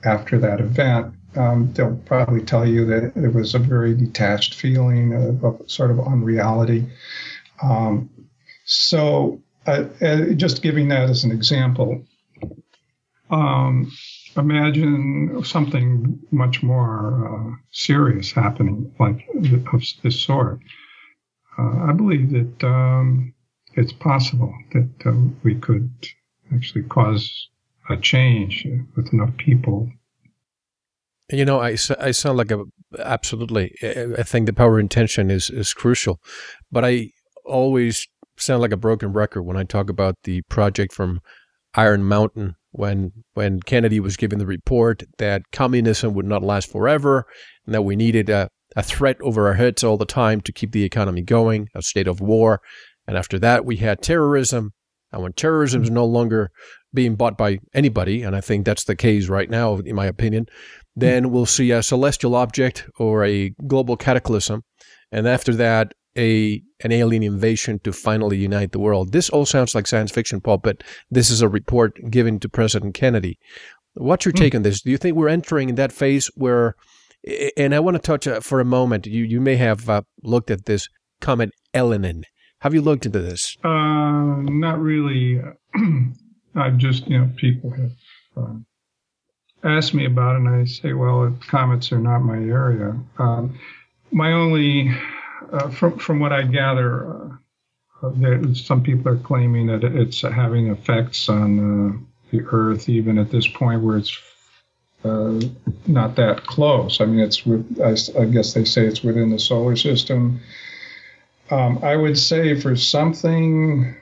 after 0.04 0.38
that 0.38 0.60
event? 0.60 1.14
Um, 1.36 1.72
they'll 1.72 1.96
probably 2.06 2.42
tell 2.42 2.66
you 2.66 2.86
that 2.86 3.12
it 3.16 3.34
was 3.34 3.54
a 3.54 3.58
very 3.58 3.94
detached 3.94 4.54
feeling 4.54 5.12
of, 5.12 5.44
of 5.44 5.70
sort 5.70 5.90
of 5.90 6.00
unreality. 6.00 6.86
Um, 7.62 8.10
so, 8.64 9.40
uh, 9.66 9.84
uh, 10.00 10.32
just 10.34 10.62
giving 10.62 10.88
that 10.88 11.08
as 11.08 11.24
an 11.24 11.32
example, 11.32 12.04
um, 13.30 13.92
imagine 14.36 15.42
something 15.44 16.20
much 16.30 16.62
more 16.62 17.26
uh, 17.26 17.56
serious 17.70 18.32
happening, 18.32 18.94
like 18.98 19.26
of 19.72 19.82
this 20.02 20.20
sort. 20.20 20.60
Uh, 21.58 21.86
I 21.88 21.92
believe 21.92 22.30
that 22.30 22.66
um, 22.66 23.34
it's 23.74 23.92
possible 23.92 24.54
that 24.72 24.90
uh, 25.04 25.12
we 25.42 25.54
could 25.54 25.90
actually 26.54 26.84
cause 26.84 27.48
a 27.88 27.96
change 27.96 28.66
with 28.96 29.12
enough 29.12 29.36
people. 29.36 29.90
You 31.30 31.44
know, 31.44 31.60
I, 31.60 31.76
I 31.98 32.10
sound 32.12 32.38
like 32.38 32.50
a 32.50 32.62
absolutely. 32.98 33.74
I 33.82 34.22
think 34.22 34.46
the 34.46 34.52
power 34.52 34.78
intention 34.78 35.30
is 35.30 35.50
is 35.50 35.74
crucial, 35.74 36.20
but 36.70 36.84
I 36.84 37.10
always 37.44 38.06
sound 38.38 38.62
like 38.62 38.72
a 38.72 38.76
broken 38.76 39.12
record 39.12 39.42
when 39.42 39.56
I 39.56 39.64
talk 39.64 39.90
about 39.90 40.16
the 40.24 40.42
project 40.42 40.92
from 40.92 41.20
Iron 41.74 42.04
Mountain 42.04 42.54
when 42.76 43.12
when 43.34 43.60
Kennedy 43.60 44.00
was 44.00 44.16
giving 44.16 44.38
the 44.38 44.46
report 44.46 45.02
that 45.18 45.42
communism 45.50 46.14
would 46.14 46.26
not 46.26 46.42
last 46.42 46.70
forever 46.70 47.26
and 47.64 47.74
that 47.74 47.82
we 47.82 47.96
needed 47.96 48.28
a, 48.28 48.48
a 48.76 48.82
threat 48.82 49.16
over 49.20 49.46
our 49.48 49.54
heads 49.54 49.82
all 49.82 49.96
the 49.96 50.04
time 50.04 50.40
to 50.42 50.52
keep 50.52 50.72
the 50.72 50.84
economy 50.84 51.22
going, 51.22 51.68
a 51.74 51.82
state 51.82 52.06
of 52.06 52.20
war. 52.20 52.60
And 53.06 53.16
after 53.16 53.38
that, 53.38 53.64
we 53.64 53.76
had 53.76 54.02
terrorism. 54.02 54.72
And 55.12 55.22
when 55.22 55.32
terrorism 55.32 55.82
is 55.82 55.90
no 55.90 56.04
longer 56.04 56.50
being 56.92 57.14
bought 57.14 57.38
by 57.38 57.58
anybody, 57.74 58.22
and 58.22 58.34
I 58.34 58.40
think 58.40 58.64
that's 58.64 58.84
the 58.84 58.96
case 58.96 59.28
right 59.28 59.48
now, 59.48 59.76
in 59.76 59.94
my 59.94 60.06
opinion, 60.06 60.46
then 60.94 61.30
we'll 61.30 61.46
see 61.46 61.70
a 61.70 61.82
celestial 61.82 62.34
object 62.34 62.88
or 62.98 63.24
a 63.24 63.50
global 63.66 63.96
cataclysm. 63.96 64.62
And 65.12 65.28
after 65.28 65.54
that, 65.54 65.92
a 66.16 66.62
an 66.80 66.92
alien 66.92 67.22
invasion 67.22 67.78
to 67.80 67.92
finally 67.92 68.38
unite 68.38 68.72
the 68.72 68.78
world. 68.78 69.12
This 69.12 69.30
all 69.30 69.46
sounds 69.46 69.74
like 69.74 69.86
science 69.86 70.10
fiction, 70.10 70.40
Paul, 70.40 70.58
but 70.58 70.82
this 71.10 71.30
is 71.30 71.42
a 71.42 71.48
report 71.48 71.98
given 72.10 72.40
to 72.40 72.48
President 72.48 72.94
Kennedy. 72.94 73.38
What's 73.94 74.24
your 74.24 74.32
hmm. 74.32 74.38
take 74.38 74.54
on 74.54 74.62
this? 74.62 74.82
Do 74.82 74.90
you 74.90 74.98
think 74.98 75.16
we're 75.16 75.28
entering 75.28 75.74
that 75.74 75.92
phase 75.92 76.30
where? 76.34 76.74
And 77.56 77.74
I 77.74 77.80
want 77.80 77.96
to 77.96 78.02
touch 78.02 78.26
uh, 78.26 78.40
for 78.40 78.60
a 78.60 78.64
moment. 78.64 79.06
You 79.06 79.24
you 79.24 79.40
may 79.40 79.56
have 79.56 79.88
uh, 79.88 80.02
looked 80.22 80.50
at 80.50 80.66
this 80.66 80.88
comet 81.20 81.50
Elenin. 81.74 82.22
Have 82.60 82.74
you 82.74 82.82
looked 82.82 83.06
into 83.06 83.20
this? 83.20 83.56
Uh, 83.62 83.68
not 83.68 84.80
really. 84.80 85.42
I've 86.54 86.78
just 86.78 87.06
you 87.06 87.18
know 87.18 87.30
people 87.36 87.70
have 87.70 87.92
uh, 88.36 88.54
asked 89.62 89.94
me 89.94 90.06
about 90.06 90.36
it, 90.36 90.38
and 90.38 90.48
I 90.48 90.64
say, 90.64 90.92
well, 90.92 91.36
comets 91.48 91.92
are 91.92 91.98
not 91.98 92.20
my 92.20 92.38
area. 92.38 92.96
Um, 93.18 93.58
my 94.10 94.32
only 94.32 94.96
uh, 95.52 95.68
from 95.68 95.98
from 95.98 96.20
what 96.20 96.32
I 96.32 96.42
gather, 96.42 97.38
uh, 98.02 98.10
there, 98.14 98.54
some 98.54 98.82
people 98.82 99.12
are 99.12 99.18
claiming 99.18 99.66
that 99.66 99.84
it's 99.84 100.22
having 100.22 100.68
effects 100.68 101.28
on 101.28 101.58
uh, 101.58 101.98
the 102.30 102.44
Earth, 102.46 102.88
even 102.88 103.18
at 103.18 103.30
this 103.30 103.46
point 103.46 103.82
where 103.82 103.98
it's 103.98 104.18
uh, 105.04 105.40
not 105.86 106.16
that 106.16 106.44
close. 106.46 107.00
I 107.00 107.06
mean, 107.06 107.20
it's 107.20 107.46
I, 107.80 108.20
I, 108.20 108.24
guess 108.24 108.54
they 108.54 108.64
say 108.64 108.86
it's 108.86 109.02
within 109.02 109.30
the 109.30 109.38
solar 109.38 109.76
system. 109.76 110.40
Um, 111.50 111.78
I 111.82 111.96
would 111.96 112.18
say 112.18 112.60
for 112.60 112.74
something 112.76 113.94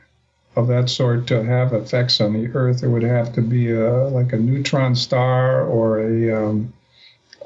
of 0.57 0.69
that 0.69 0.89
sort 0.89 1.27
to 1.27 1.45
have 1.45 1.73
effects 1.73 2.21
on 2.21 2.33
the 2.33 2.51
Earth, 2.55 2.83
it 2.83 2.89
would 2.89 3.03
have 3.03 3.33
to 3.35 3.43
be 3.43 3.71
a, 3.71 4.09
like 4.09 4.33
a 4.33 4.39
neutron 4.39 4.95
star 4.95 5.65
or 5.65 6.01
a 6.01 6.49
um, 6.49 6.73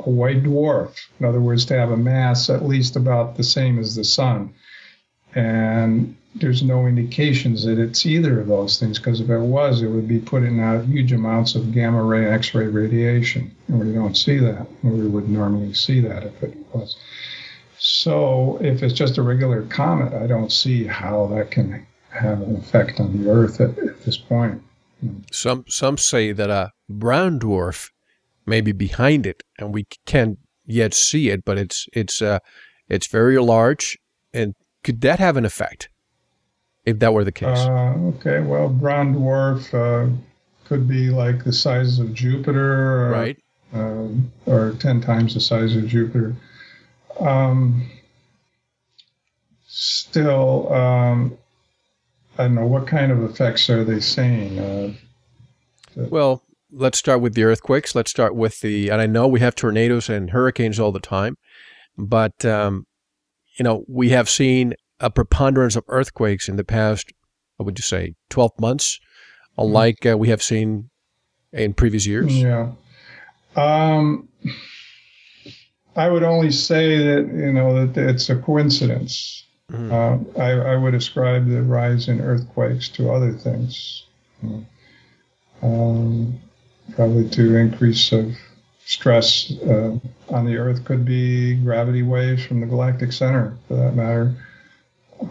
a 0.00 0.10
white 0.10 0.42
dwarf. 0.42 0.94
In 1.18 1.26
other 1.26 1.40
words, 1.40 1.64
to 1.66 1.78
have 1.78 1.90
a 1.90 1.96
mass 1.96 2.50
at 2.50 2.64
least 2.64 2.96
about 2.96 3.36
the 3.36 3.44
same 3.44 3.78
as 3.78 3.96
the 3.96 4.04
sun. 4.04 4.54
And 5.34 6.16
there's 6.34 6.62
no 6.62 6.86
indications 6.86 7.64
that 7.64 7.78
it's 7.78 8.06
either 8.06 8.40
of 8.40 8.46
those 8.46 8.78
things 8.78 8.98
because 8.98 9.20
if 9.20 9.28
it 9.28 9.38
was, 9.38 9.82
it 9.82 9.88
would 9.88 10.08
be 10.08 10.20
putting 10.20 10.60
out 10.60 10.84
huge 10.84 11.12
amounts 11.12 11.54
of 11.54 11.72
gamma 11.72 12.02
ray 12.02 12.26
X 12.26 12.54
ray 12.54 12.66
radiation. 12.66 13.54
And 13.66 13.80
we 13.80 13.92
don't 13.92 14.16
see 14.16 14.38
that. 14.38 14.66
We 14.82 15.08
would 15.08 15.28
normally 15.28 15.74
see 15.74 16.00
that 16.00 16.24
if 16.24 16.42
it 16.42 16.56
was. 16.72 16.96
So 17.78 18.58
if 18.60 18.82
it's 18.82 18.94
just 18.94 19.18
a 19.18 19.22
regular 19.22 19.62
comet, 19.66 20.12
I 20.12 20.26
don't 20.26 20.50
see 20.50 20.84
how 20.84 21.26
that 21.28 21.50
can 21.50 21.86
have 22.10 22.42
an 22.42 22.56
effect 22.56 23.00
on 23.00 23.22
the 23.22 23.30
Earth 23.30 23.60
at, 23.60 23.78
at 23.78 24.02
this 24.02 24.16
point. 24.16 24.62
Some 25.30 25.64
some 25.68 25.96
say 25.96 26.32
that 26.32 26.50
a 26.50 26.72
brown 26.88 27.38
dwarf 27.38 27.90
may 28.46 28.60
be 28.60 28.72
behind 28.72 29.26
it, 29.26 29.44
and 29.58 29.72
we 29.72 29.86
can't 30.06 30.38
yet 30.66 30.92
see 30.92 31.28
it, 31.28 31.44
but 31.44 31.56
it's 31.56 31.86
it's 31.92 32.20
uh, 32.20 32.40
it's 32.88 33.06
very 33.06 33.38
large. 33.38 33.96
And 34.32 34.54
could 34.82 35.00
that 35.02 35.20
have 35.20 35.36
an 35.36 35.44
effect 35.44 35.88
if 36.84 36.98
that 36.98 37.14
were 37.14 37.24
the 37.24 37.32
case? 37.32 37.58
Uh, 37.58 37.94
okay, 38.16 38.40
well, 38.40 38.68
brown 38.68 39.14
dwarf 39.14 39.72
uh, 39.72 40.12
could 40.64 40.88
be 40.88 41.10
like 41.10 41.44
the 41.44 41.52
size 41.52 42.00
of 42.00 42.12
Jupiter, 42.12 43.06
or, 43.06 43.10
right? 43.10 43.38
Uh, 43.72 44.08
or 44.46 44.72
ten 44.80 45.00
times 45.00 45.34
the 45.34 45.40
size 45.40 45.76
of 45.76 45.86
Jupiter. 45.86 46.34
Um, 47.20 47.90
still, 49.66 50.72
um, 50.72 51.36
I 52.36 52.44
don't 52.44 52.54
know 52.54 52.66
what 52.66 52.86
kind 52.86 53.10
of 53.10 53.22
effects 53.22 53.68
are 53.70 53.84
they 53.84 54.00
saying. 54.00 54.58
Uh, 54.58 54.94
well, 55.96 56.42
let's 56.70 56.98
start 56.98 57.20
with 57.20 57.34
the 57.34 57.44
earthquakes. 57.44 57.94
Let's 57.94 58.10
start 58.10 58.34
with 58.34 58.60
the, 58.60 58.90
and 58.90 59.00
I 59.00 59.06
know 59.06 59.26
we 59.26 59.40
have 59.40 59.54
tornadoes 59.54 60.08
and 60.08 60.30
hurricanes 60.30 60.78
all 60.78 60.92
the 60.92 61.00
time, 61.00 61.36
but 61.96 62.44
um, 62.44 62.86
you 63.58 63.64
know 63.64 63.84
we 63.88 64.10
have 64.10 64.28
seen 64.28 64.74
a 65.00 65.10
preponderance 65.10 65.76
of 65.76 65.84
earthquakes 65.88 66.48
in 66.48 66.56
the 66.56 66.64
past. 66.64 67.12
What 67.56 67.66
would 67.66 67.78
you 67.78 67.82
say, 67.82 68.14
twelve 68.30 68.52
months, 68.60 69.00
unlike 69.56 70.06
uh, 70.06 70.16
we 70.16 70.28
have 70.28 70.42
seen 70.42 70.90
in 71.52 71.74
previous 71.74 72.06
years? 72.06 72.40
Yeah. 72.40 72.72
Um, 73.56 74.28
I 75.98 76.08
would 76.08 76.22
only 76.22 76.52
say 76.52 76.98
that 76.98 77.26
you 77.26 77.52
know 77.52 77.84
that 77.86 78.08
it's 78.08 78.30
a 78.30 78.36
coincidence. 78.36 79.44
Mm-hmm. 79.72 79.92
Uh, 79.92 80.42
I, 80.42 80.50
I, 80.72 80.76
would 80.76 80.94
ascribe 80.94 81.46
the 81.46 81.62
rise 81.62 82.08
in 82.08 82.22
earthquakes 82.22 82.88
to 82.90 83.10
other 83.10 83.32
things. 83.32 84.04
Um, 85.60 86.40
probably 86.94 87.28
to 87.30 87.56
increase 87.56 88.12
of 88.12 88.34
stress 88.86 89.52
uh, 89.66 89.98
on 90.30 90.46
the 90.46 90.56
Earth 90.56 90.84
could 90.86 91.04
be 91.04 91.56
gravity 91.56 92.02
waves 92.02 92.46
from 92.46 92.60
the 92.60 92.66
galactic 92.66 93.12
center, 93.12 93.58
for 93.66 93.76
that 93.76 93.94
matter. 93.94 94.34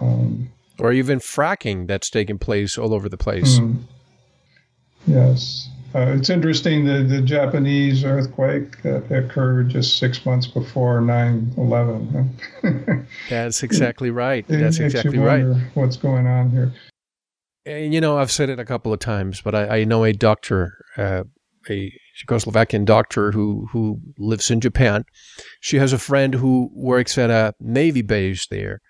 Um, 0.02 0.52
or 0.78 0.92
even 0.94 1.18
fracking 1.18 1.88
that's 1.88 2.10
taking 2.12 2.38
place 2.38 2.78
all 2.78 2.94
over 2.94 3.10
the 3.10 3.18
place. 3.18 3.58
Mm, 3.58 3.80
yes. 5.08 5.70
Uh, 5.96 6.14
it's 6.18 6.30
interesting 6.30 6.86
that 6.86 7.08
the 7.10 7.22
Japanese 7.22 8.04
earthquake 8.04 8.84
occurred 8.86 9.70
just 9.70 9.98
six 9.98 10.26
months 10.26 10.46
before 10.46 11.02
9 11.02 11.54
11. 11.58 12.38
That's 13.30 13.64
exactly 13.64 14.12
right. 14.12 14.46
That's 14.48 14.80
exactly 14.80 15.18
right. 15.18 15.46
What's 15.74 15.96
going 15.96 16.28
on 16.28 16.52
here? 16.52 16.74
And, 17.66 17.94
you 17.94 18.02
know, 18.02 18.18
I've 18.18 18.32
said 18.32 18.50
it 18.50 18.60
a 18.60 18.66
couple 18.66 18.94
of 18.94 19.00
times, 19.00 19.42
but 19.42 19.56
I, 19.56 19.80
I 19.80 19.84
know 19.84 20.04
a 20.04 20.14
doctor, 20.14 20.78
uh, 20.98 21.24
a 21.70 21.92
Czechoslovakian 22.18 22.86
doctor 22.86 23.32
who, 23.32 23.68
who 23.72 24.00
lives 24.18 24.52
in 24.52 24.62
Japan. 24.62 25.04
She 25.60 25.78
has 25.78 25.94
a 25.94 25.98
friend 25.98 26.36
who 26.36 26.70
works 26.74 27.18
at 27.18 27.30
a 27.30 27.54
Navy 27.60 28.02
base 28.02 28.48
there. 28.48 28.82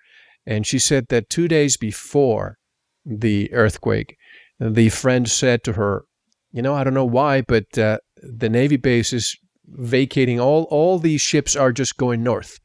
And 0.46 0.66
she 0.66 0.78
said 0.78 1.08
that 1.08 1.28
two 1.28 1.48
days 1.48 1.76
before 1.76 2.58
the 3.04 3.52
earthquake, 3.52 4.16
the 4.60 4.88
friend 4.88 5.28
said 5.28 5.62
to 5.64 5.74
her, 5.74 6.04
you 6.52 6.62
know, 6.62 6.74
I 6.74 6.84
don't 6.84 6.94
know 6.94 7.04
why, 7.04 7.42
but 7.42 7.76
uh, 7.78 7.98
the 8.16 8.48
Navy 8.48 8.76
base 8.76 9.12
is 9.12 9.36
vacating. 9.66 10.40
All 10.40 10.64
all 10.70 10.98
these 10.98 11.20
ships 11.20 11.56
are 11.56 11.72
just 11.72 11.96
going 11.96 12.22
north, 12.22 12.58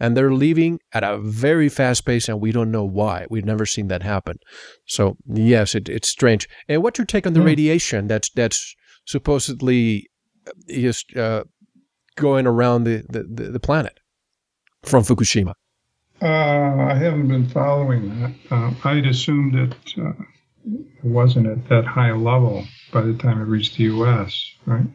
and 0.00 0.16
they're 0.16 0.32
leaving 0.32 0.80
at 0.92 1.04
a 1.04 1.18
very 1.18 1.68
fast 1.68 2.04
pace, 2.04 2.28
and 2.28 2.40
we 2.40 2.52
don't 2.52 2.70
know 2.70 2.84
why. 2.84 3.26
We've 3.30 3.44
never 3.44 3.66
seen 3.66 3.88
that 3.88 4.02
happen. 4.02 4.38
So 4.86 5.16
yes, 5.26 5.74
it, 5.74 5.88
it's 5.88 6.08
strange. 6.08 6.48
And 6.68 6.82
what's 6.82 6.98
your 6.98 7.06
take 7.06 7.26
on 7.26 7.34
the 7.34 7.40
mm. 7.40 7.46
radiation 7.46 8.08
that's 8.08 8.30
that's 8.30 8.74
supposedly 9.06 10.08
uh, 10.46 10.52
just 10.68 11.16
uh, 11.16 11.44
going 12.16 12.46
around 12.46 12.84
the, 12.84 13.04
the, 13.08 13.50
the, 13.50 13.60
planet 13.60 14.00
from 14.82 15.04
Fukushima? 15.04 15.54
Uh, 16.20 16.26
I 16.26 16.94
haven't 16.94 17.28
been 17.28 17.48
following 17.48 18.20
that. 18.20 18.32
Uh, 18.50 18.72
I'd 18.84 19.06
assumed 19.06 19.54
that 19.54 20.04
uh, 20.04 20.10
it 20.10 20.37
wasn't 21.02 21.46
at 21.46 21.68
that 21.68 21.84
high 21.84 22.12
level 22.12 22.64
by 22.92 23.02
the 23.02 23.14
time 23.14 23.40
it 23.40 23.44
reached 23.44 23.76
the 23.76 23.84
U.S., 23.84 24.52
right? 24.66 24.86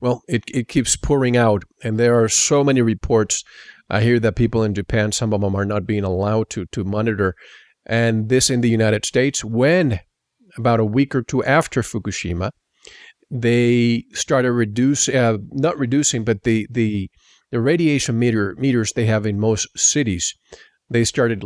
Well, 0.00 0.22
it, 0.28 0.44
it 0.52 0.68
keeps 0.68 0.96
pouring 0.96 1.36
out, 1.36 1.64
and 1.82 1.98
there 1.98 2.22
are 2.22 2.28
so 2.28 2.62
many 2.62 2.82
reports. 2.82 3.42
I 3.90 4.02
hear 4.02 4.20
that 4.20 4.36
people 4.36 4.62
in 4.62 4.74
Japan, 4.74 5.12
some 5.12 5.32
of 5.32 5.40
them 5.40 5.56
are 5.56 5.64
not 5.64 5.86
being 5.86 6.04
allowed 6.04 6.50
to, 6.50 6.66
to 6.66 6.84
monitor. 6.84 7.34
And 7.84 8.28
this 8.28 8.50
in 8.50 8.60
the 8.60 8.68
United 8.68 9.04
States, 9.04 9.44
when 9.44 10.00
about 10.56 10.80
a 10.80 10.84
week 10.84 11.14
or 11.14 11.22
two 11.22 11.42
after 11.44 11.82
Fukushima, 11.82 12.50
they 13.30 14.04
started 14.12 14.52
reduce, 14.52 15.08
uh, 15.08 15.38
not 15.50 15.78
reducing, 15.78 16.24
but 16.24 16.44
the, 16.44 16.66
the, 16.70 17.10
the 17.50 17.60
radiation 17.60 18.18
meter 18.18 18.54
meters 18.58 18.92
they 18.92 19.06
have 19.06 19.26
in 19.26 19.40
most 19.40 19.66
cities, 19.76 20.34
they 20.88 21.04
started 21.04 21.44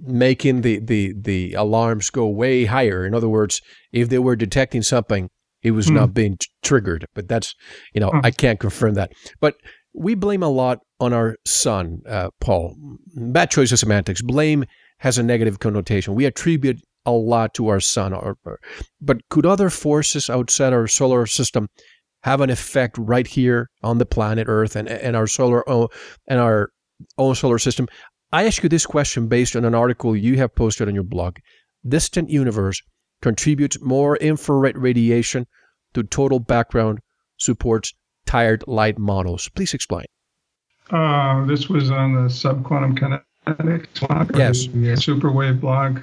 making 0.00 0.62
the, 0.62 0.80
the, 0.80 1.14
the 1.20 1.54
alarms 1.54 2.10
go 2.10 2.26
way 2.26 2.64
higher. 2.64 3.06
In 3.06 3.14
other 3.14 3.28
words, 3.28 3.60
if 3.92 4.08
they 4.08 4.18
were 4.18 4.36
detecting 4.36 4.82
something, 4.82 5.28
it 5.62 5.72
was 5.72 5.88
hmm. 5.88 5.94
not 5.94 6.14
being 6.14 6.36
t- 6.36 6.48
triggered. 6.62 7.06
But 7.14 7.28
that's, 7.28 7.54
you 7.94 8.00
know. 8.00 8.10
I 8.24 8.30
can't 8.30 8.58
confirm 8.58 8.94
that. 8.94 9.12
But 9.40 9.54
we 9.94 10.14
blame 10.14 10.42
a 10.42 10.48
lot 10.48 10.78
on 11.00 11.12
our 11.12 11.36
sun, 11.44 12.00
uh, 12.08 12.30
Paul. 12.40 12.74
Bad 13.14 13.50
choice 13.50 13.72
of 13.72 13.78
semantics. 13.78 14.22
Blame 14.22 14.64
has 14.98 15.18
a 15.18 15.22
negative 15.22 15.58
connotation. 15.58 16.14
We 16.14 16.24
attribute 16.24 16.80
a 17.04 17.12
lot 17.12 17.54
to 17.54 17.68
our 17.68 17.80
sun. 17.80 18.12
Or, 18.12 18.36
or, 18.44 18.58
but 19.00 19.20
could 19.28 19.46
other 19.46 19.70
forces 19.70 20.30
outside 20.30 20.72
our 20.72 20.88
solar 20.88 21.26
system 21.26 21.68
have 22.22 22.40
an 22.40 22.50
effect 22.50 22.96
right 22.98 23.26
here 23.26 23.68
on 23.82 23.98
the 23.98 24.06
planet 24.06 24.46
Earth 24.48 24.76
and, 24.76 24.88
and 24.88 25.16
our 25.16 25.26
solar 25.26 25.68
own, 25.68 25.88
and 26.28 26.40
our 26.40 26.70
own 27.18 27.34
solar 27.34 27.58
system? 27.58 27.88
I 28.32 28.46
ask 28.46 28.62
you 28.62 28.68
this 28.70 28.86
question 28.86 29.28
based 29.28 29.56
on 29.56 29.64
an 29.66 29.74
article 29.74 30.16
you 30.16 30.38
have 30.38 30.54
posted 30.54 30.88
on 30.88 30.94
your 30.94 31.04
blog. 31.04 31.36
Distant 31.86 32.30
universe 32.30 32.82
contributes 33.20 33.80
more 33.82 34.16
infrared 34.16 34.78
radiation 34.78 35.46
to 35.92 36.02
total 36.02 36.40
background 36.40 37.00
supports 37.36 37.92
tired 38.24 38.64
light 38.66 38.98
models. 38.98 39.50
Please 39.50 39.74
explain. 39.74 40.06
Uh, 40.90 41.44
this 41.44 41.68
was 41.68 41.90
on 41.90 42.14
the 42.14 42.30
subquantum 42.30 42.98
kinetics 42.98 44.08
blog. 44.08 44.36
Yes. 44.36 44.66
The 44.66 44.96
superwave 44.96 45.60
blog. 45.60 46.00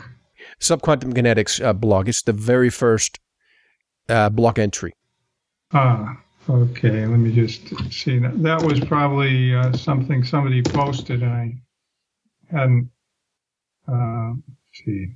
Subquantum 0.59 1.13
kinetics 1.13 1.63
uh, 1.63 1.73
blog. 1.73 2.07
It's 2.07 2.21
the 2.21 2.33
very 2.33 2.69
first 2.69 3.19
uh, 4.07 4.29
blog 4.29 4.59
entry. 4.59 4.93
Ah, 5.73 6.17
okay. 6.47 7.05
Let 7.05 7.19
me 7.19 7.33
just 7.33 7.69
see. 7.91 8.19
That 8.19 8.61
was 8.61 8.79
probably 8.79 9.55
uh, 9.55 9.73
something 9.73 10.23
somebody 10.23 10.61
posted, 10.61 11.21
and 11.23 11.31
I 11.31 11.57
hadn't. 12.51 12.89
Uh, 13.87 14.33
see, 14.73 15.07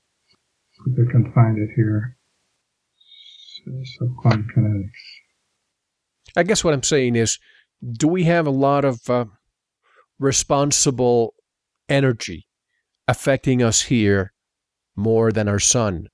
see 0.72 0.92
if 0.92 1.08
I 1.08 1.12
can 1.12 1.32
find 1.34 1.58
it 1.58 1.70
here. 1.76 2.18
Subquantum 4.02 4.48
kinetics. 4.56 4.90
I 6.36 6.44
guess 6.44 6.64
what 6.64 6.74
I'm 6.74 6.84
saying 6.84 7.16
is, 7.16 7.40
do 7.96 8.08
we 8.08 8.24
have 8.24 8.48
a 8.48 8.52
lot 8.52 8.84
of 8.84 9.10
uh, 9.10 9.26
responsible 10.20 11.34
energy 11.88 12.48
affecting 13.08 13.62
us 13.62 13.84
here 13.84 14.34
more 14.96 15.32
than 15.32 15.48
our 15.48 15.60
sun? 15.60 16.08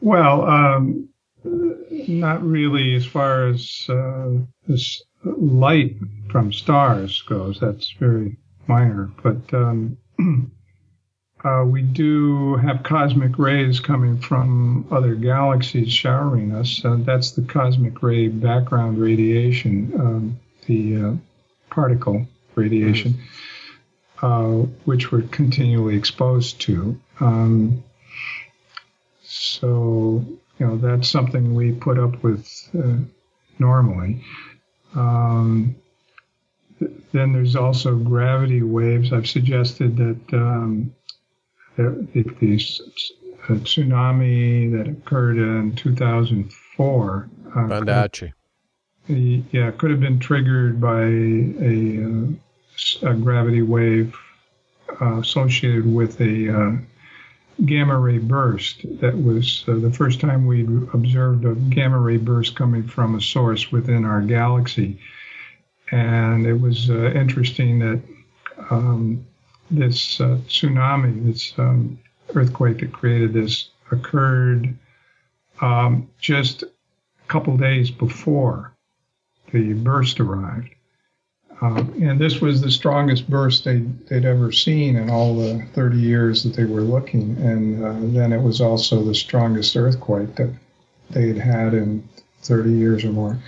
Well, 0.00 0.44
um, 0.46 1.08
not 1.44 2.42
really 2.42 2.94
as 2.94 3.06
far 3.06 3.48
as 3.48 3.86
uh, 3.88 4.30
this 4.66 5.02
light 5.24 5.96
from 6.30 6.52
stars 6.52 7.22
goes. 7.22 7.58
That's 7.60 7.90
very 7.98 8.36
minor. 8.66 9.10
But 9.22 9.52
um, 9.52 9.96
uh, 11.44 11.64
we 11.66 11.82
do 11.82 12.56
have 12.56 12.82
cosmic 12.82 13.38
rays 13.38 13.80
coming 13.80 14.18
from 14.18 14.86
other 14.90 15.14
galaxies 15.14 15.92
showering 15.92 16.54
us. 16.54 16.82
Uh, 16.84 16.96
that's 17.00 17.32
the 17.32 17.42
cosmic 17.42 18.02
ray 18.02 18.28
background 18.28 18.98
radiation, 18.98 19.92
um, 19.98 20.40
the 20.66 20.96
uh, 20.96 21.12
particle 21.70 22.26
radiation, 22.54 23.20
uh, 24.22 24.62
which 24.86 25.12
we're 25.12 25.22
continually 25.22 25.96
exposed 25.96 26.60
to. 26.62 26.98
Um, 27.20 27.84
so, 29.22 30.24
you 30.58 30.66
know, 30.66 30.76
that's 30.78 31.08
something 31.08 31.54
we 31.54 31.72
put 31.72 31.98
up 31.98 32.22
with 32.22 32.48
uh, 32.78 32.96
normally. 33.58 34.24
Um, 34.94 35.76
then 36.80 37.32
there's 37.32 37.56
also 37.56 37.96
gravity 37.96 38.62
waves. 38.62 39.12
I've 39.12 39.28
suggested 39.28 39.96
that 39.96 40.36
um, 40.36 40.94
the, 41.76 42.06
the 42.12 42.56
tsunami 43.48 44.72
that 44.72 44.88
occurred 44.88 45.38
in 45.38 45.74
2004. 45.76 47.28
Uh, 47.54 47.66
Banda 47.66 48.08
Aceh. 48.08 48.32
yeah, 49.06 49.70
could 49.72 49.90
have 49.90 50.00
been 50.00 50.18
triggered 50.18 50.80
by 50.80 51.02
a, 51.02 52.04
uh, 52.04 53.10
a 53.10 53.14
gravity 53.14 53.62
wave 53.62 54.16
uh, 55.00 55.20
associated 55.20 55.92
with 55.92 56.20
a 56.20 56.48
uh, 56.48 56.72
gamma 57.64 57.98
ray 57.98 58.18
burst. 58.18 58.80
That 59.00 59.16
was 59.22 59.64
uh, 59.68 59.76
the 59.76 59.92
first 59.92 60.20
time 60.20 60.46
we'd 60.46 60.68
observed 60.92 61.44
a 61.44 61.54
gamma 61.54 61.98
ray 61.98 62.16
burst 62.16 62.56
coming 62.56 62.86
from 62.86 63.14
a 63.14 63.20
source 63.20 63.70
within 63.70 64.04
our 64.04 64.20
galaxy 64.20 64.98
And 65.90 66.46
it 66.46 66.60
was 66.60 66.90
uh, 66.90 67.12
interesting 67.12 67.78
that 67.80 68.00
um, 68.70 69.24
this 69.70 70.20
uh, 70.20 70.38
tsunami, 70.48 71.24
this 71.24 71.52
um, 71.58 71.98
earthquake 72.34 72.80
that 72.80 72.92
created 72.92 73.32
this, 73.32 73.70
occurred 73.90 74.74
um, 75.60 76.08
just 76.18 76.62
a 76.62 76.68
couple 77.28 77.56
days 77.56 77.90
before 77.90 78.72
the 79.52 79.72
burst 79.74 80.20
arrived. 80.20 80.70
Um, 81.60 81.94
and 82.02 82.18
this 82.18 82.40
was 82.40 82.60
the 82.60 82.70
strongest 82.70 83.30
burst 83.30 83.64
they'd, 83.64 84.06
they'd, 84.08 84.24
ever 84.24 84.50
seen 84.50 84.96
in 84.96 85.08
all 85.08 85.36
the 85.36 85.64
30 85.72 85.98
years 85.98 86.42
that 86.42 86.54
they 86.54 86.64
were 86.64 86.80
looking. 86.80 87.36
And 87.38 87.84
uh, 87.84 87.94
then 88.12 88.32
it 88.32 88.42
was 88.42 88.60
also 88.60 89.02
the 89.02 89.14
strongest 89.14 89.76
earthquake 89.76 90.34
that 90.34 90.52
they 91.10 91.28
had 91.28 91.38
had 91.38 91.74
in 91.74 92.06
30 92.42 92.72
years 92.72 93.04
or 93.04 93.12
more. 93.12 93.38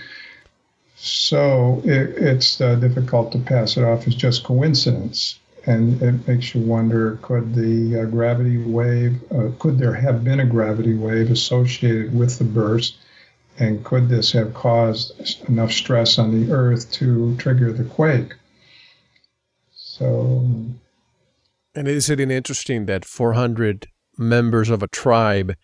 So 0.99 1.79
it, 1.85 2.17
it's 2.17 2.59
uh, 2.59 2.75
difficult 2.75 3.31
to 3.31 3.39
pass 3.39 3.77
it 3.77 3.83
off 3.83 4.07
as 4.07 4.15
just 4.15 4.43
coincidence. 4.43 5.39
And 5.65 6.01
it 6.01 6.27
makes 6.27 6.55
you 6.55 6.61
wonder 6.61 7.19
could 7.21 7.53
the 7.53 8.01
uh, 8.01 8.05
gravity 8.05 8.57
wave, 8.57 9.21
uh, 9.31 9.49
could 9.59 9.77
there 9.77 9.93
have 9.93 10.23
been 10.23 10.39
a 10.39 10.45
gravity 10.45 10.95
wave 10.95 11.29
associated 11.29 12.17
with 12.17 12.39
the 12.39 12.45
burst? 12.45 12.97
And 13.59 13.83
could 13.83 14.09
this 14.09 14.31
have 14.31 14.53
caused 14.53 15.47
enough 15.49 15.71
stress 15.71 16.17
on 16.17 16.31
the 16.31 16.51
Earth 16.51 16.91
to 16.93 17.35
trigger 17.37 17.73
the 17.73 17.83
quake? 17.83 18.33
So. 19.73 20.47
And 21.75 21.87
isn't 21.87 22.19
it 22.19 22.31
interesting 22.31 22.85
that 22.85 23.05
400 23.05 23.87
members 24.17 24.69
of 24.69 24.81
a 24.81 24.87
tribe 24.87 25.55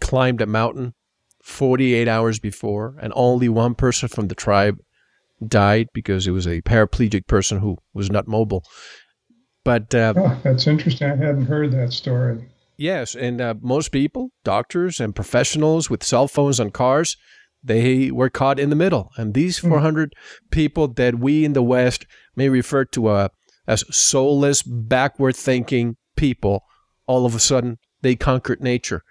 climbed 0.00 0.40
a 0.40 0.46
mountain 0.46 0.94
48 1.42 2.08
hours 2.08 2.38
before, 2.38 2.96
and 3.00 3.12
only 3.16 3.48
one 3.48 3.74
person 3.74 4.08
from 4.08 4.28
the 4.28 4.34
tribe 4.34 4.78
died 5.46 5.88
because 5.94 6.26
it 6.26 6.32
was 6.32 6.46
a 6.46 6.60
paraplegic 6.62 7.26
person 7.26 7.58
who 7.60 7.78
was 7.94 8.10
not 8.10 8.28
mobile. 8.28 8.64
But 9.64 9.94
uh, 9.94 10.14
oh, 10.16 10.40
that's 10.42 10.66
interesting. 10.66 11.10
I 11.10 11.16
hadn't 11.16 11.46
heard 11.46 11.72
that 11.72 11.92
story. 11.92 12.48
Yes, 12.76 13.14
and 13.14 13.40
uh, 13.40 13.54
most 13.60 13.92
people, 13.92 14.30
doctors 14.42 15.00
and 15.00 15.14
professionals 15.14 15.90
with 15.90 16.02
cell 16.02 16.28
phones 16.28 16.58
and 16.58 16.72
cars, 16.72 17.16
they 17.62 18.10
were 18.10 18.30
caught 18.30 18.58
in 18.58 18.70
the 18.70 18.76
middle. 18.76 19.10
And 19.16 19.34
these 19.34 19.58
hmm. 19.58 19.68
400 19.68 20.14
people 20.50 20.88
that 20.88 21.18
we 21.18 21.44
in 21.44 21.52
the 21.52 21.62
West 21.62 22.06
may 22.36 22.48
refer 22.48 22.86
to 22.86 23.08
uh, 23.08 23.28
as 23.66 23.84
soulless, 23.94 24.62
backward 24.62 25.36
thinking 25.36 25.96
people, 26.16 26.64
all 27.06 27.26
of 27.26 27.34
a 27.34 27.38
sudden 27.38 27.78
they 28.02 28.16
conquered 28.16 28.62
nature. 28.62 29.02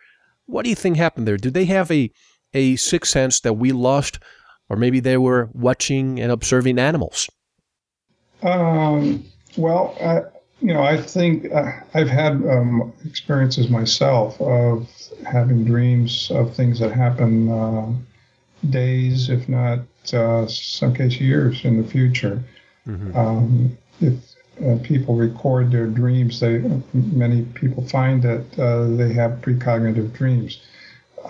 What 0.49 0.63
do 0.63 0.69
you 0.69 0.75
think 0.75 0.97
happened 0.97 1.27
there? 1.27 1.37
Did 1.37 1.53
they 1.53 1.65
have 1.65 1.91
a, 1.91 2.11
a 2.55 2.75
sixth 2.75 3.11
sense 3.11 3.39
that 3.41 3.53
we 3.53 3.71
lost, 3.71 4.17
or 4.67 4.77
maybe 4.77 4.99
they 4.99 5.17
were 5.17 5.49
watching 5.53 6.19
and 6.19 6.31
observing 6.31 6.79
animals? 6.79 7.29
Um, 8.41 9.23
well, 9.57 9.95
I, 10.01 10.21
you 10.59 10.73
know, 10.73 10.81
I 10.81 10.97
think 10.97 11.51
uh, 11.53 11.71
I've 11.93 12.09
had 12.09 12.33
um, 12.33 12.91
experiences 13.05 13.69
myself 13.69 14.41
of 14.41 14.89
having 15.25 15.65
dreams 15.65 16.31
of 16.31 16.55
things 16.55 16.79
that 16.79 16.93
happen 16.93 17.51
uh, 17.51 17.93
days, 18.71 19.29
if 19.29 19.47
not 19.47 19.79
uh, 20.13 20.47
some 20.47 20.95
case 20.95 21.19
years 21.19 21.63
in 21.63 21.79
the 21.79 21.87
future. 21.87 22.43
Mm-hmm. 22.87 23.15
Um, 23.15 23.77
if 24.01 24.15
uh, 24.65 24.77
people 24.83 25.15
record 25.15 25.71
their 25.71 25.87
dreams, 25.87 26.39
they 26.39 26.61
many 26.93 27.43
people 27.43 27.83
find 27.87 28.21
that 28.23 28.59
uh, 28.59 28.85
they 28.95 29.13
have 29.13 29.41
precognitive 29.41 30.13
dreams. 30.13 30.61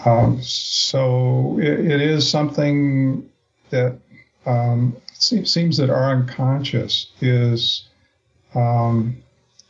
Um, 0.06 0.42
so 0.42 1.58
it, 1.60 1.80
it 1.80 2.02
is 2.02 2.30
something 2.30 3.30
that 3.70 3.98
um, 4.46 4.96
seems, 5.14 5.78
that 5.78 5.90
our 5.90 6.12
unconscious 6.12 7.08
is 7.22 7.88
um, 8.56 9.18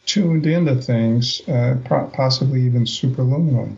tuned 0.05 0.45
into 0.45 0.75
things, 0.75 1.41
uh, 1.49 1.77
possibly 2.13 2.61
even 2.61 2.85
superluminally. 2.85 3.75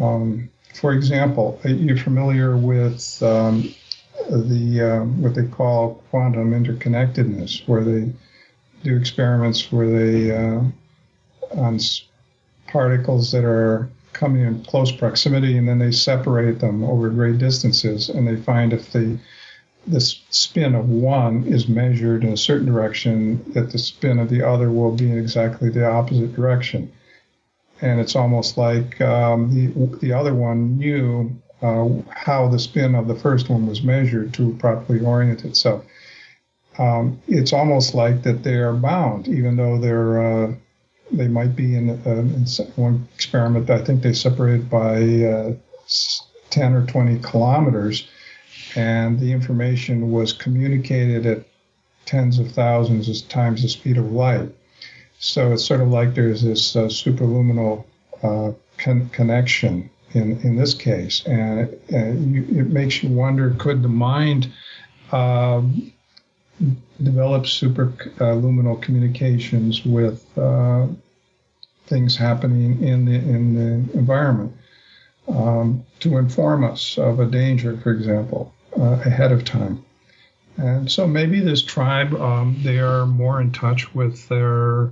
Um, 0.00 0.48
for 0.74 0.92
example, 0.92 1.60
you're 1.64 1.96
familiar 1.98 2.56
with 2.56 3.22
um, 3.22 3.74
the 4.30 4.80
uh, 4.80 5.04
what 5.04 5.34
they 5.34 5.46
call 5.46 6.02
quantum 6.10 6.52
interconnectedness, 6.52 7.68
where 7.68 7.84
they 7.84 8.12
do 8.82 8.96
experiments 8.96 9.70
where 9.70 9.88
they 9.88 10.30
uh, 10.30 10.62
on 11.54 11.78
particles 12.68 13.30
that 13.32 13.44
are 13.44 13.88
coming 14.12 14.42
in 14.42 14.64
close 14.64 14.92
proximity, 14.92 15.56
and 15.56 15.68
then 15.68 15.78
they 15.78 15.92
separate 15.92 16.58
them 16.60 16.84
over 16.84 17.08
great 17.10 17.38
distances, 17.38 18.08
and 18.08 18.26
they 18.26 18.36
find 18.36 18.72
if 18.72 18.92
the 18.92 19.18
the 19.86 20.00
spin 20.00 20.76
of 20.76 20.88
one 20.88 21.42
is 21.44 21.68
measured 21.68 22.22
in 22.22 22.32
a 22.32 22.36
certain 22.36 22.66
direction, 22.66 23.42
that 23.52 23.72
the 23.72 23.78
spin 23.78 24.20
of 24.20 24.28
the 24.28 24.40
other 24.40 24.70
will 24.70 24.92
be 24.92 25.10
in 25.10 25.18
exactly 25.18 25.70
the 25.70 25.84
opposite 25.84 26.34
direction. 26.36 26.90
And 27.80 27.98
it's 27.98 28.14
almost 28.14 28.56
like 28.56 29.00
um, 29.00 29.52
the, 29.52 29.98
the 29.98 30.12
other 30.12 30.34
one 30.34 30.78
knew 30.78 31.36
uh, 31.62 31.88
how 32.10 32.46
the 32.46 32.60
spin 32.60 32.94
of 32.94 33.08
the 33.08 33.16
first 33.16 33.48
one 33.48 33.66
was 33.66 33.82
measured 33.82 34.32
to 34.34 34.54
properly 34.54 35.04
orient 35.04 35.44
itself. 35.44 35.84
Um, 36.78 37.20
it's 37.28 37.52
almost 37.52 37.94
like 37.94 38.22
that 38.22 38.42
they 38.42 38.54
are 38.54 38.72
bound, 38.72 39.28
even 39.28 39.56
though 39.56 39.78
they're 39.78 40.22
uh, 40.22 40.54
they 41.10 41.28
might 41.28 41.54
be 41.54 41.76
in, 41.76 41.90
uh, 41.90 42.10
in, 42.10 42.46
one 42.76 43.06
experiment. 43.14 43.68
I 43.68 43.84
think 43.84 44.02
they 44.02 44.14
separated 44.14 44.70
by 44.70 45.02
uh, 45.24 45.52
10 46.50 46.72
or 46.72 46.86
20 46.86 47.18
kilometers 47.18 48.08
and 48.76 49.18
the 49.20 49.32
information 49.32 50.10
was 50.10 50.32
communicated 50.32 51.26
at 51.26 51.44
tens 52.06 52.38
of 52.38 52.50
thousands 52.52 53.08
of 53.08 53.28
times 53.28 53.62
the 53.62 53.68
speed 53.68 53.98
of 53.98 54.12
light. 54.12 54.48
So 55.18 55.52
it's 55.52 55.64
sort 55.64 55.80
of 55.80 55.88
like 55.88 56.14
there's 56.14 56.42
this 56.42 56.74
uh, 56.74 56.86
superluminal 56.86 57.84
uh, 58.22 58.52
con- 58.78 59.08
connection 59.10 59.90
in, 60.14 60.40
in 60.40 60.56
this 60.56 60.74
case, 60.74 61.24
and 61.26 61.60
it, 61.60 61.82
uh, 61.92 62.12
you, 62.20 62.42
it 62.60 62.68
makes 62.68 63.02
you 63.02 63.08
wonder: 63.10 63.54
could 63.58 63.82
the 63.82 63.88
mind 63.88 64.52
uh, 65.10 65.62
develop 67.02 67.44
superluminal 67.44 68.80
communications 68.80 69.84
with 69.84 70.26
uh, 70.38 70.86
things 71.86 72.16
happening 72.16 72.82
in 72.82 73.04
the 73.04 73.14
in 73.14 73.54
the 73.54 73.98
environment 73.98 74.52
um, 75.28 75.84
to 76.00 76.18
inform 76.18 76.64
us 76.64 76.98
of 76.98 77.20
a 77.20 77.26
danger, 77.26 77.76
for 77.78 77.90
example? 77.90 78.52
uh, 78.78 79.00
ahead 79.04 79.32
of 79.32 79.44
time. 79.44 79.84
And 80.56 80.90
so 80.90 81.06
maybe 81.06 81.40
this 81.40 81.62
tribe, 81.62 82.14
um, 82.14 82.58
they 82.62 82.78
are 82.78 83.06
more 83.06 83.40
in 83.40 83.52
touch 83.52 83.94
with 83.94 84.28
their 84.28 84.90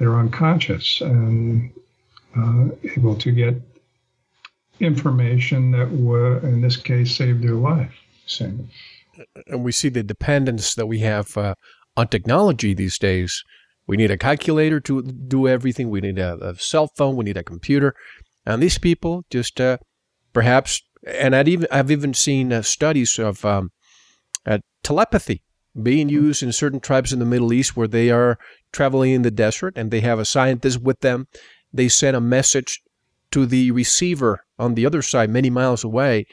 their 0.00 0.16
unconscious 0.16 1.00
and 1.00 1.70
uh, 2.36 2.68
able 2.96 3.14
to 3.14 3.30
get 3.30 3.54
information 4.80 5.70
that 5.70 5.88
would, 5.90 6.42
in 6.42 6.60
this 6.60 6.76
case, 6.76 7.14
save 7.14 7.40
their 7.40 7.54
life. 7.54 7.94
Same. 8.26 8.68
And 9.46 9.64
we 9.64 9.72
see 9.72 9.88
the 9.88 10.02
dependence 10.02 10.74
that 10.74 10.86
we 10.86 11.00
have 11.00 11.36
uh, 11.36 11.54
on 11.96 12.08
technology 12.08 12.74
these 12.74 12.98
days. 12.98 13.42
We 13.86 13.96
need 13.96 14.10
a 14.10 14.18
calculator 14.18 14.80
to 14.80 15.02
do 15.02 15.46
everything. 15.46 15.90
We 15.90 16.00
need 16.00 16.18
a, 16.18 16.36
a 16.40 16.54
cell 16.56 16.88
phone. 16.96 17.16
We 17.16 17.24
need 17.24 17.36
a 17.36 17.44
computer. 17.44 17.94
And 18.44 18.62
these 18.62 18.78
people 18.78 19.24
just 19.30 19.60
uh, 19.60 19.78
perhaps 20.32 20.82
and 21.06 21.36
I've 21.36 21.48
even 21.48 21.68
I've 21.70 21.90
even 21.90 22.14
seen 22.14 22.52
uh, 22.52 22.62
studies 22.62 23.18
of 23.18 23.44
um, 23.44 23.70
uh, 24.44 24.58
telepathy 24.82 25.42
being 25.80 26.08
mm-hmm. 26.08 26.24
used 26.26 26.42
in 26.42 26.52
certain 26.52 26.80
tribes 26.80 27.12
in 27.12 27.18
the 27.18 27.24
Middle 27.24 27.52
East 27.52 27.76
where 27.76 27.88
they 27.88 28.10
are 28.10 28.38
traveling 28.72 29.12
in 29.12 29.22
the 29.22 29.30
desert 29.30 29.74
and 29.76 29.90
they 29.90 30.00
have 30.00 30.18
a 30.18 30.24
scientist 30.24 30.80
with 30.80 31.00
them. 31.00 31.26
They 31.72 31.88
send 31.88 32.16
a 32.16 32.20
message 32.20 32.80
to 33.32 33.46
the 33.46 33.70
receiver 33.70 34.44
on 34.58 34.74
the 34.74 34.86
other 34.86 35.02
side, 35.02 35.30
many 35.30 35.50
miles 35.50 35.84
away, 35.84 36.26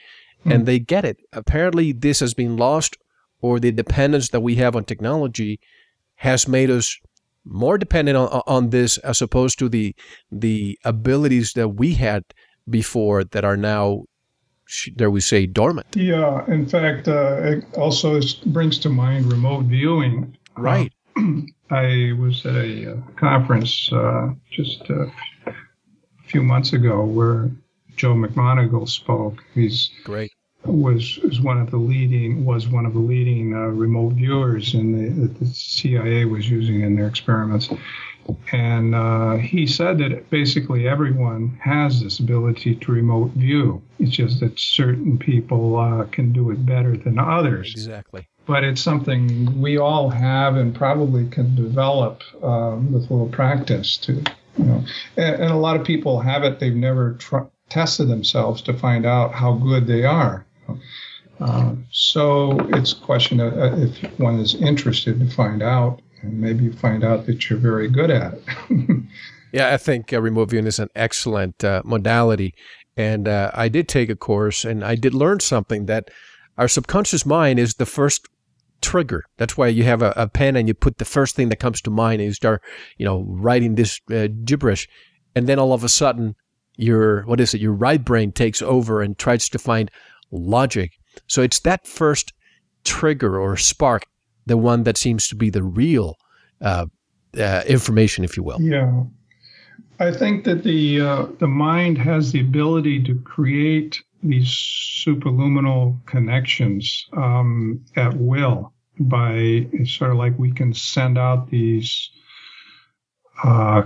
mm-hmm. 0.43 0.51
and 0.51 0.65
they 0.65 0.79
get 0.79 1.05
it. 1.05 1.17
Apparently, 1.31 1.91
this 1.91 2.19
has 2.19 2.33
been 2.33 2.57
lost, 2.57 2.97
or 3.41 3.59
the 3.59 3.71
dependence 3.71 4.29
that 4.29 4.41
we 4.41 4.55
have 4.55 4.75
on 4.75 4.83
technology 4.85 5.59
has 6.15 6.47
made 6.47 6.69
us 6.69 6.97
more 7.45 7.77
dependent 7.77 8.17
on, 8.17 8.41
on 8.47 8.69
this 8.69 8.97
as 8.99 9.21
opposed 9.21 9.59
to 9.59 9.67
the 9.67 9.95
the 10.31 10.77
abilities 10.85 11.53
that 11.53 11.69
we 11.69 11.93
had 11.93 12.23
before 12.69 13.23
that 13.23 13.43
are 13.43 13.57
now 13.57 14.03
dare 14.95 15.11
we 15.11 15.21
say, 15.21 15.45
dormant. 15.45 15.87
Yeah, 15.95 16.45
in 16.47 16.67
fact, 16.67 17.07
uh, 17.07 17.37
it 17.43 17.65
also 17.75 18.19
brings 18.45 18.79
to 18.79 18.89
mind 18.89 19.31
remote 19.31 19.65
viewing. 19.65 20.37
Right. 20.57 20.91
Uh, 21.17 21.41
I 21.69 22.13
was 22.19 22.45
at 22.45 22.55
a 22.55 22.93
uh, 22.93 22.95
conference 23.15 23.91
uh, 23.91 24.29
just 24.51 24.89
a 24.89 25.11
few 26.25 26.43
months 26.43 26.73
ago 26.73 27.03
where 27.03 27.49
Joe 28.03 28.15
McMoneagle 28.15 28.89
spoke. 28.89 29.45
He's 29.53 29.89
great. 30.03 30.33
Was 30.65 31.19
was 31.19 31.39
one 31.39 31.57
of 31.57 31.71
the 31.71 31.77
leading 31.77 32.43
was 32.43 32.67
one 32.67 32.85
of 32.85 32.91
the 32.91 32.99
leading 32.99 33.53
uh, 33.53 33.67
remote 33.67 34.15
viewers 34.15 34.73
in 34.73 34.91
the, 34.91 35.21
that 35.21 35.39
the 35.39 35.45
CIA 35.45 36.25
was 36.25 36.49
using 36.49 36.81
in 36.81 36.97
their 36.97 37.07
experiments. 37.07 37.69
And 38.51 38.93
uh, 38.93 39.35
he 39.37 39.65
said 39.65 39.99
that 39.99 40.29
basically 40.29 40.85
everyone 40.85 41.57
has 41.61 42.03
this 42.03 42.19
ability 42.19 42.75
to 42.75 42.91
remote 42.91 43.31
view. 43.35 43.81
It's 43.99 44.11
just 44.11 44.41
that 44.41 44.59
certain 44.59 45.17
people 45.17 45.77
uh, 45.77 46.03
can 46.03 46.33
do 46.33 46.51
it 46.51 46.65
better 46.65 46.97
than 46.97 47.17
others. 47.17 47.71
Exactly. 47.71 48.27
but 48.45 48.65
it's 48.65 48.81
something 48.81 49.61
we 49.61 49.77
all 49.77 50.09
have 50.09 50.57
and 50.57 50.75
probably 50.75 51.25
can 51.29 51.55
develop 51.55 52.21
um, 52.43 52.91
with 52.91 53.09
a 53.09 53.13
little 53.13 53.29
practice 53.29 53.95
to, 53.99 54.11
you 54.57 54.65
know. 54.65 54.83
And, 55.15 55.35
and, 55.35 55.51
a 55.53 55.57
lot 55.57 55.77
of 55.77 55.85
people 55.85 56.19
have 56.19 56.43
it; 56.43 56.59
they've 56.59 56.75
never 56.75 57.13
tr- 57.13 57.47
tested 57.73 58.07
themselves 58.07 58.61
to 58.61 58.73
find 58.73 59.03
out 59.03 59.33
how 59.33 59.53
good 59.53 59.87
they 59.87 60.03
are. 60.03 60.45
Uh, 61.39 61.73
so 61.91 62.51
it's 62.69 62.93
a 62.93 63.01
question 63.01 63.39
of 63.39 63.57
uh, 63.57 63.75
if 63.77 64.19
one 64.19 64.39
is 64.39 64.53
interested 64.53 65.19
to 65.19 65.35
find 65.35 65.63
out, 65.63 65.99
and 66.21 66.39
maybe 66.39 66.65
you 66.65 66.71
find 66.71 67.03
out 67.03 67.25
that 67.25 67.49
you're 67.49 67.57
very 67.57 67.89
good 67.89 68.11
at 68.11 68.35
it. 68.35 68.43
yeah, 69.51 69.73
I 69.73 69.77
think 69.77 70.13
uh, 70.13 70.21
remote 70.21 70.51
viewing 70.51 70.67
is 70.67 70.77
an 70.77 70.89
excellent 70.95 71.63
uh, 71.63 71.81
modality. 71.83 72.53
And 72.95 73.27
uh, 73.27 73.49
I 73.55 73.69
did 73.69 73.87
take 73.87 74.11
a 74.11 74.15
course 74.15 74.63
and 74.63 74.83
I 74.83 74.93
did 74.93 75.15
learn 75.15 75.39
something 75.39 75.87
that 75.87 76.11
our 76.59 76.67
subconscious 76.67 77.25
mind 77.25 77.59
is 77.59 77.73
the 77.73 77.87
first 77.87 78.27
trigger. 78.81 79.23
That's 79.37 79.57
why 79.57 79.69
you 79.69 79.83
have 79.85 80.03
a, 80.03 80.13
a, 80.15 80.27
pen 80.27 80.55
and 80.55 80.67
you 80.67 80.75
put 80.75 80.99
the 80.99 81.05
first 81.05 81.35
thing 81.35 81.49
that 81.49 81.59
comes 81.59 81.81
to 81.81 81.89
mind 81.89 82.21
and 82.21 82.27
you 82.27 82.33
start, 82.33 82.61
you 82.97 83.05
know, 83.05 83.25
writing 83.27 83.73
this 83.73 83.99
uh, 84.11 84.27
gibberish. 84.45 84.87
And 85.35 85.47
then 85.47 85.57
all 85.57 85.73
of 85.73 85.83
a 85.83 85.89
sudden, 85.89 86.35
your, 86.77 87.23
what 87.23 87.39
is 87.39 87.53
it, 87.53 87.61
your 87.61 87.73
right 87.73 88.03
brain 88.03 88.31
takes 88.31 88.61
over 88.61 89.01
and 89.01 89.17
tries 89.17 89.49
to 89.49 89.59
find 89.59 89.91
logic. 90.31 90.91
So 91.27 91.41
it's 91.41 91.59
that 91.61 91.87
first 91.87 92.33
trigger 92.83 93.39
or 93.39 93.57
spark, 93.57 94.05
the 94.45 94.57
one 94.57 94.83
that 94.83 94.97
seems 94.97 95.27
to 95.29 95.35
be 95.35 95.49
the 95.49 95.63
real 95.63 96.15
uh, 96.61 96.87
uh, 97.37 97.63
information, 97.67 98.23
if 98.23 98.37
you 98.37 98.43
will. 98.43 98.61
Yeah. 98.61 99.03
I 99.99 100.11
think 100.11 100.43
that 100.45 100.63
the 100.63 101.01
uh, 101.01 101.27
the 101.39 101.47
mind 101.47 101.97
has 101.99 102.31
the 102.31 102.41
ability 102.41 103.03
to 103.03 103.15
create 103.19 104.01
these 104.23 104.49
superluminal 105.05 106.03
connections 106.05 107.05
um, 107.13 107.83
at 107.95 108.15
will 108.17 108.73
by 108.99 109.67
sort 109.85 110.11
of 110.11 110.17
like 110.17 110.37
we 110.37 110.51
can 110.51 110.73
send 110.73 111.17
out 111.17 111.49
these 111.49 112.09
uh, 113.43 113.83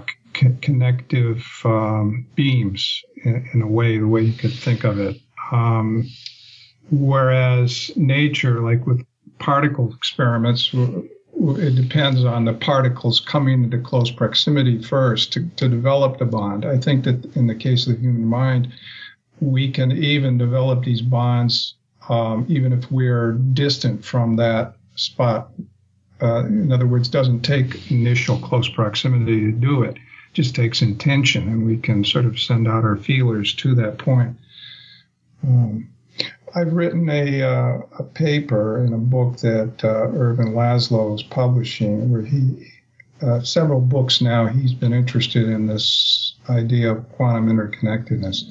connective 0.61 1.45
um, 1.65 2.25
beams 2.35 3.01
in, 3.23 3.49
in, 3.53 3.61
a 3.61 3.67
way, 3.67 3.97
the 3.97 4.07
way 4.07 4.21
you 4.21 4.33
could 4.33 4.53
think 4.53 4.83
of 4.83 4.99
it. 4.99 5.19
Um, 5.51 6.07
whereas 6.91 7.91
nature, 7.95 8.61
like 8.61 8.85
with 8.85 9.05
particle 9.39 9.93
experiments, 9.93 10.71
it 10.73 11.75
depends 11.75 12.25
on 12.25 12.45
the 12.45 12.53
particles 12.53 13.19
coming 13.19 13.63
into 13.63 13.79
close 13.79 14.09
proximity 14.09 14.81
first 14.81 15.33
to, 15.33 15.47
to 15.57 15.69
develop 15.69 16.17
the 16.17 16.25
bond. 16.25 16.65
I 16.65 16.77
think 16.77 17.03
that 17.05 17.35
in 17.35 17.47
the 17.47 17.55
case 17.55 17.87
of 17.87 17.95
the 17.95 18.01
human 18.01 18.25
mind, 18.25 18.73
we 19.39 19.71
can 19.71 19.91
even 19.91 20.37
develop 20.37 20.83
these 20.83 21.01
bonds 21.01 21.75
um, 22.09 22.45
even 22.47 22.73
if 22.73 22.89
we're 22.91 23.33
distant 23.33 24.03
from 24.03 24.35
that 24.37 24.75
spot. 24.95 25.51
Uh, 26.21 26.45
in 26.45 26.71
other 26.71 26.87
words, 26.87 27.07
doesn't 27.07 27.41
take 27.41 27.91
initial 27.91 28.39
close 28.39 28.67
proximity 28.69 29.41
to 29.41 29.51
do 29.51 29.83
it. 29.83 29.97
Just 30.33 30.55
takes 30.55 30.81
intention, 30.81 31.47
and 31.47 31.65
we 31.65 31.77
can 31.77 32.03
sort 32.03 32.25
of 32.25 32.39
send 32.39 32.67
out 32.67 32.83
our 32.83 32.97
feelers 32.97 33.53
to 33.55 33.75
that 33.75 33.97
point. 33.97 34.37
Um, 35.43 35.89
I've 36.55 36.73
written 36.73 37.09
a, 37.09 37.41
uh, 37.41 37.81
a 37.99 38.03
paper 38.03 38.83
in 38.83 38.93
a 38.93 38.97
book 38.97 39.37
that 39.37 39.83
uh, 39.83 40.07
Ervin 40.13 40.53
Laszlo 40.53 41.15
is 41.15 41.23
publishing, 41.23 42.11
where 42.11 42.23
he 42.23 42.71
uh, 43.21 43.41
several 43.41 43.81
books 43.81 44.21
now 44.21 44.45
he's 44.45 44.73
been 44.73 44.93
interested 44.93 45.49
in 45.49 45.65
this 45.65 46.35
idea 46.49 46.91
of 46.91 47.09
quantum 47.13 47.47
interconnectedness, 47.47 48.43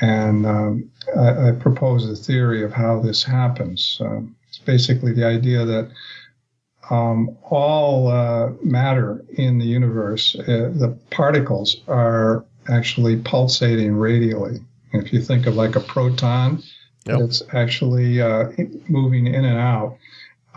and 0.00 0.46
um, 0.46 0.90
I, 1.16 1.48
I, 1.48 1.52
propose 1.52 2.08
a 2.08 2.16
theory 2.16 2.64
of 2.64 2.72
how 2.72 3.00
this 3.00 3.22
happens. 3.22 3.98
Um, 4.00 4.34
it's 4.48 4.58
basically 4.58 5.12
the 5.12 5.24
idea 5.24 5.64
that 5.64 5.90
um, 6.90 7.36
all 7.42 8.08
uh, 8.08 8.50
matter 8.62 9.24
in 9.30 9.58
the 9.58 9.66
universe, 9.66 10.36
uh, 10.38 10.70
the 10.74 10.96
particles 11.10 11.76
are 11.88 12.44
actually 12.68 13.16
pulsating 13.16 13.94
radially. 13.96 14.60
If 14.92 15.12
you 15.12 15.20
think 15.20 15.46
of 15.46 15.56
like 15.56 15.76
a 15.76 15.80
proton, 15.80 16.62
Yep. 17.06 17.20
It's 17.20 17.42
actually 17.52 18.20
uh, 18.20 18.50
moving 18.88 19.26
in 19.26 19.44
and 19.44 19.58
out. 19.58 19.98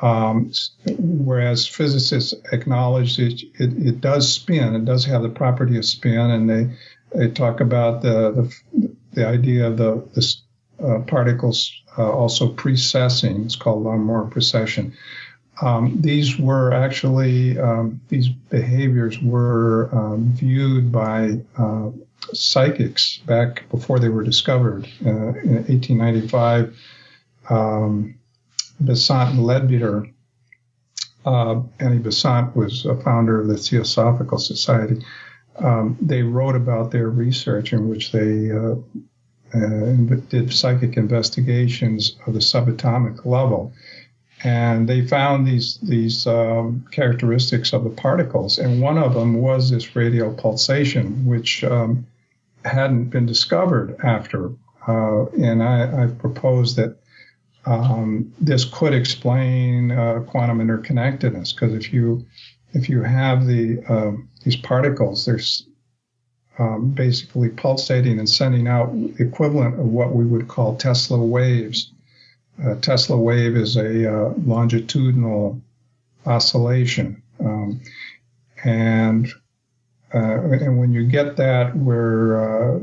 Um, 0.01 0.51
whereas 0.85 1.67
physicists 1.67 2.33
acknowledge 2.51 3.19
it, 3.19 3.41
it, 3.55 3.73
it, 3.87 4.01
does 4.01 4.31
spin, 4.31 4.75
it 4.75 4.85
does 4.85 5.05
have 5.05 5.23
the 5.23 5.29
property 5.29 5.75
of 5.77 5.85
spin, 5.85 6.19
and 6.19 6.49
they 6.49 6.69
they 7.15 7.29
talk 7.29 7.61
about 7.61 8.03
the 8.03 8.31
the, 8.73 8.95
the 9.13 9.27
idea 9.27 9.67
of 9.67 9.77
the, 9.77 10.07
the 10.13 10.85
uh, 10.85 10.99
particles 10.99 11.73
uh, 11.97 12.11
also 12.11 12.53
precessing. 12.53 13.45
It's 13.45 13.55
called 13.55 13.83
Larmor 13.83 14.29
precession. 14.29 14.93
Um, 15.61 15.97
these 16.01 16.37
were 16.37 16.71
actually 16.73 17.57
um, 17.57 17.99
these 18.09 18.27
behaviors 18.27 19.19
were 19.21 19.89
um, 19.91 20.33
viewed 20.33 20.91
by 20.91 21.39
uh, 21.57 21.89
psychics 22.33 23.17
back 23.25 23.67
before 23.69 23.99
they 23.99 24.09
were 24.09 24.23
discovered 24.23 24.87
uh, 25.05 25.09
in 25.09 25.65
1895. 25.65 26.77
Um, 27.49 28.15
Besant 28.79 29.31
and 29.31 29.45
Leadbeater, 29.45 30.07
uh, 31.25 31.61
Annie 31.79 31.97
Besant 31.97 32.55
was 32.55 32.85
a 32.85 32.95
founder 32.95 33.41
of 33.41 33.47
the 33.47 33.57
Theosophical 33.57 34.37
Society. 34.37 35.03
Um, 35.57 35.97
they 35.99 36.21
wrote 36.21 36.55
about 36.55 36.91
their 36.91 37.09
research 37.09 37.73
in 37.73 37.89
which 37.89 38.11
they 38.11 38.51
uh, 38.51 38.75
uh, 39.53 40.15
did 40.29 40.53
psychic 40.53 40.97
investigations 40.97 42.17
of 42.27 42.33
the 42.33 42.39
subatomic 42.39 43.25
level 43.25 43.73
and 44.43 44.87
they 44.87 45.05
found 45.05 45.47
these 45.47 45.77
these 45.81 46.27
um, 46.27 46.85
characteristics 46.91 47.73
of 47.73 47.83
the 47.83 47.89
particles, 47.89 48.59
and 48.59 48.81
one 48.81 48.97
of 48.97 49.13
them 49.13 49.41
was 49.41 49.69
this 49.69 49.95
radial 49.95 50.33
pulsation, 50.33 51.25
which 51.25 51.63
um, 51.63 52.05
hadn't 52.63 53.05
been 53.05 53.25
discovered 53.25 53.95
after. 54.03 54.51
Uh, 54.87 55.25
and 55.31 55.61
I, 55.63 56.03
I 56.03 56.07
proposed 56.07 56.77
that 56.77 56.97
um, 57.65 58.33
this 58.39 58.63
could 58.63 58.93
explain 58.93 59.91
uh, 59.91 60.23
quantum 60.27 60.59
interconnectedness, 60.59 61.53
because 61.53 61.73
if 61.73 61.91
you 61.91 62.25
if 62.73 62.89
you 62.89 63.01
have 63.01 63.47
the 63.47 63.83
uh, 63.89 64.11
these 64.43 64.55
particles, 64.55 65.25
they're 65.25 65.39
um, 66.59 66.89
basically 66.91 67.49
pulsating 67.49 68.19
and 68.19 68.29
sending 68.29 68.67
out 68.67 68.91
the 68.93 69.23
equivalent 69.23 69.79
of 69.79 69.87
what 69.87 70.13
we 70.13 70.25
would 70.25 70.47
call 70.47 70.75
Tesla 70.75 71.17
waves 71.17 71.91
a 72.63 72.75
Tesla 72.75 73.17
wave 73.17 73.55
is 73.55 73.75
a 73.77 74.11
uh, 74.11 74.33
longitudinal 74.45 75.61
oscillation. 76.25 77.21
Um, 77.39 77.81
and 78.63 79.27
uh, 80.13 80.41
and 80.51 80.79
when 80.79 80.93
you 80.93 81.05
get 81.05 81.37
that 81.37 81.75
where 81.75 82.75
uh, 82.75 82.79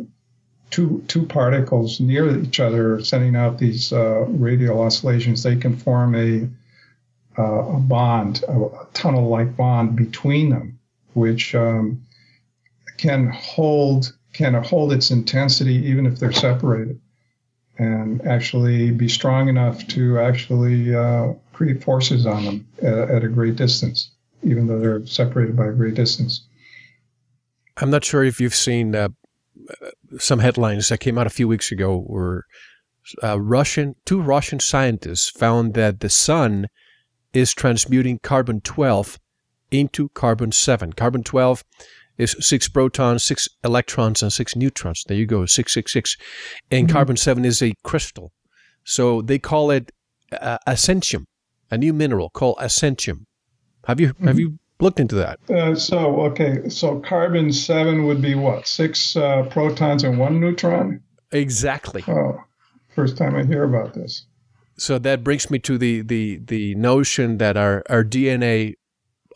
two 0.70 1.02
two 1.08 1.26
particles 1.26 2.00
near 2.00 2.38
each 2.38 2.60
other 2.60 3.02
sending 3.02 3.34
out 3.34 3.58
these 3.58 3.92
uh, 3.92 4.24
radial 4.28 4.82
oscillations, 4.82 5.42
they 5.42 5.56
can 5.56 5.76
form 5.76 6.14
a 6.14 6.48
uh, 7.36 7.76
a 7.76 7.80
bond, 7.80 8.44
a, 8.46 8.52
a 8.52 8.86
tunnel-like 8.92 9.56
bond 9.56 9.96
between 9.96 10.50
them, 10.50 10.78
which 11.14 11.54
um, 11.54 12.02
can 12.96 13.28
hold 13.28 14.16
can 14.32 14.54
hold 14.54 14.92
its 14.92 15.10
intensity 15.10 15.74
even 15.74 16.06
if 16.06 16.18
they're 16.18 16.32
separated 16.32 17.00
and 17.78 18.24
actually 18.26 18.90
be 18.90 19.08
strong 19.08 19.48
enough 19.48 19.86
to 19.88 20.18
actually 20.18 20.94
uh, 20.94 21.32
create 21.52 21.82
forces 21.82 22.26
on 22.26 22.44
them 22.44 22.66
at, 22.82 23.10
at, 23.10 23.24
a 23.24 23.28
great 23.28 23.56
distance, 23.56 24.10
even 24.42 24.66
though 24.66 24.78
they're 24.78 25.04
separated 25.06 25.56
by 25.56 25.66
a 25.66 25.72
great 25.72 25.94
distance. 25.94 26.42
I'm 27.76 27.90
not 27.90 28.04
sure 28.04 28.22
if 28.22 28.40
you've 28.40 28.54
seen 28.54 28.94
uh, 28.94 29.08
some 30.18 30.38
headlines 30.38 30.88
that 30.88 30.98
came 30.98 31.18
out 31.18 31.26
a 31.26 31.30
few 31.30 31.48
weeks 31.48 31.72
ago 31.72 32.00
where 32.00 32.44
uh, 33.22 33.40
Russian 33.40 33.96
two 34.04 34.20
Russian 34.20 34.60
scientists 34.60 35.28
found 35.28 35.74
that 35.74 36.00
the 36.00 36.10
sun 36.10 36.68
is 37.32 37.52
transmuting 37.52 38.20
carbon 38.20 38.60
12 38.60 39.18
into 39.70 40.08
carbon 40.10 40.52
7. 40.52 40.92
Carbon 40.92 41.22
12 41.22 41.64
is 42.18 42.36
six 42.40 42.68
protons, 42.68 43.24
six 43.24 43.48
electrons, 43.64 44.22
and 44.22 44.32
six 44.32 44.54
neutrons. 44.54 45.04
There 45.06 45.16
you 45.16 45.26
go, 45.26 45.46
666. 45.46 46.16
And 46.70 46.86
mm-hmm. 46.86 46.94
carbon 46.94 47.16
7 47.16 47.44
is 47.44 47.62
a 47.62 47.72
crystal. 47.82 48.32
So 48.84 49.22
they 49.22 49.38
call 49.38 49.70
it 49.70 49.90
uh, 50.32 50.58
ascentium, 50.66 51.24
a 51.70 51.78
new 51.78 51.92
mineral 51.92 52.30
called 52.30 52.58
ascentium. 52.58 53.24
Have 53.86 54.00
you 54.00 54.08
mm-hmm. 54.08 54.26
have 54.26 54.38
you 54.38 54.58
looked 54.80 55.00
into 55.00 55.14
that? 55.16 55.38
Uh, 55.50 55.74
so 55.74 56.20
okay, 56.22 56.68
so 56.68 57.00
carbon 57.00 57.52
seven 57.52 58.06
would 58.06 58.22
be 58.22 58.34
what? 58.34 58.66
Six 58.66 59.16
uh, 59.16 59.44
protons 59.50 60.04
and 60.04 60.18
one 60.18 60.40
neutron. 60.40 61.02
Exactly. 61.32 62.04
Oh, 62.08 62.42
first 62.94 63.16
time 63.16 63.34
I 63.34 63.44
hear 63.44 63.64
about 63.64 63.94
this. 63.94 64.26
So 64.76 64.98
that 64.98 65.22
brings 65.24 65.50
me 65.50 65.58
to 65.60 65.78
the 65.78 66.02
the 66.02 66.38
the 66.38 66.74
notion 66.74 67.38
that 67.38 67.56
our 67.56 67.82
our 67.88 68.04
DNA 68.04 68.74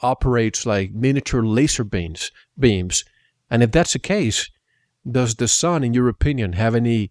operates 0.02 0.66
like 0.66 0.92
miniature 0.92 1.44
laser 1.44 1.84
beams 1.84 2.30
beams. 2.58 3.04
And 3.50 3.62
if 3.62 3.72
that's 3.72 3.94
the 3.94 3.98
case, 3.98 4.50
does 5.10 5.36
the 5.36 5.48
sun, 5.48 5.84
in 5.84 5.94
your 5.94 6.08
opinion, 6.08 6.52
have 6.54 6.74
any 6.74 7.10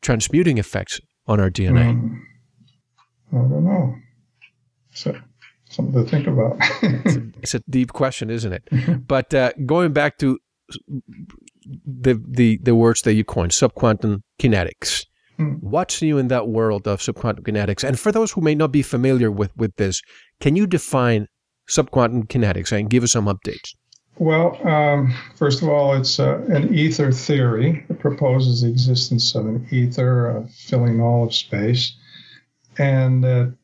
transmuting 0.00 0.58
effects 0.58 1.00
on 1.26 1.40
our 1.40 1.50
DNA? 1.50 1.94
Mm, 1.94 2.20
I 3.32 3.36
don't 3.36 3.64
know. 3.64 3.94
So 4.92 5.18
something 5.68 6.04
to 6.04 6.08
think 6.08 6.26
about. 6.26 6.56
it's, 6.82 7.16
a, 7.16 7.22
it's, 7.42 7.54
a, 7.54 7.60
deep 7.68 7.92
question, 7.92 8.30
isn't 8.30 8.52
it? 8.52 9.06
but 9.06 9.34
uh, 9.34 9.52
going 9.64 9.92
back 9.92 10.18
to 10.18 10.38
the 11.84 12.22
the 12.28 12.58
the 12.62 12.74
words 12.74 13.02
that 13.02 13.14
you 13.14 13.24
coined, 13.24 13.52
subquantum 13.52 14.22
kinetics. 14.38 15.04
Mm. 15.38 15.58
What's 15.60 16.00
new 16.00 16.16
in 16.16 16.28
that 16.28 16.48
world 16.48 16.88
of 16.88 17.00
subquantum 17.00 17.44
kinetics? 17.44 17.84
And 17.84 17.98
for 17.98 18.10
those 18.10 18.32
who 18.32 18.40
may 18.40 18.54
not 18.54 18.72
be 18.72 18.82
familiar 18.82 19.30
with 19.30 19.56
with 19.56 19.76
this, 19.76 20.00
can 20.40 20.56
you 20.56 20.66
define 20.66 21.28
subquantum 21.68 22.26
kinetics 22.28 22.72
and 22.72 22.90
give 22.90 23.02
us 23.02 23.12
some 23.12 23.26
updates? 23.26 23.74
Well, 24.18 24.58
um, 24.66 25.14
first 25.34 25.62
of 25.62 25.68
all, 25.68 25.94
it's 25.94 26.18
uh, 26.18 26.38
an 26.48 26.74
ether 26.74 27.12
theory. 27.12 27.84
It 27.90 27.98
proposes 27.98 28.62
the 28.62 28.68
existence 28.68 29.34
of 29.34 29.46
an 29.46 29.66
ether 29.70 30.38
uh, 30.38 30.46
filling 30.54 31.00
all 31.00 31.24
of 31.24 31.34
space, 31.34 31.94
and 32.78 33.22
that 33.24 33.54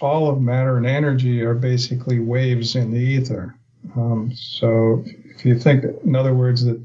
all 0.00 0.30
of 0.30 0.40
matter 0.40 0.76
and 0.76 0.86
energy 0.86 1.42
are 1.42 1.54
basically 1.54 2.20
waves 2.20 2.76
in 2.76 2.92
the 2.92 3.00
ether. 3.00 3.56
Um, 3.96 4.32
so, 4.32 5.04
if 5.34 5.44
you 5.44 5.58
think, 5.58 5.84
in 6.04 6.14
other 6.14 6.34
words, 6.34 6.64
that 6.64 6.80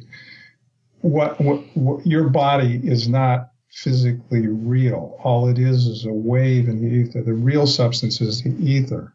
what, 1.01 1.39
what, 1.39 1.61
what 1.75 2.07
your 2.07 2.29
body 2.29 2.81
is 2.83 3.07
not 3.07 3.51
physically 3.69 4.47
real. 4.47 5.19
All 5.21 5.47
it 5.47 5.59
is 5.59 5.85
is 5.85 6.05
a 6.05 6.13
wave 6.13 6.67
in 6.69 6.81
the 6.81 6.87
ether. 6.87 7.21
The 7.21 7.33
real 7.33 7.67
substance 7.67 8.21
is 8.21 8.41
the 8.41 8.55
ether 8.59 9.14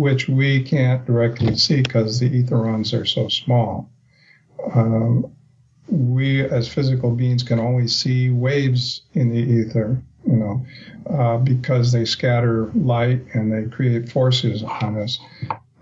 which 0.00 0.28
we 0.28 0.62
can't 0.62 1.04
directly 1.04 1.54
see 1.56 1.82
because 1.82 2.18
the 2.18 2.42
etherons 2.42 2.98
are 2.98 3.04
so 3.04 3.28
small. 3.28 3.90
Um, 4.74 5.30
we, 5.88 6.40
as 6.42 6.68
physical 6.68 7.10
beings, 7.10 7.42
can 7.42 7.58
only 7.58 7.86
see 7.86 8.30
waves 8.30 9.02
in 9.12 9.28
the 9.28 9.38
ether, 9.38 10.00
you 10.26 10.36
know, 10.36 10.66
uh, 11.10 11.36
because 11.38 11.92
they 11.92 12.06
scatter 12.06 12.70
light 12.74 13.20
and 13.34 13.52
they 13.52 13.68
create 13.70 14.08
forces 14.08 14.62
on 14.62 14.96
us. 14.96 15.18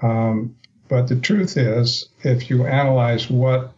Um, 0.02 0.56
but 0.88 1.06
the 1.06 1.16
truth 1.16 1.56
is, 1.56 2.08
if 2.24 2.50
you 2.50 2.66
analyze 2.66 3.30
what 3.30 3.72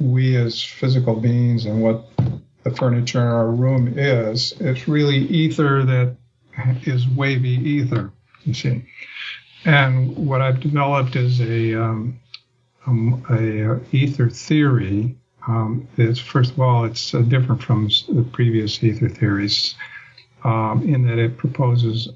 we 0.00 0.36
as 0.36 0.62
physical 0.62 1.16
beings 1.16 1.66
and 1.66 1.82
what 1.82 2.08
the 2.62 2.70
furniture 2.70 3.20
in 3.20 3.26
our 3.26 3.50
room 3.50 3.98
is, 3.98 4.54
it's 4.60 4.88
really 4.88 5.18
ether 5.18 5.84
that 5.84 6.16
is 6.86 7.06
wavy 7.08 7.50
ether, 7.50 8.12
you 8.44 8.54
see. 8.54 8.84
And 9.64 10.14
what 10.16 10.42
I've 10.42 10.60
developed 10.60 11.16
is 11.16 11.40
a, 11.40 11.74
um, 11.74 12.20
um, 12.86 13.24
a 13.30 13.80
ether 13.96 14.28
theory. 14.28 15.16
Um, 15.46 15.88
it's 15.96 16.20
first 16.20 16.52
of 16.52 16.60
all, 16.60 16.84
it's 16.84 17.14
uh, 17.14 17.20
different 17.22 17.62
from 17.62 17.88
the 18.08 18.26
previous 18.32 18.82
ether 18.82 19.08
theories 19.08 19.74
um, 20.42 20.82
in 20.82 21.06
that 21.06 21.18
it 21.18 21.36
proposes 21.36 22.08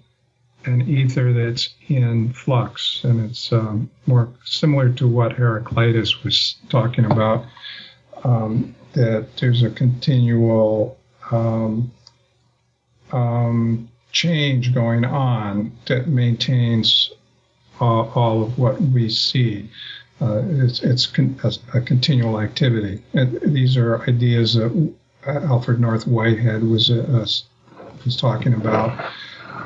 an 0.64 0.82
ether 0.82 1.32
that's 1.32 1.70
in 1.88 2.32
flux, 2.32 3.03
and 3.05 3.30
it's 3.30 3.53
um, 3.53 3.88
more 4.07 4.28
similar 4.44 4.90
to 4.90 5.07
what 5.09 5.32
Heraclitus 5.32 6.22
was 6.24 6.57
talking 6.68 7.05
about. 7.07 7.46
Um, 8.24 8.74
that 8.94 9.36
there's 9.36 9.62
a 9.62 9.70
continual 9.70 10.99
change 14.18 14.74
going 14.74 15.05
on 15.05 15.70
that 15.86 16.09
maintains 16.09 17.12
all, 17.81 18.43
of 18.45 18.59
what 18.59 18.81
we 18.81 19.09
see. 19.09 19.68
Uh, 20.20 20.43
it's 20.45 20.83
it's 20.83 21.07
con- 21.07 21.39
a, 21.45 21.79
a, 21.79 21.81
continual 21.81 22.41
activity. 22.41 23.03
And 23.14 23.41
these 23.55 23.76
are 23.76 24.03
ideas 24.09 24.55
that 24.55 24.93
Alfred 25.26 25.81
North 25.81 26.07
Whitehead 26.07 26.64
was 26.64 26.91
uh, 26.91 27.26
was 28.05 28.16
talking 28.16 28.55
about. 28.55 28.99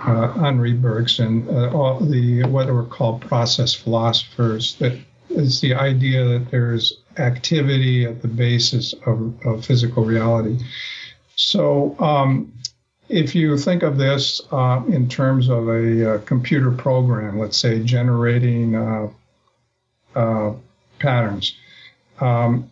Uh, 0.05 0.33
Henri 0.33 0.73
Bergson, 0.73 1.47
uh, 1.49 1.71
all 1.71 2.01
the 2.01 2.43
what 2.45 2.69
are 2.69 2.83
called 2.85 3.21
process 3.21 3.73
philosophers. 3.75 4.75
That 4.77 4.99
is 5.31 5.61
the 5.61 5.75
idea 5.75 6.25
that 6.25 6.51
there's 6.51 6.99
activity 7.19 8.05
at 8.05 8.23
the 8.23 8.29
basis 8.29 8.95
of, 9.07 9.35
of 9.47 9.65
physical 9.65 10.05
reality. 10.05 10.59
So 11.37 11.97
um, 11.99 12.53
if 13.13 13.35
you 13.35 13.59
think 13.59 13.83
of 13.83 13.99
this 13.99 14.41
uh, 14.51 14.83
in 14.89 15.07
terms 15.07 15.51
of 15.51 15.69
a, 15.69 16.15
uh, 16.15 16.19
computer 16.21 16.71
program, 16.71 17.39
let's 17.39 17.59
say 17.59 17.83
generating 17.83 18.75
uh, 18.75 19.09
uh, 20.15 20.55
patterns, 20.99 21.55
um, 22.21 22.71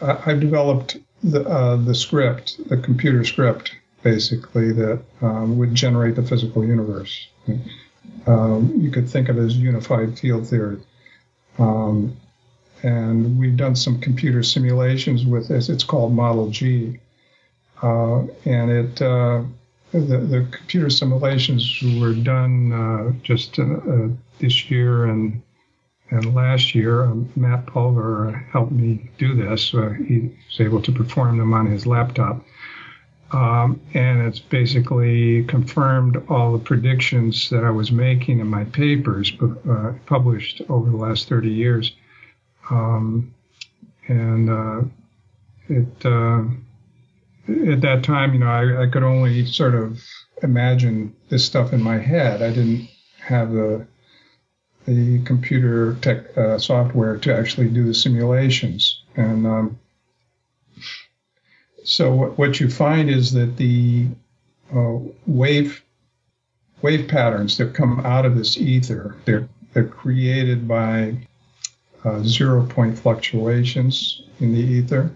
I've 0.00 0.40
developed 0.40 0.98
the, 1.22 1.48
uh, 1.48 1.76
the 1.76 1.94
script, 1.94 2.68
the 2.68 2.76
computer 2.76 3.24
script, 3.24 3.74
basically, 4.02 4.72
that 4.72 5.00
um, 5.22 5.56
would 5.58 5.74
generate 5.74 6.16
the 6.16 6.22
physical 6.22 6.64
universe. 6.64 7.28
Um, 8.26 8.74
you 8.76 8.90
could 8.90 9.08
think 9.08 9.28
of 9.28 9.38
it 9.38 9.42
as 9.42 9.56
unified 9.56 10.18
field 10.18 10.48
theory. 10.48 10.78
Um, 11.58 12.16
and 12.82 13.38
we've 13.38 13.56
done 13.56 13.76
some 13.76 14.00
computer 14.00 14.42
simulations 14.42 15.24
with 15.24 15.48
this. 15.48 15.68
It's 15.68 15.84
called 15.84 16.12
Model 16.12 16.50
G 16.50 16.98
uh, 17.82 18.20
and 18.44 18.70
it 18.70 19.02
uh, 19.02 19.42
the, 19.92 20.18
the 20.18 20.48
computer 20.50 20.90
simulations 20.90 21.82
were 22.00 22.14
done 22.14 22.72
uh, 22.72 23.12
just 23.22 23.58
this 24.38 24.70
year 24.70 25.06
and 25.06 25.42
and 26.10 26.34
last 26.34 26.74
year, 26.74 27.04
um, 27.04 27.28
Matt 27.34 27.66
Pulver 27.66 28.32
helped 28.52 28.72
me 28.72 29.10
do 29.18 29.34
this. 29.34 29.74
Uh, 29.74 29.90
he 29.90 30.30
was 30.48 30.60
able 30.60 30.80
to 30.82 30.92
perform 30.92 31.38
them 31.38 31.52
on 31.52 31.66
his 31.66 31.86
laptop. 31.86 32.44
Um, 33.32 33.80
and 33.92 34.22
it's 34.22 34.38
basically 34.38 35.42
confirmed 35.44 36.22
all 36.28 36.52
the 36.52 36.62
predictions 36.62 37.50
that 37.50 37.64
I 37.64 37.70
was 37.70 37.90
making 37.90 38.38
in 38.38 38.46
my 38.46 38.64
papers 38.64 39.32
uh, 39.42 39.94
published 40.06 40.62
over 40.68 40.88
the 40.88 40.96
last 40.96 41.28
30 41.28 41.50
years. 41.50 41.92
Um, 42.70 43.34
and 44.06 44.48
uh, 44.48 44.82
it 45.68 46.06
at 47.48 47.80
that 47.80 48.02
time, 48.02 48.32
you 48.32 48.40
know, 48.40 48.46
I, 48.46 48.82
I 48.82 48.86
could 48.86 49.02
only 49.02 49.46
sort 49.46 49.74
of 49.74 50.02
imagine 50.42 51.14
this 51.28 51.44
stuff 51.44 51.72
in 51.72 51.82
my 51.82 51.98
head. 51.98 52.42
I 52.42 52.50
didn't 52.50 52.88
have 53.20 53.52
the 53.52 53.86
the 54.86 55.20
computer 55.24 55.94
tech 56.00 56.36
uh, 56.38 56.58
software 56.58 57.16
to 57.18 57.36
actually 57.36 57.68
do 57.68 57.84
the 57.84 57.94
simulations. 57.94 59.02
And 59.16 59.44
um, 59.44 59.80
so 61.82 62.14
what, 62.14 62.38
what 62.38 62.60
you 62.60 62.70
find 62.70 63.10
is 63.10 63.32
that 63.32 63.56
the 63.56 64.06
uh, 64.74 64.98
wave 65.26 65.82
wave 66.82 67.08
patterns 67.08 67.56
that 67.56 67.74
come 67.74 68.00
out 68.00 68.26
of 68.26 68.36
this 68.36 68.58
ether 68.58 69.16
they're 69.24 69.48
they're 69.72 69.86
created 69.86 70.68
by 70.68 71.16
uh, 72.04 72.20
zero 72.22 72.66
point 72.66 72.98
fluctuations 72.98 74.22
in 74.40 74.52
the 74.52 74.60
ether 74.60 75.10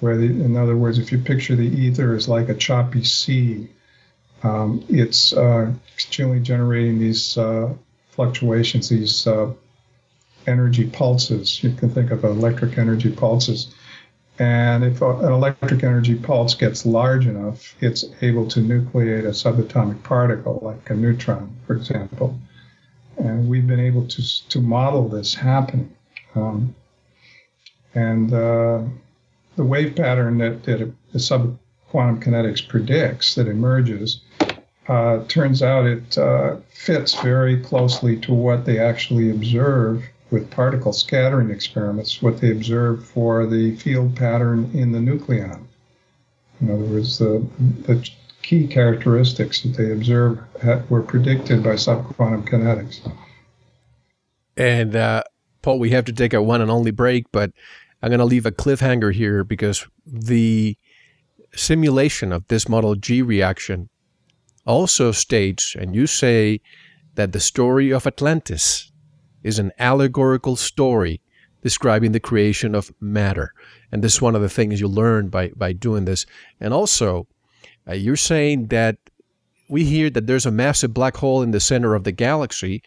where, 0.00 0.16
the, 0.16 0.26
in 0.26 0.56
other 0.56 0.76
words, 0.76 0.98
if 0.98 1.12
you 1.12 1.18
picture 1.18 1.56
the 1.56 1.66
ether 1.66 2.14
as 2.14 2.28
like 2.28 2.48
a 2.48 2.54
choppy 2.54 3.04
sea, 3.04 3.68
um, 4.42 4.84
it's 4.88 5.32
uh, 5.32 5.72
continually 5.96 6.40
generating 6.40 6.98
these 6.98 7.36
uh, 7.36 7.74
fluctuations, 8.10 8.88
these 8.88 9.26
uh, 9.26 9.52
energy 10.46 10.88
pulses. 10.88 11.62
You 11.62 11.72
can 11.72 11.90
think 11.90 12.10
of 12.10 12.24
electric 12.24 12.78
energy 12.78 13.10
pulses. 13.10 13.74
And 14.38 14.84
if 14.84 15.02
an 15.02 15.32
electric 15.32 15.82
energy 15.82 16.14
pulse 16.14 16.54
gets 16.54 16.86
large 16.86 17.26
enough, 17.26 17.74
it's 17.80 18.04
able 18.22 18.46
to 18.48 18.60
nucleate 18.60 19.24
a 19.24 19.30
subatomic 19.30 20.04
particle, 20.04 20.60
like 20.62 20.88
a 20.90 20.94
neutron, 20.94 21.56
for 21.66 21.74
example. 21.74 22.38
And 23.16 23.48
we've 23.48 23.66
been 23.66 23.80
able 23.80 24.06
to, 24.06 24.48
to 24.50 24.60
model 24.60 25.08
this 25.08 25.34
happening. 25.34 25.92
Um, 26.36 26.76
and 27.94 28.32
uh, 28.32 28.82
the 29.58 29.64
wave 29.64 29.96
pattern 29.96 30.38
that, 30.38 30.62
that 30.62 30.78
the 31.12 31.18
subquantum 31.18 32.22
kinetics 32.22 32.66
predicts 32.66 33.34
that 33.34 33.48
emerges 33.48 34.20
uh, 34.86 35.24
turns 35.26 35.64
out 35.64 35.84
it 35.84 36.16
uh, 36.16 36.56
fits 36.70 37.20
very 37.20 37.60
closely 37.60 38.16
to 38.16 38.32
what 38.32 38.64
they 38.64 38.78
actually 38.78 39.30
observe 39.30 40.04
with 40.30 40.48
particle 40.50 40.92
scattering 40.92 41.50
experiments, 41.50 42.22
what 42.22 42.40
they 42.40 42.52
observe 42.52 43.04
for 43.04 43.46
the 43.46 43.74
field 43.76 44.14
pattern 44.14 44.70
in 44.74 44.92
the 44.92 44.98
nucleon. 45.00 45.64
In 46.60 46.70
other 46.70 46.84
words, 46.84 47.18
the, 47.18 47.44
the 47.58 48.08
key 48.42 48.68
characteristics 48.68 49.62
that 49.62 49.76
they 49.76 49.90
observe 49.90 50.38
were 50.88 51.02
predicted 51.02 51.64
by 51.64 51.74
subquantum 51.74 52.46
kinetics. 52.46 53.00
And 54.56 54.94
uh, 54.94 55.24
Paul, 55.62 55.80
we 55.80 55.90
have 55.90 56.04
to 56.04 56.12
take 56.12 56.32
a 56.32 56.40
one 56.40 56.60
and 56.60 56.70
only 56.70 56.92
break, 56.92 57.26
but 57.32 57.50
I'm 58.02 58.10
going 58.10 58.18
to 58.18 58.24
leave 58.24 58.46
a 58.46 58.52
cliffhanger 58.52 59.12
here 59.12 59.42
because 59.44 59.86
the 60.06 60.76
simulation 61.54 62.32
of 62.32 62.46
this 62.48 62.68
Model 62.68 62.94
G 62.94 63.22
reaction 63.22 63.88
also 64.64 65.12
states, 65.12 65.74
and 65.74 65.94
you 65.94 66.06
say 66.06 66.60
that 67.14 67.32
the 67.32 67.40
story 67.40 67.90
of 67.90 68.06
Atlantis 68.06 68.92
is 69.42 69.58
an 69.58 69.72
allegorical 69.78 70.56
story 70.56 71.20
describing 71.62 72.12
the 72.12 72.20
creation 72.20 72.74
of 72.74 72.92
matter. 73.00 73.52
And 73.90 74.02
this 74.02 74.14
is 74.14 74.22
one 74.22 74.36
of 74.36 74.42
the 74.42 74.48
things 74.48 74.80
you 74.80 74.88
learn 74.88 75.28
by, 75.28 75.48
by 75.56 75.72
doing 75.72 76.04
this. 76.04 76.26
And 76.60 76.72
also, 76.72 77.26
uh, 77.88 77.94
you're 77.94 78.16
saying 78.16 78.68
that 78.68 78.98
we 79.68 79.84
hear 79.84 80.10
that 80.10 80.26
there's 80.26 80.46
a 80.46 80.50
massive 80.50 80.94
black 80.94 81.16
hole 81.16 81.42
in 81.42 81.50
the 81.50 81.60
center 81.60 81.94
of 81.94 82.04
the 82.04 82.12
galaxy, 82.12 82.82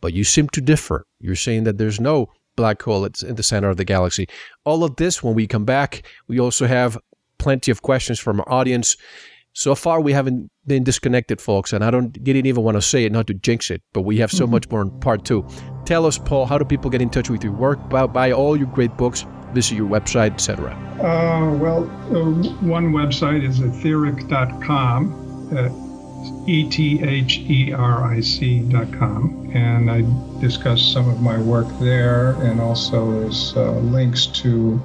but 0.00 0.12
you 0.12 0.24
seem 0.24 0.48
to 0.50 0.60
differ. 0.60 1.06
You're 1.20 1.36
saying 1.36 1.64
that 1.64 1.78
there's 1.78 2.00
no 2.00 2.30
black 2.60 2.82
hole 2.82 3.04
it's 3.04 3.22
in 3.22 3.36
the 3.36 3.42
center 3.42 3.70
of 3.70 3.76
the 3.76 3.84
galaxy. 3.84 4.26
All 4.64 4.84
of 4.84 4.96
this, 4.96 5.22
when 5.22 5.34
we 5.34 5.46
come 5.46 5.64
back, 5.64 6.02
we 6.28 6.38
also 6.38 6.66
have 6.66 6.98
plenty 7.38 7.70
of 7.70 7.82
questions 7.82 8.18
from 8.20 8.40
our 8.40 8.52
audience. 8.52 8.96
So 9.52 9.74
far, 9.74 10.00
we 10.00 10.12
haven't 10.12 10.50
been 10.66 10.84
disconnected, 10.84 11.40
folks, 11.40 11.72
and 11.72 11.82
I 11.82 11.90
don't 11.90 12.12
didn't 12.12 12.46
even 12.46 12.62
want 12.62 12.76
to 12.76 12.82
say 12.82 13.04
it, 13.04 13.12
not 13.12 13.26
to 13.26 13.34
jinx 13.34 13.70
it, 13.70 13.82
but 13.92 14.02
we 14.02 14.18
have 14.18 14.30
so 14.30 14.44
mm-hmm. 14.44 14.52
much 14.52 14.70
more 14.70 14.82
in 14.82 14.90
part 15.00 15.24
two. 15.24 15.44
Tell 15.86 16.06
us, 16.06 16.18
Paul, 16.18 16.46
how 16.46 16.58
do 16.58 16.64
people 16.64 16.90
get 16.90 17.02
in 17.02 17.10
touch 17.10 17.30
with 17.30 17.42
your 17.42 17.54
work? 17.54 17.78
Buy, 17.90 18.06
buy 18.06 18.30
all 18.30 18.56
your 18.56 18.68
great 18.68 18.96
books, 18.96 19.26
visit 19.52 19.74
your 19.74 19.88
website, 19.88 20.32
etc. 20.34 20.70
Uh, 21.00 21.56
well, 21.56 21.82
uh, 22.14 22.30
one 22.76 22.92
website 22.92 23.42
is 23.42 23.58
etheric.com, 23.58 25.02
uh, 25.56 25.68
E 26.46 26.68
T 26.68 27.02
H 27.02 27.38
E 27.38 27.72
R 27.72 28.04
I 28.04 28.20
C.com, 28.20 29.50
and 29.54 29.90
I 29.90 30.04
discuss 30.40 30.82
some 30.82 31.08
of 31.08 31.20
my 31.20 31.38
work 31.38 31.66
there, 31.80 32.32
and 32.42 32.60
also 32.60 33.20
there's 33.20 33.56
uh, 33.56 33.72
links 33.72 34.26
to 34.26 34.80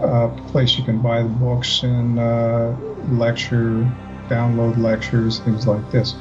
a 0.00 0.04
uh, 0.04 0.48
place 0.48 0.78
you 0.78 0.84
can 0.84 1.00
buy 1.00 1.22
the 1.22 1.28
books 1.28 1.82
and 1.82 2.18
uh, 2.18 2.72
lecture, 3.10 3.90
download 4.28 4.78
lectures, 4.78 5.40
things 5.40 5.66
like 5.66 5.90
this. 5.90 6.14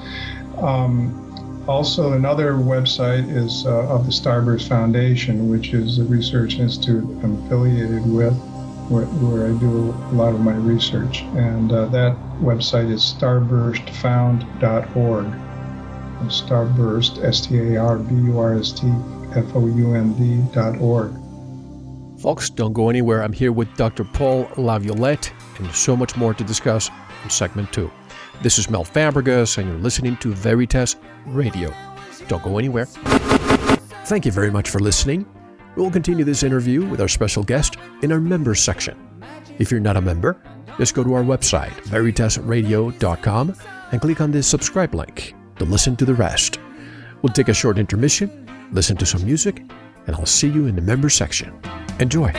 Um, 0.57 1.23
also, 1.67 2.13
another 2.13 2.53
website 2.53 3.29
is 3.29 3.65
uh, 3.65 3.87
of 3.87 4.05
the 4.05 4.11
Starburst 4.11 4.67
Foundation, 4.69 5.49
which 5.49 5.73
is 5.73 5.99
a 5.99 6.03
research 6.05 6.59
institute 6.59 7.03
I'm 7.21 7.43
affiliated 7.45 8.05
with, 8.09 8.33
where, 8.89 9.05
where 9.05 9.47
I 9.47 9.51
do 9.57 9.91
a 9.91 10.13
lot 10.13 10.33
of 10.33 10.39
my 10.39 10.53
research. 10.53 11.21
And 11.35 11.71
uh, 11.71 11.85
that 11.87 12.15
website 12.41 12.91
is 12.91 13.01
starburstfound.org. 13.01 15.25
Starburst, 16.25 17.23
S 17.23 17.45
T 17.45 17.59
A 17.59 17.77
R 17.77 17.99
B 17.99 18.15
U 18.15 18.39
R 18.39 18.57
S 18.57 18.71
T 18.71 18.87
F 19.35 19.55
O 19.55 19.67
U 19.67 19.93
N 19.93 20.13
D 20.13 20.41
dot 20.51 20.79
org. 20.79 21.13
Folks, 22.19 22.49
don't 22.49 22.73
go 22.73 22.89
anywhere. 22.89 23.21
I'm 23.21 23.33
here 23.33 23.51
with 23.51 23.71
Dr. 23.77 24.03
Paul 24.03 24.45
LaViolette, 24.55 25.31
and 25.59 25.71
so 25.73 25.95
much 25.95 26.17
more 26.17 26.33
to 26.33 26.43
discuss 26.43 26.89
in 27.23 27.29
segment 27.29 27.71
two. 27.71 27.91
This 28.41 28.57
is 28.57 28.67
Mel 28.69 28.83
Fabregas, 28.83 29.59
and 29.59 29.67
you're 29.67 29.77
listening 29.77 30.17
to 30.17 30.33
Veritas 30.33 30.95
Radio. 31.27 31.71
Don't 32.27 32.43
go 32.43 32.57
anywhere. 32.57 32.87
Thank 34.05 34.25
you 34.25 34.31
very 34.31 34.49
much 34.49 34.71
for 34.71 34.79
listening. 34.79 35.27
We'll 35.75 35.91
continue 35.91 36.23
this 36.23 36.41
interview 36.41 36.83
with 36.87 36.99
our 36.99 37.07
special 37.07 37.43
guest 37.43 37.77
in 38.01 38.11
our 38.11 38.19
members 38.19 38.61
section. 38.61 38.97
If 39.59 39.71
you're 39.71 39.79
not 39.79 39.97
a 39.97 40.01
member, 40.01 40.41
just 40.77 40.93
go 40.93 41.03
to 41.03 41.13
our 41.13 41.23
website, 41.23 41.71
veritasradio.com, 41.85 43.55
and 43.91 44.01
click 44.01 44.21
on 44.21 44.31
the 44.31 44.43
subscribe 44.43 44.93
link 44.93 45.33
to 45.57 45.65
listen 45.65 45.95
to 45.97 46.05
the 46.05 46.13
rest. 46.13 46.59
We'll 47.21 47.33
take 47.33 47.49
a 47.49 47.53
short 47.53 47.79
intermission, 47.79 48.47
listen 48.71 48.97
to 48.97 49.05
some 49.05 49.25
music, 49.25 49.63
and 50.05 50.15
I'll 50.15 50.25
see 50.25 50.49
you 50.49 50.67
in 50.67 50.75
the 50.75 50.81
members 50.81 51.15
section. 51.15 51.59
Enjoy. 51.99 52.31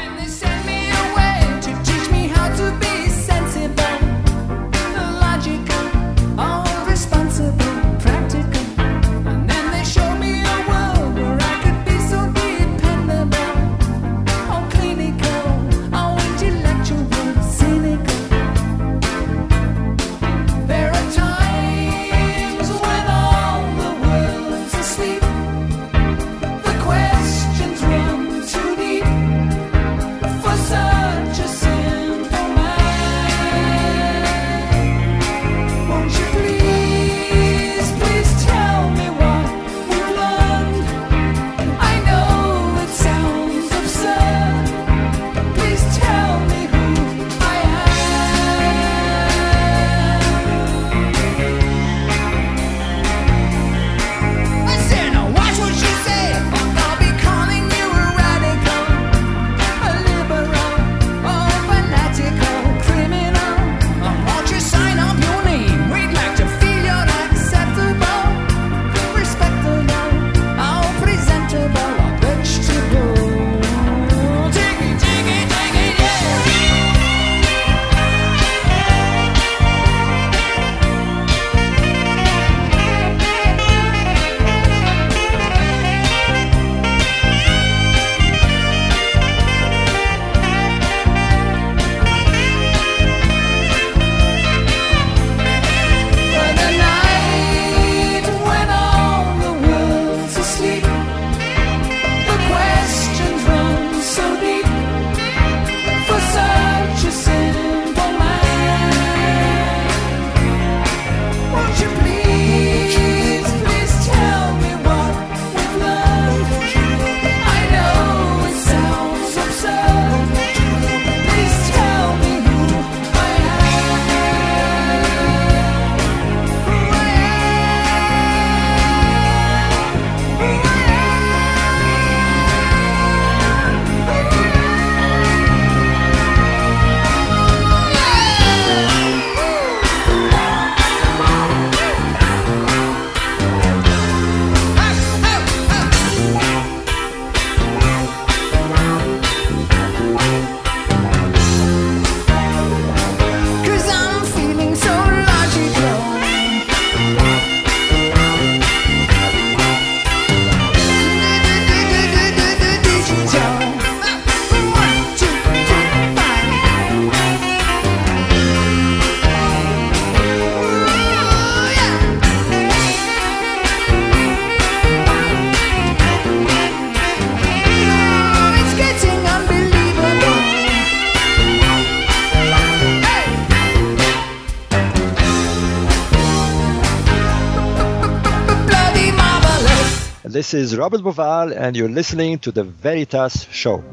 This 190.48 190.72
is 190.72 190.78
Robert 190.78 191.02
Bauval, 191.02 191.54
and 191.54 191.76
you're 191.76 191.90
listening 191.90 192.38
to 192.38 192.50
the 192.50 192.64
Veritas 192.64 193.46
Show. 193.52 193.84